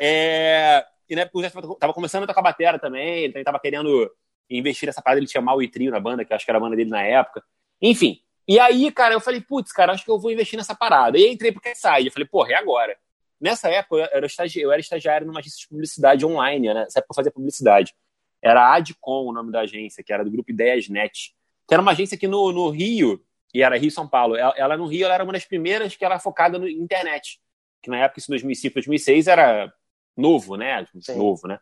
[0.00, 0.84] É...
[1.08, 4.10] E na época o Zé tava começando a tocar batera também, ele também tava querendo
[4.48, 6.58] investir nessa parada, ele tinha mal e trio na banda, que eu acho que era
[6.58, 7.42] a banda dele na época.
[7.80, 8.20] Enfim.
[8.46, 11.16] E aí, cara, eu falei, putz, cara, acho que eu vou investir nessa parada.
[11.16, 12.96] E aí entrei pro Catside, eu falei, porra, é agora.
[13.40, 16.74] Nessa época, eu era, estagiário, eu era estagiário numa agência de publicidade online, né?
[16.74, 17.94] Nessa época eu fazia publicidade.
[18.42, 21.34] Era a Adcom o nome da agência, que era do grupo Ideias Net.
[21.66, 23.24] Que era uma agência aqui no, no Rio,
[23.54, 24.36] e era Rio São Paulo.
[24.36, 27.40] Ela, ela, no Rio ela era uma das primeiras que era focada no internet.
[27.82, 29.72] Que na época, isso 2005, 2006, era
[30.16, 30.86] novo, né?
[31.00, 31.16] Sim.
[31.16, 31.58] Novo, né?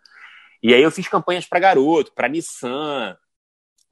[0.63, 3.17] E aí eu fiz campanhas para garoto, para Nissan,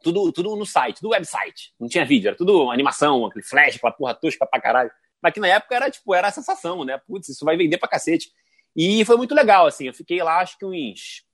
[0.02, 1.72] tudo, tudo no site, tudo website.
[1.78, 4.90] Não tinha vídeo, era tudo animação, aquele flash, aquela porra tosca pra caralho.
[5.22, 6.98] Mas que na época era, tipo, era a sensação, né?
[6.98, 8.30] Putz, isso vai vender pra cacete.
[8.74, 9.86] E foi muito legal, assim.
[9.86, 11.24] Eu fiquei lá, acho que uns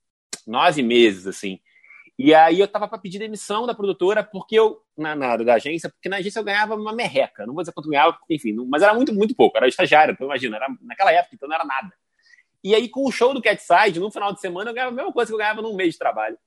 [0.47, 1.59] nove meses, assim.
[2.17, 5.89] E aí eu tava para pedir demissão da produtora, porque eu, na, na, da agência,
[5.89, 7.45] porque na agência eu ganhava uma merreca.
[7.45, 9.57] Não vou dizer quanto ganhava, enfim, não, mas era muito, muito pouco.
[9.57, 11.91] Era estagiário, então imagina, era naquela época, então não era nada.
[12.63, 15.11] E aí, com o show do Catside, no final de semana, eu ganhava a mesma
[15.11, 16.37] coisa que eu ganhava num mês de trabalho.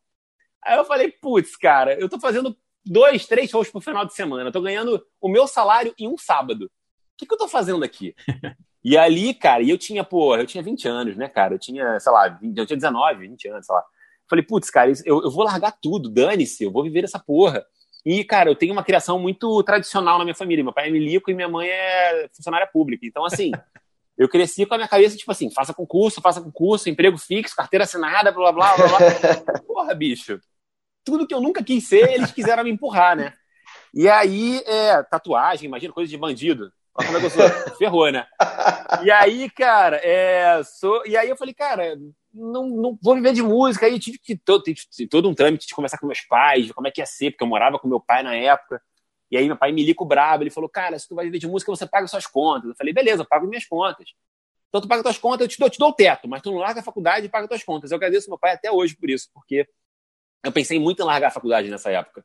[0.64, 4.49] Aí eu falei, putz, cara, eu tô fazendo dois, três shows por final de semana.
[4.49, 6.70] Eu tô ganhando o meu salário em um sábado.
[7.16, 8.14] O que, que eu tô fazendo aqui?
[8.84, 11.54] e ali, cara, e eu tinha, pô, eu tinha 20 anos, né, cara?
[11.54, 13.84] Eu tinha, sei lá, 20, eu tinha 19, 20 anos, sei lá.
[14.28, 17.64] Falei, putz, cara, eu, eu vou largar tudo, dane-se, eu vou viver essa porra.
[18.04, 20.62] E, cara, eu tenho uma criação muito tradicional na minha família.
[20.62, 23.04] Meu pai é milico e minha mãe é funcionária pública.
[23.04, 23.50] Então, assim,
[24.16, 27.84] Eu cresci com a minha cabeça, tipo assim, faça concurso, faça concurso, emprego fixo, carteira
[27.84, 29.60] assinada, blá, blá, blá, blá.
[29.66, 30.40] Porra, bicho.
[31.04, 33.34] Tudo que eu nunca quis ser, eles quiseram me empurrar, né?
[33.92, 36.72] E aí, é, tatuagem, imagina, coisa de bandido.
[36.99, 37.49] Olha como é que eu sou.
[37.76, 38.26] Ferrou, né?
[39.03, 41.97] E aí, cara, é, sou, e aí eu falei, cara,
[42.32, 43.86] não, não vou viver de música.
[43.86, 44.64] Aí tive que todo,
[45.11, 47.49] todo um trâmite de conversar com meus pais, como é que ia ser, porque eu
[47.49, 48.80] morava com meu pai na época.
[49.30, 51.49] E aí meu pai me lico brabo, ele falou, cara, se tu vai viver de
[51.49, 52.70] música, você paga suas contas.
[52.70, 54.09] Eu falei, beleza, eu pago minhas contas.
[54.68, 56.51] Então tu paga tuas contas, eu te dou, eu te dou o teto, mas tu
[56.51, 57.90] não larga a faculdade e paga tuas contas.
[57.90, 59.66] Eu agradeço meu pai até hoje por isso, porque
[60.44, 62.24] eu pensei muito em largar a faculdade nessa época.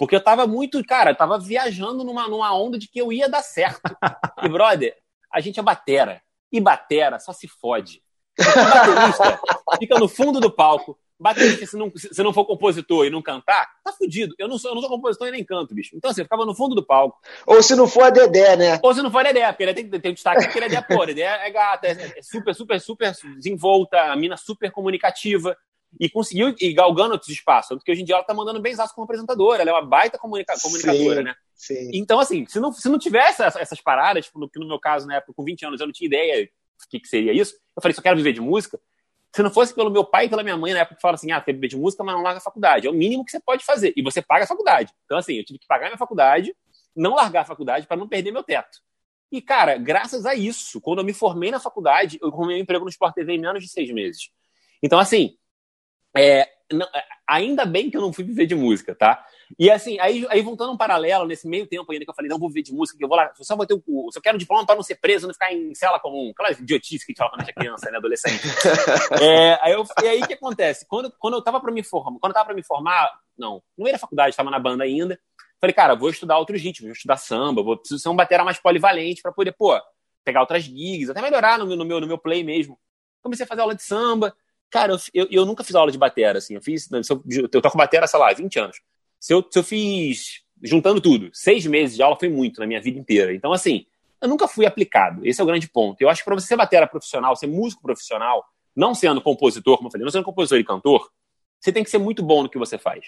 [0.00, 3.28] Porque eu tava muito, cara, eu tava viajando numa, numa onda de que eu ia
[3.28, 3.94] dar certo.
[4.42, 4.96] E, brother,
[5.30, 6.22] a gente é batera.
[6.50, 8.02] E batera só se fode.
[8.38, 9.40] Baterista
[9.78, 13.68] fica no fundo do palco, baterista, se não, se não for compositor e não cantar,
[13.84, 14.34] tá fudido.
[14.38, 15.94] Eu não sou, eu não sou compositor e nem canto, bicho.
[15.94, 17.20] Então, assim, eu ficava no fundo do palco.
[17.46, 18.80] Ou se não for a Dedé, né?
[18.82, 20.68] Ou se não for a Dedé, porque ele tem, tem um destaque que ele é
[20.70, 25.54] Dedé, pô, Dedé é gata, é, é super, super, super desenvolta, a mina super comunicativa.
[25.98, 27.70] E conseguiu ir galgando outros espaços.
[27.70, 29.62] Tanto que hoje em dia ela tá mandando bem como apresentadora.
[29.62, 31.34] Ela é uma baita comunica comunicadora, sim, né?
[31.54, 31.90] Sim.
[31.92, 34.78] Então, assim, se não, se não tivesse essas, essas paradas, tipo, no, que no meu
[34.78, 37.54] caso, na época, com 20 anos, eu não tinha ideia do que, que seria isso.
[37.76, 38.78] Eu falei, só quero viver de música.
[39.34, 41.30] Se não fosse pelo meu pai e pela minha mãe, na época, que falaram assim:
[41.30, 42.86] ah, quer viver de música, mas não larga a faculdade.
[42.86, 43.92] É o mínimo que você pode fazer.
[43.96, 44.92] E você paga a faculdade.
[45.04, 46.54] Então, assim, eu tive que pagar minha faculdade,
[46.96, 48.78] não largar a faculdade para não perder meu teto.
[49.30, 52.84] E, cara, graças a isso, quando eu me formei na faculdade, eu arrumei um emprego
[52.84, 54.30] no Sport TV em menos de seis meses.
[54.82, 55.36] Então, assim,
[56.16, 59.24] é, não, é, ainda bem que eu não fui viver de música, tá?
[59.58, 62.38] E assim, aí, aí voltando um paralelo, nesse meio tempo ainda que eu falei, não
[62.38, 64.10] vou viver de música, que eu vou lá, só vou ter o.
[64.14, 66.30] Eu quero um diploma para não ser preso, não ficar em cela comum.
[66.30, 67.98] Aquela idiotice que a gente fala quando a gente é criança, né?
[67.98, 68.42] Adolescente.
[69.20, 70.86] é, aí eu, e aí o que acontece?
[70.86, 73.86] Quando, quando eu tava para me formar, quando eu tava para me formar, não, não
[73.88, 75.18] era faculdade, estava na banda ainda.
[75.60, 78.58] Falei, cara, vou estudar outros ritmos, vou estudar samba, vou preciso ser um batera mais
[78.58, 79.78] polivalente para poder, pô,
[80.24, 82.78] pegar outras gigs, até melhorar no meu, no meu, no meu play mesmo.
[83.22, 84.34] Comecei a fazer aula de samba.
[84.70, 86.54] Cara, eu, eu, nunca fiz aula de batera, assim.
[86.54, 86.88] Eu fiz.
[86.90, 88.80] Eu, eu toco batera, sei lá, 20 anos.
[89.18, 92.80] Se eu, se eu fiz, juntando tudo, seis meses de aula foi muito na minha
[92.80, 93.34] vida inteira.
[93.34, 93.84] Então, assim,
[94.20, 95.26] eu nunca fui aplicado.
[95.26, 96.00] Esse é o grande ponto.
[96.00, 98.44] Eu acho que para você ser batera profissional, ser músico profissional,
[98.76, 101.10] não sendo compositor, como eu falei, não sendo compositor e cantor,
[101.60, 103.06] você tem que ser muito bom no que você faz.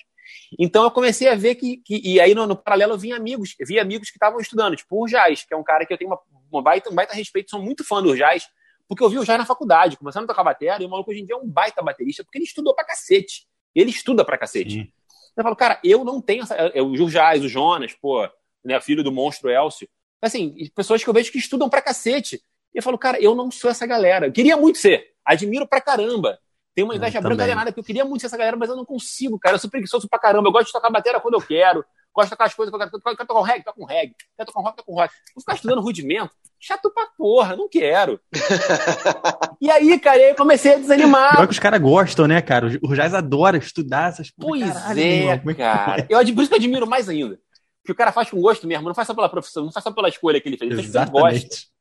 [0.58, 3.54] Então eu comecei a ver que, que e aí no, no, paralelo eu vi amigos,
[3.60, 6.10] vi amigos que estavam estudando, tipo o Urjaz, que é um cara que eu tenho
[6.10, 8.46] uma, uma baita, um baita respeito, sou muito fã do Urjaz,
[8.92, 11.22] porque eu vi o Urjaz na faculdade, começando a tocar bateria, e o maluco hoje
[11.22, 13.46] em dia é um baita baterista, porque ele estudou pra cacete.
[13.74, 14.70] Ele estuda pra cacete.
[14.70, 14.92] Sim.
[15.34, 16.54] Eu falo, cara, eu não tenho essa.
[16.74, 18.28] Eu, o Jurjaz, o Jonas, pô,
[18.62, 19.88] né, filho do monstro Elcio.
[20.20, 22.36] Assim, pessoas que eu vejo que estudam pra cacete.
[22.74, 24.26] E eu falo, cara, eu não sou essa galera.
[24.26, 25.14] Eu queria muito ser.
[25.24, 26.38] Admiro pra caramba.
[26.74, 28.84] Tenho uma inveja branca danada, porque eu queria muito ser essa galera, mas eu não
[28.84, 29.56] consigo, cara.
[29.56, 30.48] Eu sou preguiçoso pra caramba.
[30.48, 31.84] Eu gosto de tocar bateria quando eu quero.
[32.14, 33.02] Gosto de tocar as coisas que eu quero.
[33.02, 34.14] Quero tocar um reggae, tocar um reggae.
[34.36, 35.14] Quero tocar um rock, tocar um rock.
[35.34, 36.30] Vou ficar estudando rudimento.
[36.58, 38.20] Chato pra porra, não quero.
[39.60, 41.34] e aí, cara, eu comecei a desanimar.
[41.34, 42.68] Pior que os caras gostam, né, cara?
[42.82, 46.06] O Jazz adora estudar essas Pois caralho, é, é cara.
[46.08, 47.38] Eu, por isso que eu admiro mais ainda.
[47.84, 49.90] Que o cara faz com gosto mesmo, não faz só pela profissão, não faz só
[49.90, 51.71] pela escolha que ele fez, ele gosta.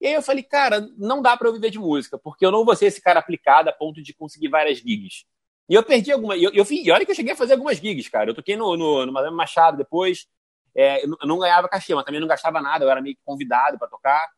[0.00, 2.64] E aí eu falei, cara, não dá para eu viver de música, porque eu não
[2.64, 5.24] vou ser esse cara aplicado a ponto de conseguir várias gigs.
[5.68, 6.40] E eu perdi algumas.
[6.40, 8.30] Eu, eu, e olha que eu cheguei a fazer algumas gigs, cara.
[8.30, 10.26] Eu toquei no, no, no Madame Machado depois.
[10.74, 13.88] É, eu não ganhava cachê, mas também não gastava nada, eu era meio convidado para
[13.88, 14.28] tocar.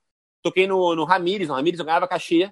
[0.41, 2.51] Toquei no, no Ramires, no Ramires eu ganhava cachê.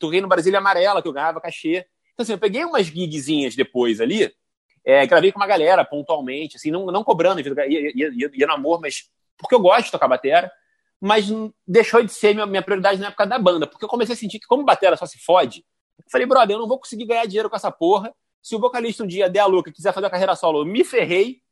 [0.00, 1.86] Toquei no Brasília Amarela, que eu ganhava cachê.
[2.12, 4.32] Então, assim, eu peguei umas gigzinhas depois ali,
[4.84, 8.52] é, gravei com uma galera pontualmente, assim, não, não cobrando, ia, ia, ia, ia no
[8.52, 10.52] amor, mas porque eu gosto de tocar batera,
[11.04, 11.26] mas
[11.68, 14.38] deixou de ser minha, minha prioridade na época da banda, porque eu comecei a sentir
[14.38, 15.62] que, como batera só se fode,
[15.98, 18.10] eu falei, brother, eu não vou conseguir ganhar dinheiro com essa porra.
[18.42, 20.82] Se o vocalista um dia der a louca quiser fazer a carreira solo, eu me
[20.82, 21.42] ferrei,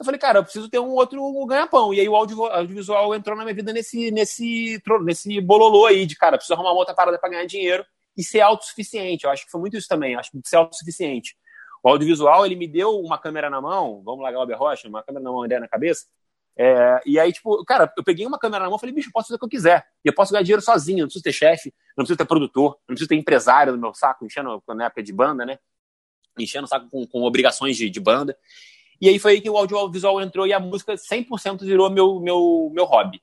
[0.00, 1.92] eu falei, cara, eu preciso ter um outro ganha-pão.
[1.92, 6.38] E aí o audiovisual entrou na minha vida nesse, nesse, nesse bololô aí de, cara,
[6.38, 7.84] preciso arrumar uma outra parada para ganhar dinheiro
[8.16, 9.24] e ser autossuficiente.
[9.24, 11.36] Eu acho que foi muito isso também, acho que ser autossuficiente.
[11.82, 15.22] O audiovisual, ele me deu uma câmera na mão, vamos lá, Glauber Rocha, uma câmera
[15.22, 16.06] na mão, ideia na cabeça.
[16.56, 19.12] É, e aí, tipo, cara, eu peguei uma câmera na mão e falei, bicho, eu
[19.12, 19.86] posso fazer o que eu quiser.
[20.04, 22.94] E eu posso ganhar dinheiro sozinho, não preciso ter chefe, não preciso ter produtor, não
[22.94, 25.58] preciso ter empresário no meu saco, enchendo na época de banda, né?
[26.38, 28.36] Enchendo o saco com, com obrigações de, de banda.
[29.00, 32.70] E aí foi aí que o audiovisual entrou e a música 100% virou meu, meu,
[32.72, 33.20] meu hobby.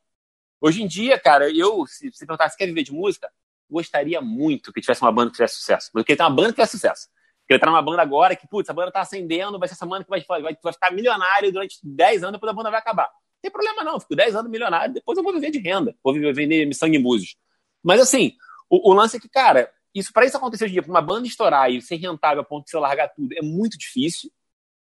[0.59, 3.31] Hoje em dia, cara, eu, se você perguntar se quer viver de música,
[3.69, 5.89] gostaria muito que tivesse uma banda que tivesse sucesso.
[5.91, 7.07] Queria ter uma banda que tivesse sucesso.
[7.51, 10.03] Queria estar numa banda agora que, putz, a banda tá acendendo, vai ser essa banda
[10.03, 13.05] que vai, vai, vai ficar milionário durante 10 anos, depois a banda vai acabar.
[13.05, 16.13] Não tem problema não, fico 10 anos milionário, depois eu vou viver de renda, vou
[16.13, 17.35] viver, vender sangue em búzios.
[17.83, 18.33] Mas assim,
[18.69, 21.01] o, o, lance é que, cara, isso para isso acontecer hoje em dia, para uma
[21.01, 24.31] banda estourar e ser rentável a ponto de você largar tudo, é muito difícil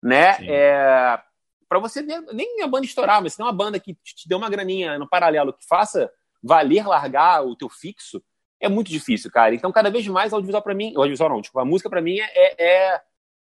[0.03, 0.37] né?
[0.49, 1.21] É,
[1.69, 4.51] para você nem a banda estourar, mas se tem uma banda que te dê uma
[4.51, 6.11] graninha no paralelo que faça
[6.43, 8.23] valer largar o teu fixo
[8.61, 9.55] é muito difícil, cara.
[9.55, 12.55] Então, cada vez mais, audiovisual para mim, audiovisual não, tipo, a música para mim é,
[12.59, 13.03] é,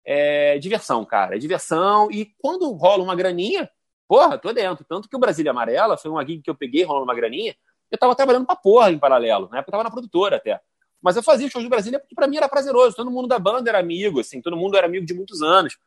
[0.05, 1.35] é, diversão, cara.
[1.35, 2.09] É diversão.
[2.09, 3.69] E quando rola uma graninha,
[4.07, 4.85] porra, tô dentro.
[4.85, 7.55] Tanto que o Brasília Amarela foi uma gig que eu peguei rolando uma graninha.
[7.91, 9.49] Eu tava trabalhando pra porra em paralelo.
[9.51, 10.59] Na época eu tava na produtora até.
[11.01, 12.95] Mas eu fazia shows do Brasília porque para mim era prazeroso.
[12.95, 15.77] Todo mundo da banda era amigo, assim, todo mundo era amigo de muitos anos.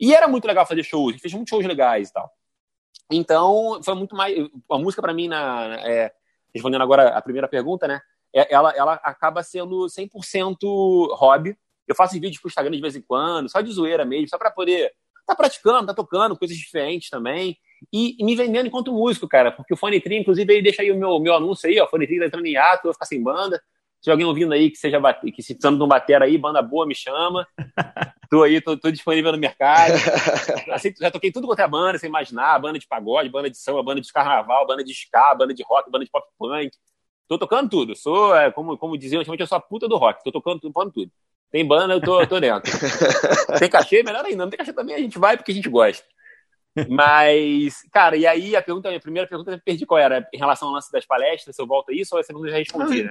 [0.00, 1.10] E era muito legal fazer shows.
[1.10, 2.30] A gente fez muitos shows legais e tal.
[3.10, 4.34] Então, foi muito mais.
[4.70, 6.12] A música para mim, na, é,
[6.54, 8.00] respondendo agora a primeira pergunta, né?
[8.34, 10.56] É, ela, ela acaba sendo 100%
[11.14, 11.56] hobby.
[11.86, 14.50] Eu faço vídeos pro Instagram de vez em quando, só de zoeira mesmo, só para
[14.50, 14.92] poder
[15.26, 17.58] tá praticando, tá tocando coisas diferentes também.
[17.92, 20.90] E, e, me vendendo enquanto músico, cara, porque o Fone Tri, inclusive, aí deixa aí
[20.90, 23.06] o meu, meu anúncio aí, ó, Fone Tri tá entrando em ato, eu vou ficar
[23.06, 23.60] sem banda.
[24.00, 25.00] Se alguém ouvindo aí que seja
[25.34, 27.46] que se precisando de um bater aí, banda boa, me chama.
[28.30, 29.94] tô aí, tô, tô disponível no mercado.
[30.70, 33.82] Assim, já toquei tudo quanto é banda, sem imaginar, banda de pagode, banda de samba,
[33.82, 36.70] banda de carnaval, banda de ska, banda de rock, banda de pop punk.
[37.28, 37.96] Tô tocando tudo.
[37.96, 40.22] Sou, é, como, como diziam antigamente, eu sou a puta do rock.
[40.22, 41.10] Tô tocando tudo, tudo.
[41.50, 42.70] Tem banda, eu tô, eu tô dentro.
[43.58, 44.44] tem cachê, melhor ainda.
[44.44, 46.04] Não tem cachê também, a gente vai porque a gente gosta.
[46.88, 50.68] Mas, cara, e aí a pergunta, a primeira pergunta eu perdi qual era, em relação
[50.68, 53.10] ao lance das palestras, se eu volto a isso ou essa pergunta já respondi, né?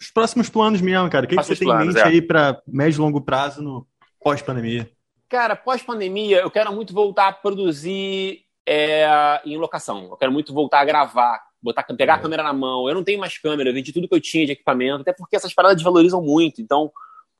[0.00, 1.24] Os próximos planos mesmo, cara.
[1.24, 2.08] O que, que você tem planos, em mente é.
[2.08, 3.86] aí para médio e longo prazo no
[4.20, 4.90] pós-pandemia?
[5.28, 10.08] Cara, pós-pandemia, eu quero muito voltar a produzir é, em locação.
[10.10, 12.16] Eu quero muito voltar a gravar, botar, pegar é.
[12.16, 12.88] a câmera na mão.
[12.88, 15.36] Eu não tenho mais câmera, eu vendi tudo que eu tinha de equipamento, até porque
[15.36, 16.62] essas paradas desvalorizam muito.
[16.62, 16.90] Então,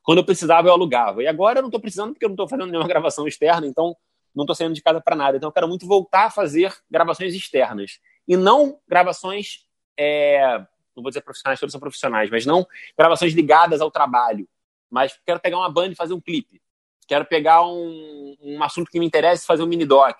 [0.02, 1.22] quando eu precisava, eu alugava.
[1.22, 3.96] E agora eu não estou precisando porque eu não estou fazendo nenhuma gravação externa, então
[4.34, 5.36] não estou saindo de casa para nada.
[5.36, 7.98] Então eu quero muito voltar a fazer gravações externas.
[8.28, 9.64] E não gravações,
[9.98, 10.58] é,
[10.94, 12.66] não vou dizer profissionais, todos são profissionais, mas não
[12.98, 14.46] gravações ligadas ao trabalho.
[14.90, 16.60] Mas quero pegar uma banda e fazer um clipe.
[17.08, 20.18] Quero pegar um, um assunto que me interessa e fazer um mini doc.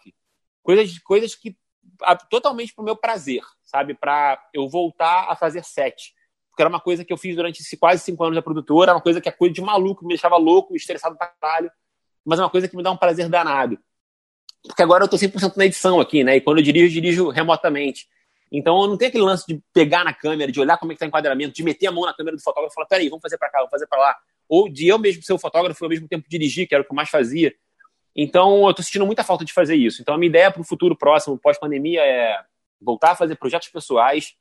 [0.63, 1.57] Coisas, coisas que
[2.31, 3.95] totalmente para o meu prazer, sabe?
[3.95, 6.15] Para eu voltar a fazer set.
[6.51, 9.21] Porque era uma coisa que eu fiz durante quase cinco anos da produtora, uma coisa
[9.21, 11.71] que é coisa de maluco, me deixava louco, estressado pra caralho,
[12.25, 13.79] mas é uma coisa que me dá um prazer danado
[14.67, 16.37] porque agora eu tô 100% na edição aqui, né?
[16.37, 18.07] E quando eu dirijo, eu dirijo remotamente.
[18.51, 20.99] Então eu não tenho aquele lance de pegar na câmera, de olhar como é que
[20.99, 23.23] tá o enquadramento, de meter a mão na câmera do fotógrafo e falar, peraí, vamos
[23.23, 24.17] fazer para cá, vamos fazer para lá.
[24.49, 26.87] Ou de eu mesmo ser o fotógrafo e ao mesmo tempo dirigir, que era o
[26.87, 27.53] que eu mais fazia.
[28.17, 30.01] Então eu tô sentindo muita falta de fazer isso.
[30.01, 32.41] Então a minha ideia para o futuro próximo, pós-pandemia, é
[32.81, 34.35] voltar a fazer projetos pessoais,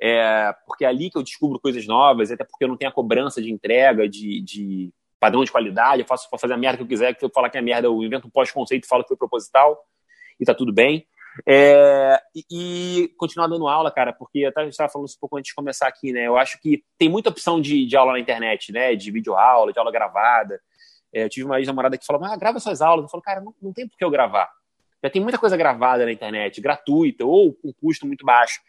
[0.00, 2.94] é, porque é ali que eu descubro coisas novas, até porque eu não tenho a
[2.94, 4.90] cobrança de entrega, de, de
[5.20, 7.58] padrão de qualidade, eu faço fazer a merda que eu quiser, que eu falar que
[7.58, 9.78] é merda, eu invento um pós-conceito falo que foi proposital,
[10.40, 11.06] e tá tudo bem.
[11.46, 15.50] É, e, e, continuar dando aula, cara, porque eu estava falando isso um pouco antes
[15.50, 16.26] de começar aqui, né?
[16.26, 18.94] Eu acho que tem muita opção de, de aula na internet, né?
[18.96, 20.60] De vídeo aula, de aula gravada.
[21.18, 23.04] É, eu tive uma ex-namorada que falou, ah, grava suas aulas.
[23.04, 24.48] Eu falo, cara, não, não tem por que eu gravar.
[25.02, 28.60] Já tem muita coisa gravada na internet, gratuita, ou com custo muito baixo.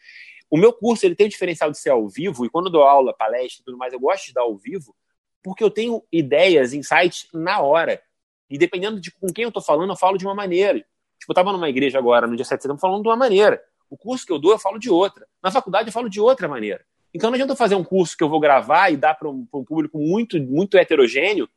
[0.49, 3.13] O meu curso, ele tem o diferencial de ser ao vivo, e quando dou aula,
[3.13, 4.95] palestra e tudo mais, eu gosto de dar ao vivo,
[5.43, 8.01] porque eu tenho ideias, insights na hora.
[8.49, 10.79] E dependendo de com quem eu estou falando, eu falo de uma maneira.
[11.19, 13.61] Tipo, eu estava numa igreja agora, no dia 7 de setembro, falando de uma maneira.
[13.89, 15.27] O curso que eu dou, eu falo de outra.
[15.41, 16.83] Na faculdade, eu falo de outra maneira.
[17.13, 19.47] Então, não adianta eu fazer um curso que eu vou gravar e dar para um,
[19.53, 21.49] um, público muito, muito heterogêneo,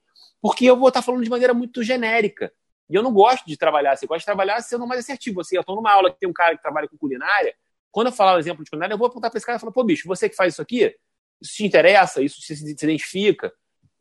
[0.43, 2.53] porque eu vou estar falando de maneira muito genérica.
[2.91, 4.05] E eu não gosto de trabalhar assim.
[4.05, 5.41] Eu gosto de trabalhar sendo mais assertivo.
[5.41, 7.55] Assim, eu estou numa aula que tem um cara que trabalha com culinária.
[7.93, 9.61] Quando eu falar o um exemplo de culinária, eu vou apontar para esse cara e
[9.61, 10.95] falar: pô, bicho, você que faz isso aqui,
[11.41, 13.53] isso te interessa, isso se, se identifica.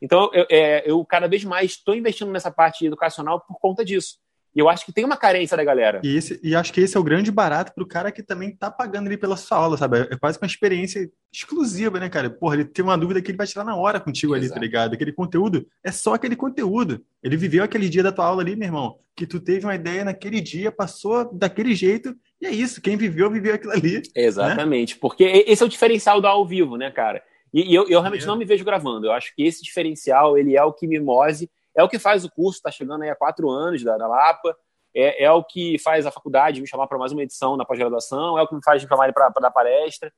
[0.02, 4.18] Então, eu, é, eu cada vez mais estou investindo nessa parte educacional por conta disso.
[4.56, 6.02] E eu acho que tem uma carência da galera.
[6.04, 8.70] E, esse, e acho que esse é o grande barato pro cara que também tá
[8.70, 10.00] pagando ali pela sua aula, sabe?
[10.12, 12.30] É quase uma experiência exclusiva, né, cara?
[12.30, 14.46] Porra, ele tem uma dúvida que ele vai tirar na hora contigo Exato.
[14.46, 14.94] ali, tá ligado?
[14.94, 17.02] Aquele conteúdo é só aquele conteúdo.
[17.24, 20.04] Ele viveu aquele dia da tua aula ali, meu irmão, que tu teve uma ideia
[20.04, 22.82] naquele dia, passou daquele jeito, e é isso.
[22.82, 23.98] Quem viveu, viveu aquilo ali.
[23.98, 24.02] Né?
[24.16, 24.96] Exatamente.
[24.96, 25.00] Né?
[25.00, 27.24] Porque esse é o diferencial do ao vivo, né, cara?
[27.54, 28.28] E, e eu, eu, realmente é.
[28.28, 29.08] não me vejo gravando.
[29.08, 32.26] Eu acho que esse diferencial, ele é o que me move, é o que faz
[32.26, 34.56] o curso, está chegando aí há quatro anos da, da Lapa,
[34.94, 38.38] é, é, o que faz a faculdade me chamar para mais uma edição na pós-graduação,
[38.38, 40.12] é o que me faz me chamar para dar palestra,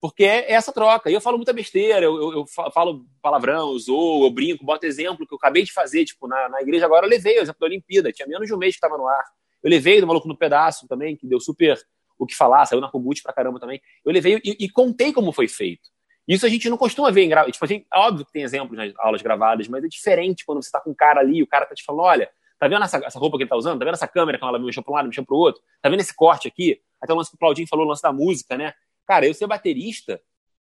[0.00, 1.10] porque é essa troca.
[1.10, 5.26] E eu falo muita besteira, eu, eu, falo palavrão, eu zoo, eu brinco, boto exemplo
[5.26, 7.66] que eu acabei de fazer, tipo, na, na igreja agora eu levei o exemplo da
[7.66, 9.24] Olimpíada, tinha menos de um mês que estava no ar.
[9.62, 11.80] Eu levei do Maluco no Pedaço também, que deu super
[12.18, 13.80] o que falar, saiu na Kombucha pra caramba também.
[14.04, 15.88] Eu levei e, e contei como foi feito.
[16.26, 17.52] Isso a gente não costuma ver em gravação.
[17.52, 20.80] Tipo, assim, óbvio que tem exemplos nas aulas gravadas, mas é diferente quando você está
[20.80, 23.36] com um cara ali, o cara tá te falando, olha, tá vendo essa, essa roupa
[23.36, 23.78] que ele tá usando?
[23.78, 25.62] Tá vendo essa câmera que ela me mexeu para um lado, mexeu para o outro?
[25.80, 26.80] Tá vendo esse corte aqui?
[27.00, 28.72] Até o lance que o Claudinho falou, o lance da música, né?
[29.06, 30.20] Cara, eu ser baterista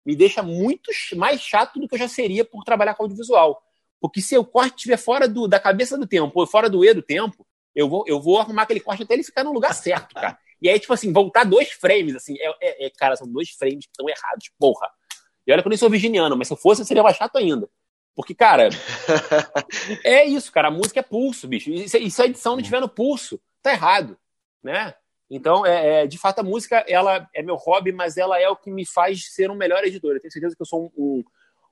[0.05, 3.61] me deixa muito mais chato do que eu já seria por trabalhar com audiovisual.
[4.01, 6.93] Porque se o corte estiver fora do, da cabeça do tempo, ou fora do E
[6.93, 10.15] do tempo, eu vou, eu vou arrumar aquele corte até ele ficar no lugar certo,
[10.15, 10.39] cara.
[10.61, 13.85] E aí, tipo assim, voltar dois frames, assim, é, é, é cara, são dois frames
[13.85, 14.89] que estão errados, porra.
[15.47, 17.69] E olha que eu nem sou virginiano, mas se eu fosse, seria mais chato ainda.
[18.15, 18.69] Porque, cara,
[20.03, 20.69] é isso, cara.
[20.69, 21.71] A música é pulso, bicho.
[21.71, 24.17] E se, e se a edição não tiver no pulso, tá errado,
[24.63, 24.95] né?
[25.31, 28.57] Então, é, é, de fato, a música ela é meu hobby, mas ela é o
[28.57, 30.15] que me faz ser um melhor editor.
[30.15, 31.25] Eu tenho certeza que eu sou um, um,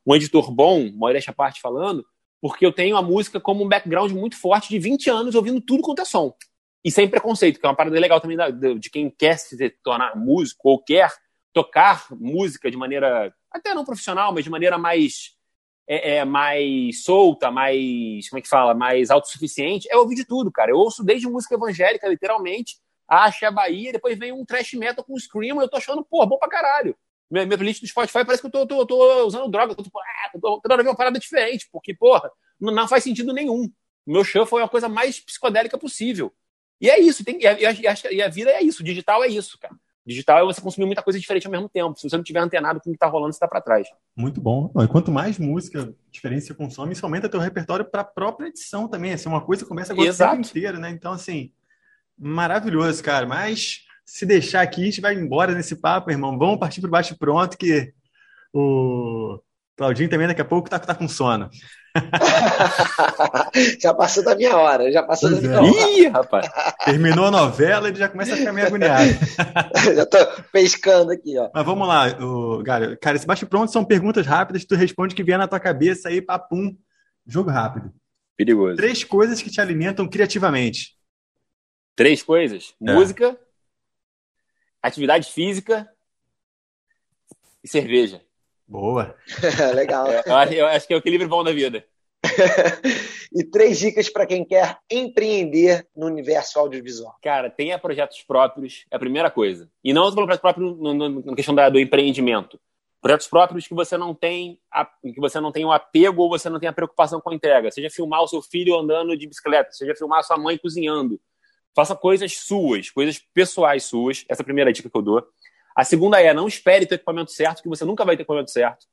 [0.06, 2.04] um editor bom, modéstia à parte falando,
[2.40, 5.82] porque eu tenho a música como um background muito forte de 20 anos ouvindo tudo
[5.82, 6.34] quanto é som.
[6.84, 10.14] E sem preconceito, que é uma parada legal também da, de quem quer se tornar
[10.14, 11.10] músico ou quer
[11.54, 15.34] tocar música de maneira até não profissional, mas de maneira mais
[15.86, 20.50] é, é, mais solta, mais como é que fala, mais autossuficiente, é ouvir de tudo,
[20.50, 20.72] cara.
[20.72, 22.76] Eu ouço desde música evangélica, literalmente,
[23.06, 26.48] a Bahia, depois vem um trash metal com scream, eu tô achando, pô, bom pra
[26.48, 26.96] caralho.
[27.30, 29.82] Minha, minha playlist do Spotify parece que eu tô, tô, tô usando droga, eu tô,
[29.82, 33.70] tipo, ah, tô, tô, tô uma parada diferente, porque, porra, não, não faz sentido nenhum.
[34.06, 36.32] Meu shuffle é a coisa mais psicodélica possível.
[36.80, 37.56] E é isso, tem, e, a,
[38.10, 39.74] e a vida é isso, o digital é isso, cara.
[40.06, 41.98] Digital é você consumir muita coisa diferente ao mesmo tempo.
[41.98, 43.88] Se você não tiver antenado com o que está rolando, você está para trás.
[44.14, 44.70] Muito bom.
[44.76, 48.86] E quanto mais música diferente você consome, isso aumenta teu repertório para a própria edição
[48.86, 49.12] também.
[49.14, 50.90] Assim, uma coisa começa a gostar inteira, né?
[50.90, 51.52] Então, assim,
[52.18, 53.26] maravilhoso, cara.
[53.26, 56.38] Mas se deixar aqui, a gente vai embora nesse papo, irmão.
[56.38, 57.92] Vamos partir para baixo pronto, que
[58.52, 59.40] o
[59.76, 61.50] Claudinho também daqui a pouco tá, tá com sono.
[63.80, 65.82] já passou da minha hora, já passou pois da minha é.
[65.82, 65.90] hora.
[65.90, 66.48] Ih, rapaz.
[66.84, 69.10] Terminou a novela, ele já começa a ficar meio agoniado.
[69.94, 70.18] já tô
[70.52, 71.50] pescando aqui, ó.
[71.52, 75.24] Mas vamos lá, o, cara, cara, esse baixo pronto são perguntas rápidas, tu responde que
[75.24, 76.76] vier na tua cabeça aí, papum,
[77.26, 77.92] jogo rápido.
[78.36, 78.76] Perigoso.
[78.76, 80.96] Três coisas que te alimentam criativamente.
[81.94, 82.74] Três coisas?
[82.84, 82.92] É.
[82.92, 83.38] Música,
[84.82, 85.88] atividade física
[87.62, 88.23] e cerveja.
[88.66, 89.14] Boa.
[89.74, 90.06] Legal.
[90.10, 91.84] É, eu, acho, eu acho que é o equilíbrio bom da vida.
[93.32, 97.14] e três dicas para quem quer empreender no universo audiovisual.
[97.22, 99.70] Cara, tenha projetos próprios, é a primeira coisa.
[99.82, 100.76] E não os projetos próprios
[101.24, 102.58] na questão da, do empreendimento.
[103.00, 104.58] Projetos próprios que você não tem
[105.02, 107.34] que você não tem o um apego ou você não tem a preocupação com a
[107.34, 107.70] entrega.
[107.70, 111.20] Seja filmar o seu filho andando de bicicleta, seja filmar a sua mãe cozinhando.
[111.76, 114.24] Faça coisas suas, coisas pessoais suas.
[114.26, 115.22] Essa é a primeira dica que eu dou.
[115.74, 118.86] A segunda é, não espere ter equipamento certo, que você nunca vai ter equipamento certo.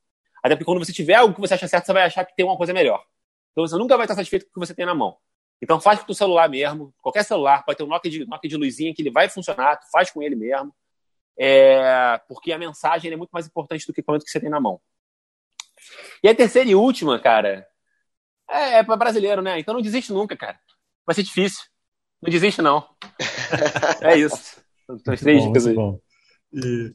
[0.44, 2.46] Até porque quando você tiver algo que você acha certo, você vai achar que tem
[2.46, 3.06] uma coisa melhor.
[3.52, 5.18] Então você nunca vai estar satisfeito com o que você tem na mão.
[5.62, 8.58] Então faz com o celular mesmo, qualquer celular, pode ter um Nokia de, Nokia de
[8.58, 10.74] luzinha que ele vai funcionar, tu faz com ele mesmo.
[11.38, 14.50] É, porque a mensagem é muito mais importante do que o equipamento que você tem
[14.50, 14.82] na mão.
[16.24, 17.68] E a terceira e última, cara,
[18.50, 19.60] é, é para brasileiro, né?
[19.60, 20.60] Então não desiste nunca, cara.
[21.06, 21.64] Vai ser difícil.
[22.22, 22.88] Não desiste, não.
[24.02, 24.62] é isso.
[24.86, 25.76] São as três dicas aí.
[25.76, 26.00] Bom.
[26.54, 26.94] E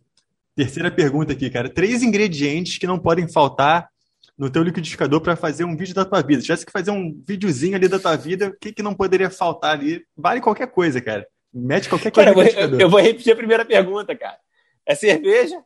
[0.54, 1.68] terceira pergunta aqui, cara.
[1.68, 3.88] Três ingredientes que não podem faltar
[4.36, 6.40] no teu liquidificador para fazer um vídeo da tua vida.
[6.40, 9.30] Se tivesse que fazer um videozinho ali da tua vida, o que, que não poderia
[9.30, 10.04] faltar ali?
[10.16, 11.26] Vale qualquer coisa, cara.
[11.52, 12.70] Mete qualquer coisa cara.
[12.70, 14.38] Eu, eu vou repetir a primeira pergunta, cara.
[14.84, 15.62] É cerveja,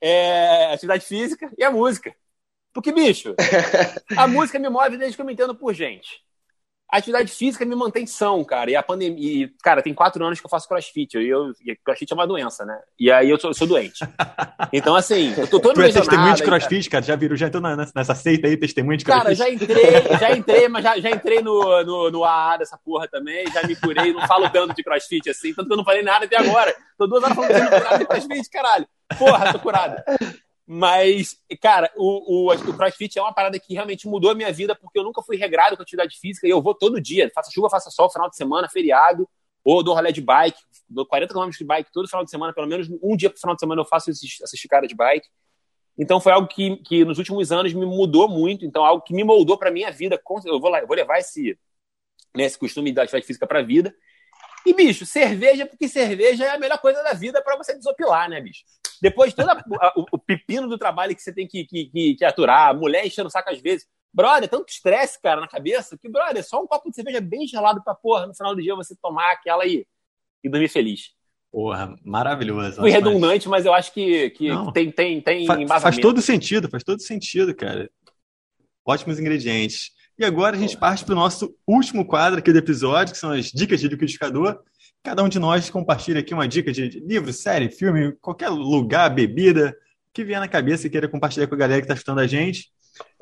[0.00, 2.14] é atividade física e a música.
[2.72, 3.34] Porque, bicho,
[4.16, 6.25] a música me move desde que eu me entendo por gente
[6.90, 8.70] a atividade física me mantém são, cara.
[8.70, 9.50] E a pandemia.
[9.62, 11.18] cara, tem quatro anos que eu faço crossfit.
[11.18, 12.78] E, eu, e crossfit é uma doença, né?
[12.98, 14.04] E aí eu sou, eu sou doente.
[14.72, 17.04] Então, assim, eu tô todo Tu é testemunha de crossfit, cara?
[17.04, 17.62] Já virou, já entrou
[17.94, 19.24] nessa seita aí, testemunha de crossfit?
[19.24, 23.08] Cara, já entrei, já entrei, mas já, já entrei no, no, no AA dessa porra
[23.08, 23.46] também.
[23.52, 25.54] Já me curei, não falo tanto de crossfit assim.
[25.54, 26.74] Tanto que eu não falei nada até agora.
[26.98, 28.86] Tô duas horas falando de crossfit, caralho.
[29.18, 30.02] Porra, tô curado.
[30.66, 34.74] Mas, cara, o, o, o CrossFit é uma parada que realmente mudou a minha vida,
[34.74, 37.70] porque eu nunca fui regrado com atividade física e eu vou todo dia, faça chuva,
[37.70, 39.28] faça sol, final de semana, feriado,
[39.62, 42.66] ou dou rolê de bike, dou 40 km de bike todo final de semana, pelo
[42.66, 45.28] menos um dia por final de semana eu faço essa esticada de bike.
[45.98, 49.24] Então foi algo que, que nos últimos anos me mudou muito, então algo que me
[49.24, 50.20] moldou para minha vida.
[50.44, 51.58] Eu vou, lá, eu vou levar esse,
[52.36, 53.94] né, esse costume da atividade física para a vida.
[54.66, 58.40] E, bicho, cerveja, porque cerveja é a melhor coisa da vida para você desopilar, né,
[58.40, 58.64] bicho?
[59.00, 59.48] Depois todo
[59.94, 63.06] o, o, pepino do trabalho que você tem que, que, que, que aturar, a mulher
[63.06, 63.86] enchendo o saco às vezes.
[64.12, 67.80] Brother, tanto estresse, cara, na cabeça, que, brother, só um copo de cerveja bem gelado
[67.84, 69.86] pra, porra, no final do dia você tomar aquela e,
[70.42, 71.12] e dormir feliz.
[71.52, 72.80] Porra, maravilhoso.
[72.80, 76.82] Fui redundante, mas eu acho que, que tem, tem, tem Fa Faz todo sentido, faz
[76.82, 77.88] todo sentido, cara.
[78.84, 79.92] Ótimos ingredientes.
[80.18, 83.32] E agora a gente parte para o nosso último quadro aqui do episódio, que são
[83.32, 84.58] as dicas de liquidificador.
[85.02, 89.76] Cada um de nós compartilha aqui uma dica de livro, série, filme, qualquer lugar, bebida,
[90.14, 92.70] que vier na cabeça e queira compartilhar com a galera que está escutando a gente.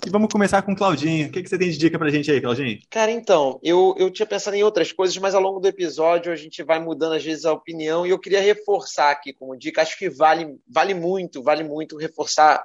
[0.07, 1.27] E vamos começar com Claudinho.
[1.27, 2.79] O que, que você tem de dica pra gente aí, Claudinho?
[2.89, 6.37] Cara, então, eu, eu tinha pensado em outras coisas, mas ao longo do episódio a
[6.37, 9.83] gente vai mudando às vezes a opinião e eu queria reforçar aqui como dica.
[9.83, 12.65] Acho que vale, vale muito, vale muito reforçar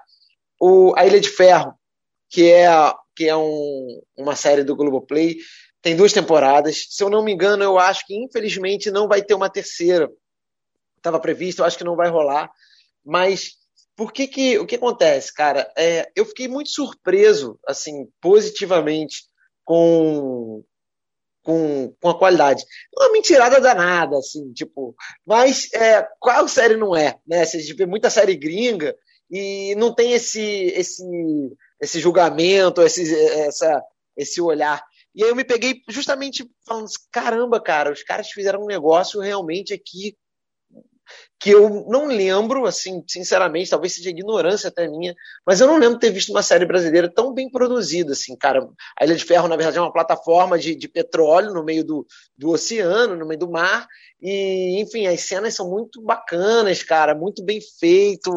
[0.61, 1.73] o, a Ilha de Ferro,
[2.30, 2.68] que é
[3.19, 5.35] que é um, uma série do Globoplay.
[5.81, 6.85] Tem duas temporadas.
[6.89, 10.09] Se eu não me engano, eu acho que infelizmente não vai ter uma terceira.
[10.95, 12.49] estava previsto, eu acho que não vai rolar.
[13.05, 13.57] Mas
[13.93, 15.69] por que que o que acontece, cara?
[15.77, 19.25] É, eu fiquei muito surpreso, assim, positivamente
[19.65, 20.63] com
[21.43, 22.63] com, com a qualidade.
[22.97, 27.45] Uma mentirada danada, assim, tipo, mas é, qual série não é, né?
[27.45, 28.95] Você vê muita série gringa
[29.29, 30.41] e não tem esse
[30.73, 31.03] esse
[31.81, 33.84] esse julgamento, esse essa
[34.15, 34.84] esse olhar.
[35.15, 39.73] E aí eu me peguei justamente falando, caramba, cara, os caras fizeram um negócio realmente
[39.73, 40.18] aqui
[41.40, 45.15] que eu não lembro, assim, sinceramente, talvez seja ignorância até minha,
[45.45, 48.68] mas eu não lembro ter visto uma série brasileira tão bem produzida, assim, cara.
[48.99, 52.06] A Ilha de Ferro, na verdade, é uma plataforma de, de petróleo no meio do,
[52.38, 53.88] do oceano, no meio do mar,
[54.22, 58.31] e, enfim, as cenas são muito bacanas, cara, muito bem feito,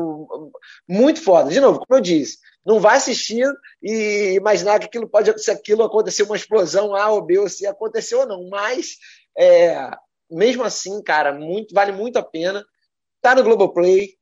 [0.89, 1.51] muito foda.
[1.51, 3.45] De novo, como eu disse, não vai assistir
[3.83, 7.67] e imaginar que aquilo pode, se aquilo acontecer uma explosão A ou B ou C,
[7.67, 8.97] aconteceu ou não, mas
[9.37, 9.91] é,
[10.33, 12.65] mesmo assim, cara, muito, vale muito a pena.
[13.21, 14.17] Tá no Globoplay,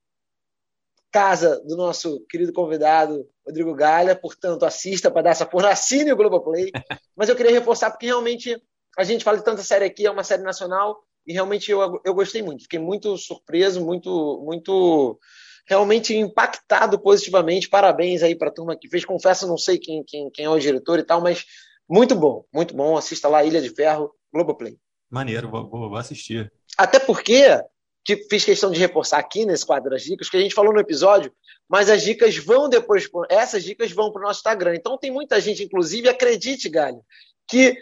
[1.11, 6.17] casa do nosso querido convidado Rodrigo Galha, portanto, assista para dar essa porra, assine o
[6.17, 6.71] Globoplay.
[7.17, 8.61] Mas eu queria reforçar porque realmente
[8.97, 12.15] a gente fala de tanta série aqui, é uma série nacional e realmente eu, eu
[12.15, 12.63] gostei muito.
[12.63, 15.19] Fiquei muito surpreso, muito, muito
[15.67, 17.69] realmente impactado positivamente.
[17.69, 19.05] Parabéns aí para a turma que fez.
[19.05, 21.45] Confesso, não sei quem, quem, quem é o diretor e tal, mas
[21.89, 22.97] muito bom, muito bom.
[22.97, 24.77] Assista lá Ilha de Ferro, Globoplay.
[25.11, 26.53] Maneiro, vou, vou, assistir.
[26.79, 27.61] Até porque,
[28.05, 30.81] que fiz questão de reforçar aqui nesse quadro das dicas, que a gente falou no
[30.81, 31.33] episódio,
[31.69, 34.75] mas as dicas vão depois, essas dicas vão para o nosso Instagram.
[34.77, 37.03] Então tem muita gente, inclusive, acredite, Galho,
[37.49, 37.77] que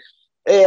[0.47, 0.67] é,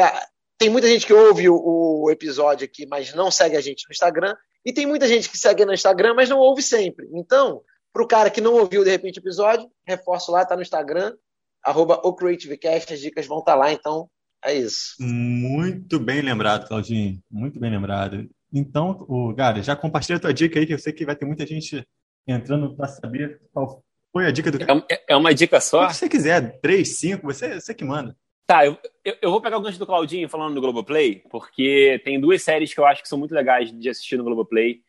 [0.58, 1.56] tem muita gente que ouve o,
[2.04, 5.38] o, episódio aqui, mas não segue a gente no Instagram, e tem muita gente que
[5.38, 7.10] segue no Instagram, mas não ouve sempre.
[7.14, 10.62] Então, para o cara que não ouviu de repente o episódio, reforço lá, tá no
[10.62, 11.16] Instagram,
[11.64, 14.08] arroba o CreativeCast, as dicas vão estar tá lá, então
[14.44, 14.96] é isso.
[15.00, 17.22] Muito bem lembrado, Claudinho.
[17.30, 18.30] Muito bem lembrado.
[18.54, 21.26] Então, o Gara, já compartilha a tua dica aí, que eu sei que vai ter
[21.26, 21.86] muita gente
[22.28, 25.90] entrando para saber qual foi a dica do É, é uma dica só?
[25.90, 28.16] Se você quiser, três, cinco, você, você que manda.
[28.46, 28.78] Tá, eu,
[29.22, 32.80] eu, vou pegar o gancho do Claudinho falando do Globoplay, porque tem duas séries que
[32.80, 34.82] eu acho que são muito legais de assistir no Globoplay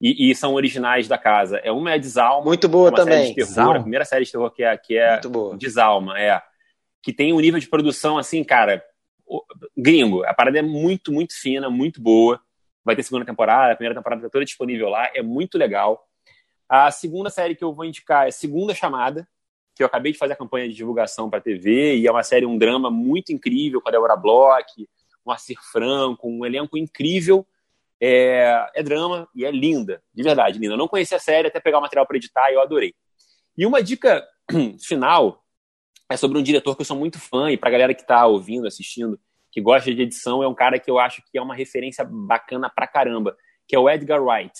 [0.00, 1.58] e, e são originais da casa.
[1.58, 2.44] É uma é Desalma.
[2.44, 3.34] Muito boa também.
[3.34, 5.56] De terror, a primeira série de terror que é, que é muito boa.
[5.56, 6.40] Desalma, é.
[7.02, 8.84] Que tem um nível de produção, assim, cara,
[9.76, 10.24] gringo.
[10.24, 12.40] A parada é muito, muito fina, muito boa.
[12.84, 16.06] Vai ter segunda temporada, a primeira temporada está toda disponível lá, é muito legal.
[16.68, 19.26] A segunda série que eu vou indicar é Segunda Chamada,
[19.74, 22.44] que eu acabei de fazer a campanha de divulgação para TV, e é uma série,
[22.44, 24.88] um drama muito incrível com a Débora Bloch,
[25.24, 27.46] um Assir Franco, um elenco incrível.
[28.00, 30.74] É, é drama e é linda, de verdade, linda.
[30.74, 32.94] Eu não conhecia a série até pegar o material para editar e eu adorei.
[33.56, 34.26] E uma dica
[34.80, 35.44] final
[36.10, 38.66] é sobre um diretor que eu sou muito fã, e para galera que está ouvindo,
[38.66, 39.18] assistindo,
[39.50, 42.70] que gosta de edição, é um cara que eu acho que é uma referência bacana
[42.70, 43.36] pra caramba,
[43.66, 44.52] que é o Edgar Wright.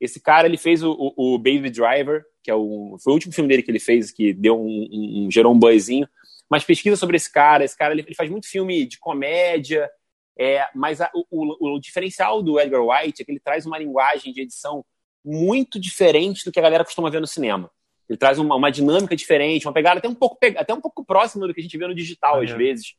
[0.00, 3.32] Esse cara, ele fez o, o, o Baby Driver, que é o, foi o último
[3.32, 6.08] filme dele que ele fez, que deu um, um, um gerou um buzzinho,
[6.50, 9.90] mas pesquisa sobre esse cara, esse cara, ele, ele faz muito filme de comédia,
[10.38, 14.32] é, mas a, o, o diferencial do Edgar Wright é que ele traz uma linguagem
[14.32, 14.84] de edição
[15.24, 17.70] muito diferente do que a galera costuma ver no cinema.
[18.08, 21.46] Ele traz uma, uma dinâmica diferente, uma pegada até um pouco, até um pouco próxima
[21.46, 22.56] do que a gente vê no digital, ah, às é.
[22.56, 22.94] vezes.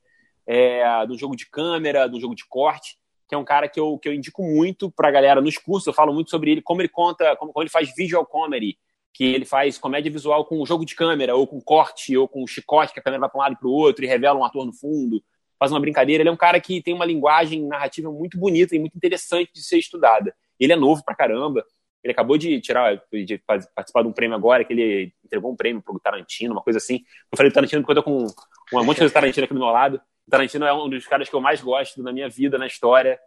[0.45, 2.97] É, do jogo de câmera, do jogo de corte,
[3.27, 5.87] que é um cara que eu, que eu indico muito pra galera nos cursos.
[5.87, 8.77] Eu falo muito sobre ele, como ele conta, como, como ele faz visual comedy,
[9.13, 12.93] que ele faz comédia visual com jogo de câmera, ou com corte, ou com chicote,
[12.93, 14.65] que a câmera vai para um lado e para o outro e revela um ator
[14.65, 15.21] no fundo,
[15.59, 16.21] faz uma brincadeira.
[16.21, 19.61] Ele é um cara que tem uma linguagem narrativa muito bonita e muito interessante de
[19.61, 20.33] ser estudada.
[20.59, 21.65] Ele é novo pra caramba.
[22.07, 23.37] Ele acabou de tirar, de
[23.75, 27.01] participar de um prêmio agora, que ele entregou um prêmio pro Tarantino, uma coisa assim.
[27.29, 28.25] Eu falei do Tarantino porque eu tô com
[28.73, 29.99] um monte de Tarantino aqui do meu lado.
[30.25, 33.19] O Tarantino é um dos caras que eu mais gosto na minha vida, na história.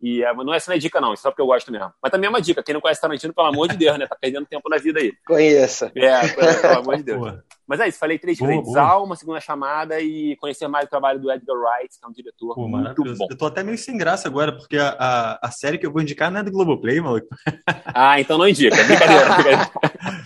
[0.00, 1.92] E é, não é essa não é dica, não, é só porque eu gosto mesmo.
[2.02, 2.62] Mas também é uma dica.
[2.62, 4.06] Quem não conhece Tarantino, pelo amor de Deus, né?
[4.06, 5.12] Tá perdendo tempo na vida aí.
[5.26, 5.90] Conheça.
[5.94, 7.38] É, pelo amor de Deus.
[7.66, 8.76] Mas é isso, falei três vezes.
[8.76, 12.54] Alma, segunda chamada e conhecer mais o trabalho do Edgar Wright, que é um diretor
[12.54, 13.26] Pô, muito bom.
[13.30, 16.02] Eu tô até meio sem graça agora, porque a, a, a, série que eu vou
[16.02, 17.26] indicar não é do Globoplay, maluco.
[17.96, 18.76] Ah, então não indica.
[18.84, 19.70] Brincadeira.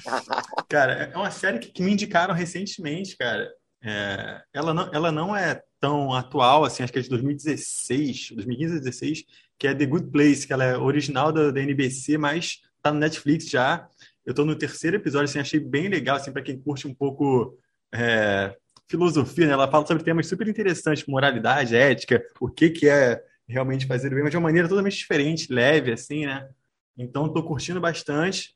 [0.69, 3.49] cara, é uma série que, que me indicaram recentemente, cara.
[3.83, 8.73] É, ela, não, ela não é tão atual, assim, acho que é de 2016, 2015
[8.81, 9.25] 2016,
[9.59, 13.01] que é The Good Place, que ela é original da, da NBC, mas tá no
[13.01, 13.89] Netflix já.
[14.25, 17.59] Eu tô no terceiro episódio, assim, achei bem legal, assim, para quem curte um pouco
[17.93, 18.55] é,
[18.87, 19.53] filosofia, né?
[19.53, 24.15] Ela fala sobre temas super interessantes, moralidade, ética, o que que é realmente fazer o
[24.15, 26.49] bem, mas de uma maneira totalmente diferente, leve, assim, né?
[26.97, 28.55] Então, tô curtindo bastante.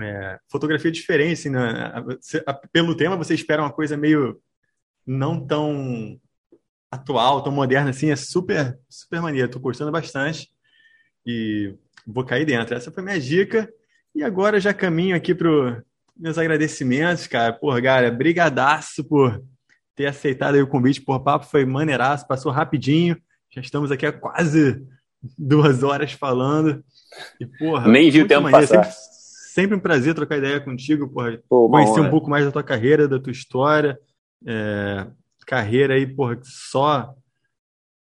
[0.00, 1.92] É, fotografia diferente, assim, né?
[2.72, 4.40] pelo tema você espera uma coisa meio
[5.06, 6.20] não tão
[6.92, 9.50] atual, tão moderna assim, é super, super maneiro.
[9.50, 10.50] Tô gostando bastante.
[11.26, 11.74] E
[12.06, 12.74] vou cair dentro.
[12.74, 13.66] Essa foi minha dica.
[14.14, 15.82] E agora já caminho aqui para
[16.14, 17.50] meus agradecimentos, cara.
[17.50, 19.42] Porra, cara, brigadaço por
[19.96, 21.00] ter aceitado o convite.
[21.00, 23.16] Por papo foi maneiraço, passou rapidinho.
[23.50, 24.82] Já estamos aqui há quase
[25.38, 26.84] duas horas falando.
[27.40, 28.66] E, porra, Nem viu o tempo maneiro.
[28.68, 28.84] passar.
[28.84, 31.40] Sempre, sempre, um prazer trocar ideia contigo, porra.
[31.48, 32.08] Pô, conhecer honra.
[32.08, 33.98] um pouco mais da tua carreira, da tua história.
[34.46, 35.06] É,
[35.44, 37.14] carreira aí, porra, só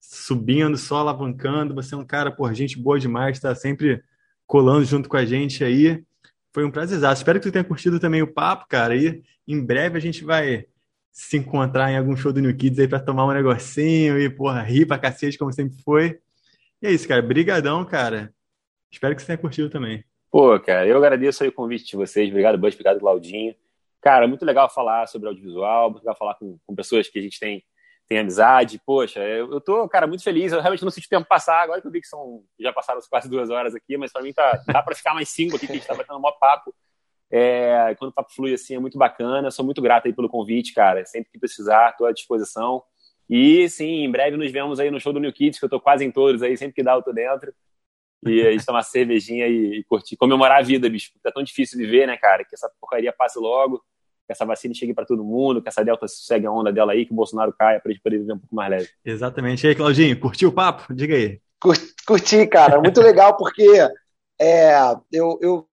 [0.00, 1.74] subindo, só alavancando.
[1.74, 4.02] Você é um cara, por gente boa demais, está sempre
[4.46, 6.02] colando junto com a gente aí.
[6.52, 7.00] Foi um prazer.
[7.12, 8.96] Espero que tu tenha curtido também o papo, cara.
[8.96, 10.66] E em breve a gente vai
[11.12, 14.62] se encontrar em algum show do New Kids aí para tomar um negocinho e, porra,
[14.62, 16.18] rir pra cacete, como sempre foi.
[16.82, 17.22] E é isso, cara.
[17.22, 18.32] Brigadão, cara.
[18.90, 20.04] Espero que você tenha curtido também.
[20.30, 22.28] Pô, cara, eu agradeço aí o convite de vocês.
[22.28, 22.74] Obrigado, Bud.
[22.74, 23.54] Obrigado, Claudinho.
[24.00, 27.38] Cara, muito legal falar sobre audiovisual, muito legal falar com, com pessoas que a gente
[27.38, 27.62] tem
[28.10, 28.82] tem amizade.
[28.84, 30.52] Poxa, eu, eu tô, cara, muito feliz.
[30.52, 31.62] Eu realmente não senti o tempo passar.
[31.62, 34.32] Agora que eu vi que são, já passaram quase duas horas aqui, mas para mim
[34.32, 36.74] tá, dá para ficar mais cinco aqui, que a gente tá batendo um maior papo.
[37.30, 39.52] É, quando o papo flui assim, é muito bacana.
[39.52, 41.06] Sou muito grato aí pelo convite, cara.
[41.06, 42.82] Sempre que precisar, estou à disposição.
[43.28, 45.80] E sim, em breve nos vemos aí no show do New Kids, que eu tô
[45.80, 47.54] quase em todos aí, sempre que dá eu tô dentro.
[48.26, 51.12] E a gente tomar cervejinha e, e curtir, comemorar a vida, bicho.
[51.22, 52.44] Tá tão difícil viver, né, cara?
[52.44, 53.80] Que essa porcaria passe logo
[54.30, 57.04] que essa vacina chegue para todo mundo, que essa Delta segue a onda dela aí,
[57.04, 58.88] que o Bolsonaro caia para a gente poder viver um pouco mais leve.
[59.04, 59.66] Exatamente.
[59.66, 60.94] E aí, Claudinho, curtiu o papo?
[60.94, 61.40] Diga aí.
[62.06, 62.80] Curti, cara.
[62.80, 63.68] Muito legal, porque
[64.40, 64.72] é,
[65.10, 65.66] eu, eu,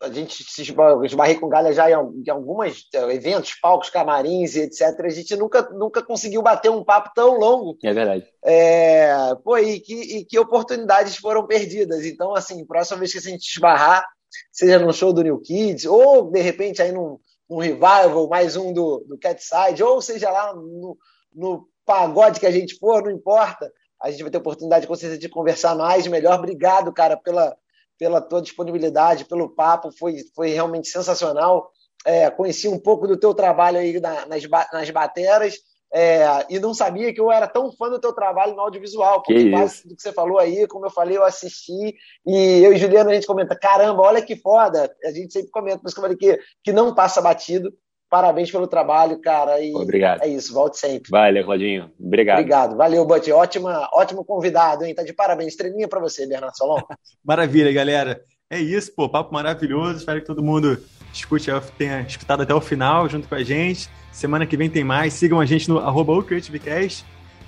[0.00, 1.94] a gente se esbarrei com galha já em,
[2.30, 4.82] alguns é, eventos, palcos, camarins e etc.
[5.00, 7.76] A gente nunca, nunca conseguiu bater um papo tão longo.
[7.82, 8.24] É verdade.
[8.44, 12.06] É, pô, e que, e que oportunidades foram perdidas.
[12.06, 14.06] Então, assim, próxima vez que a gente esbarrar,
[14.52, 18.72] seja no show do New Kids, ou de repente aí num um revival, mais um
[18.72, 20.96] do, do Catside, ou seja lá no,
[21.34, 23.70] no pagode que a gente for, não importa.
[24.02, 26.38] A gente vai ter oportunidade, com certeza, de conversar mais, melhor.
[26.38, 27.56] Obrigado, cara, pela,
[27.98, 31.70] pela tua disponibilidade, pelo papo, foi, foi realmente sensacional.
[32.04, 34.42] É, conheci um pouco do teu trabalho aí na, nas,
[34.72, 35.58] nas bateras
[35.94, 39.48] é, e não sabia que eu era tão fã do teu trabalho no audiovisual, porque
[39.48, 41.94] quase do que você falou aí, como eu falei, eu assisti,
[42.26, 45.80] e eu e Juliano a gente comenta, caramba, olha que foda, a gente sempre comenta,
[45.84, 47.72] mas que eu falei que, que não passa batido,
[48.10, 50.24] parabéns pelo trabalho, cara, e Obrigado.
[50.24, 51.08] é isso, volte sempre.
[51.12, 52.38] Valeu, Claudinho, obrigado.
[52.40, 56.80] Obrigado, valeu, Butch, ótima, ótimo convidado, hein, tá de parabéns, estrelinha para você, Bernardo Solon.
[57.24, 60.76] Maravilha, galera, é isso, pô, papo maravilhoso, espero que todo mundo
[61.14, 65.12] escute, tenha escutado até o final, junto com a gente, Semana que vem tem mais.
[65.12, 67.04] Sigam a gente no arroba CreativeCast.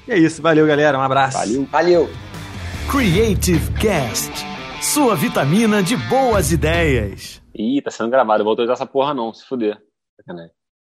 [0.08, 0.42] E é isso.
[0.42, 0.98] Valeu, galera.
[0.98, 1.38] Um abraço.
[1.38, 1.64] Valeu.
[1.66, 2.08] Valeu.
[2.90, 4.32] Creative Cast.
[4.82, 7.40] Sua vitamina de boas ideias.
[7.54, 8.40] Ih, tá sendo gravado.
[8.40, 9.80] Eu vou usar essa porra não, se fuder.
[10.16, 10.55] Sacanagem.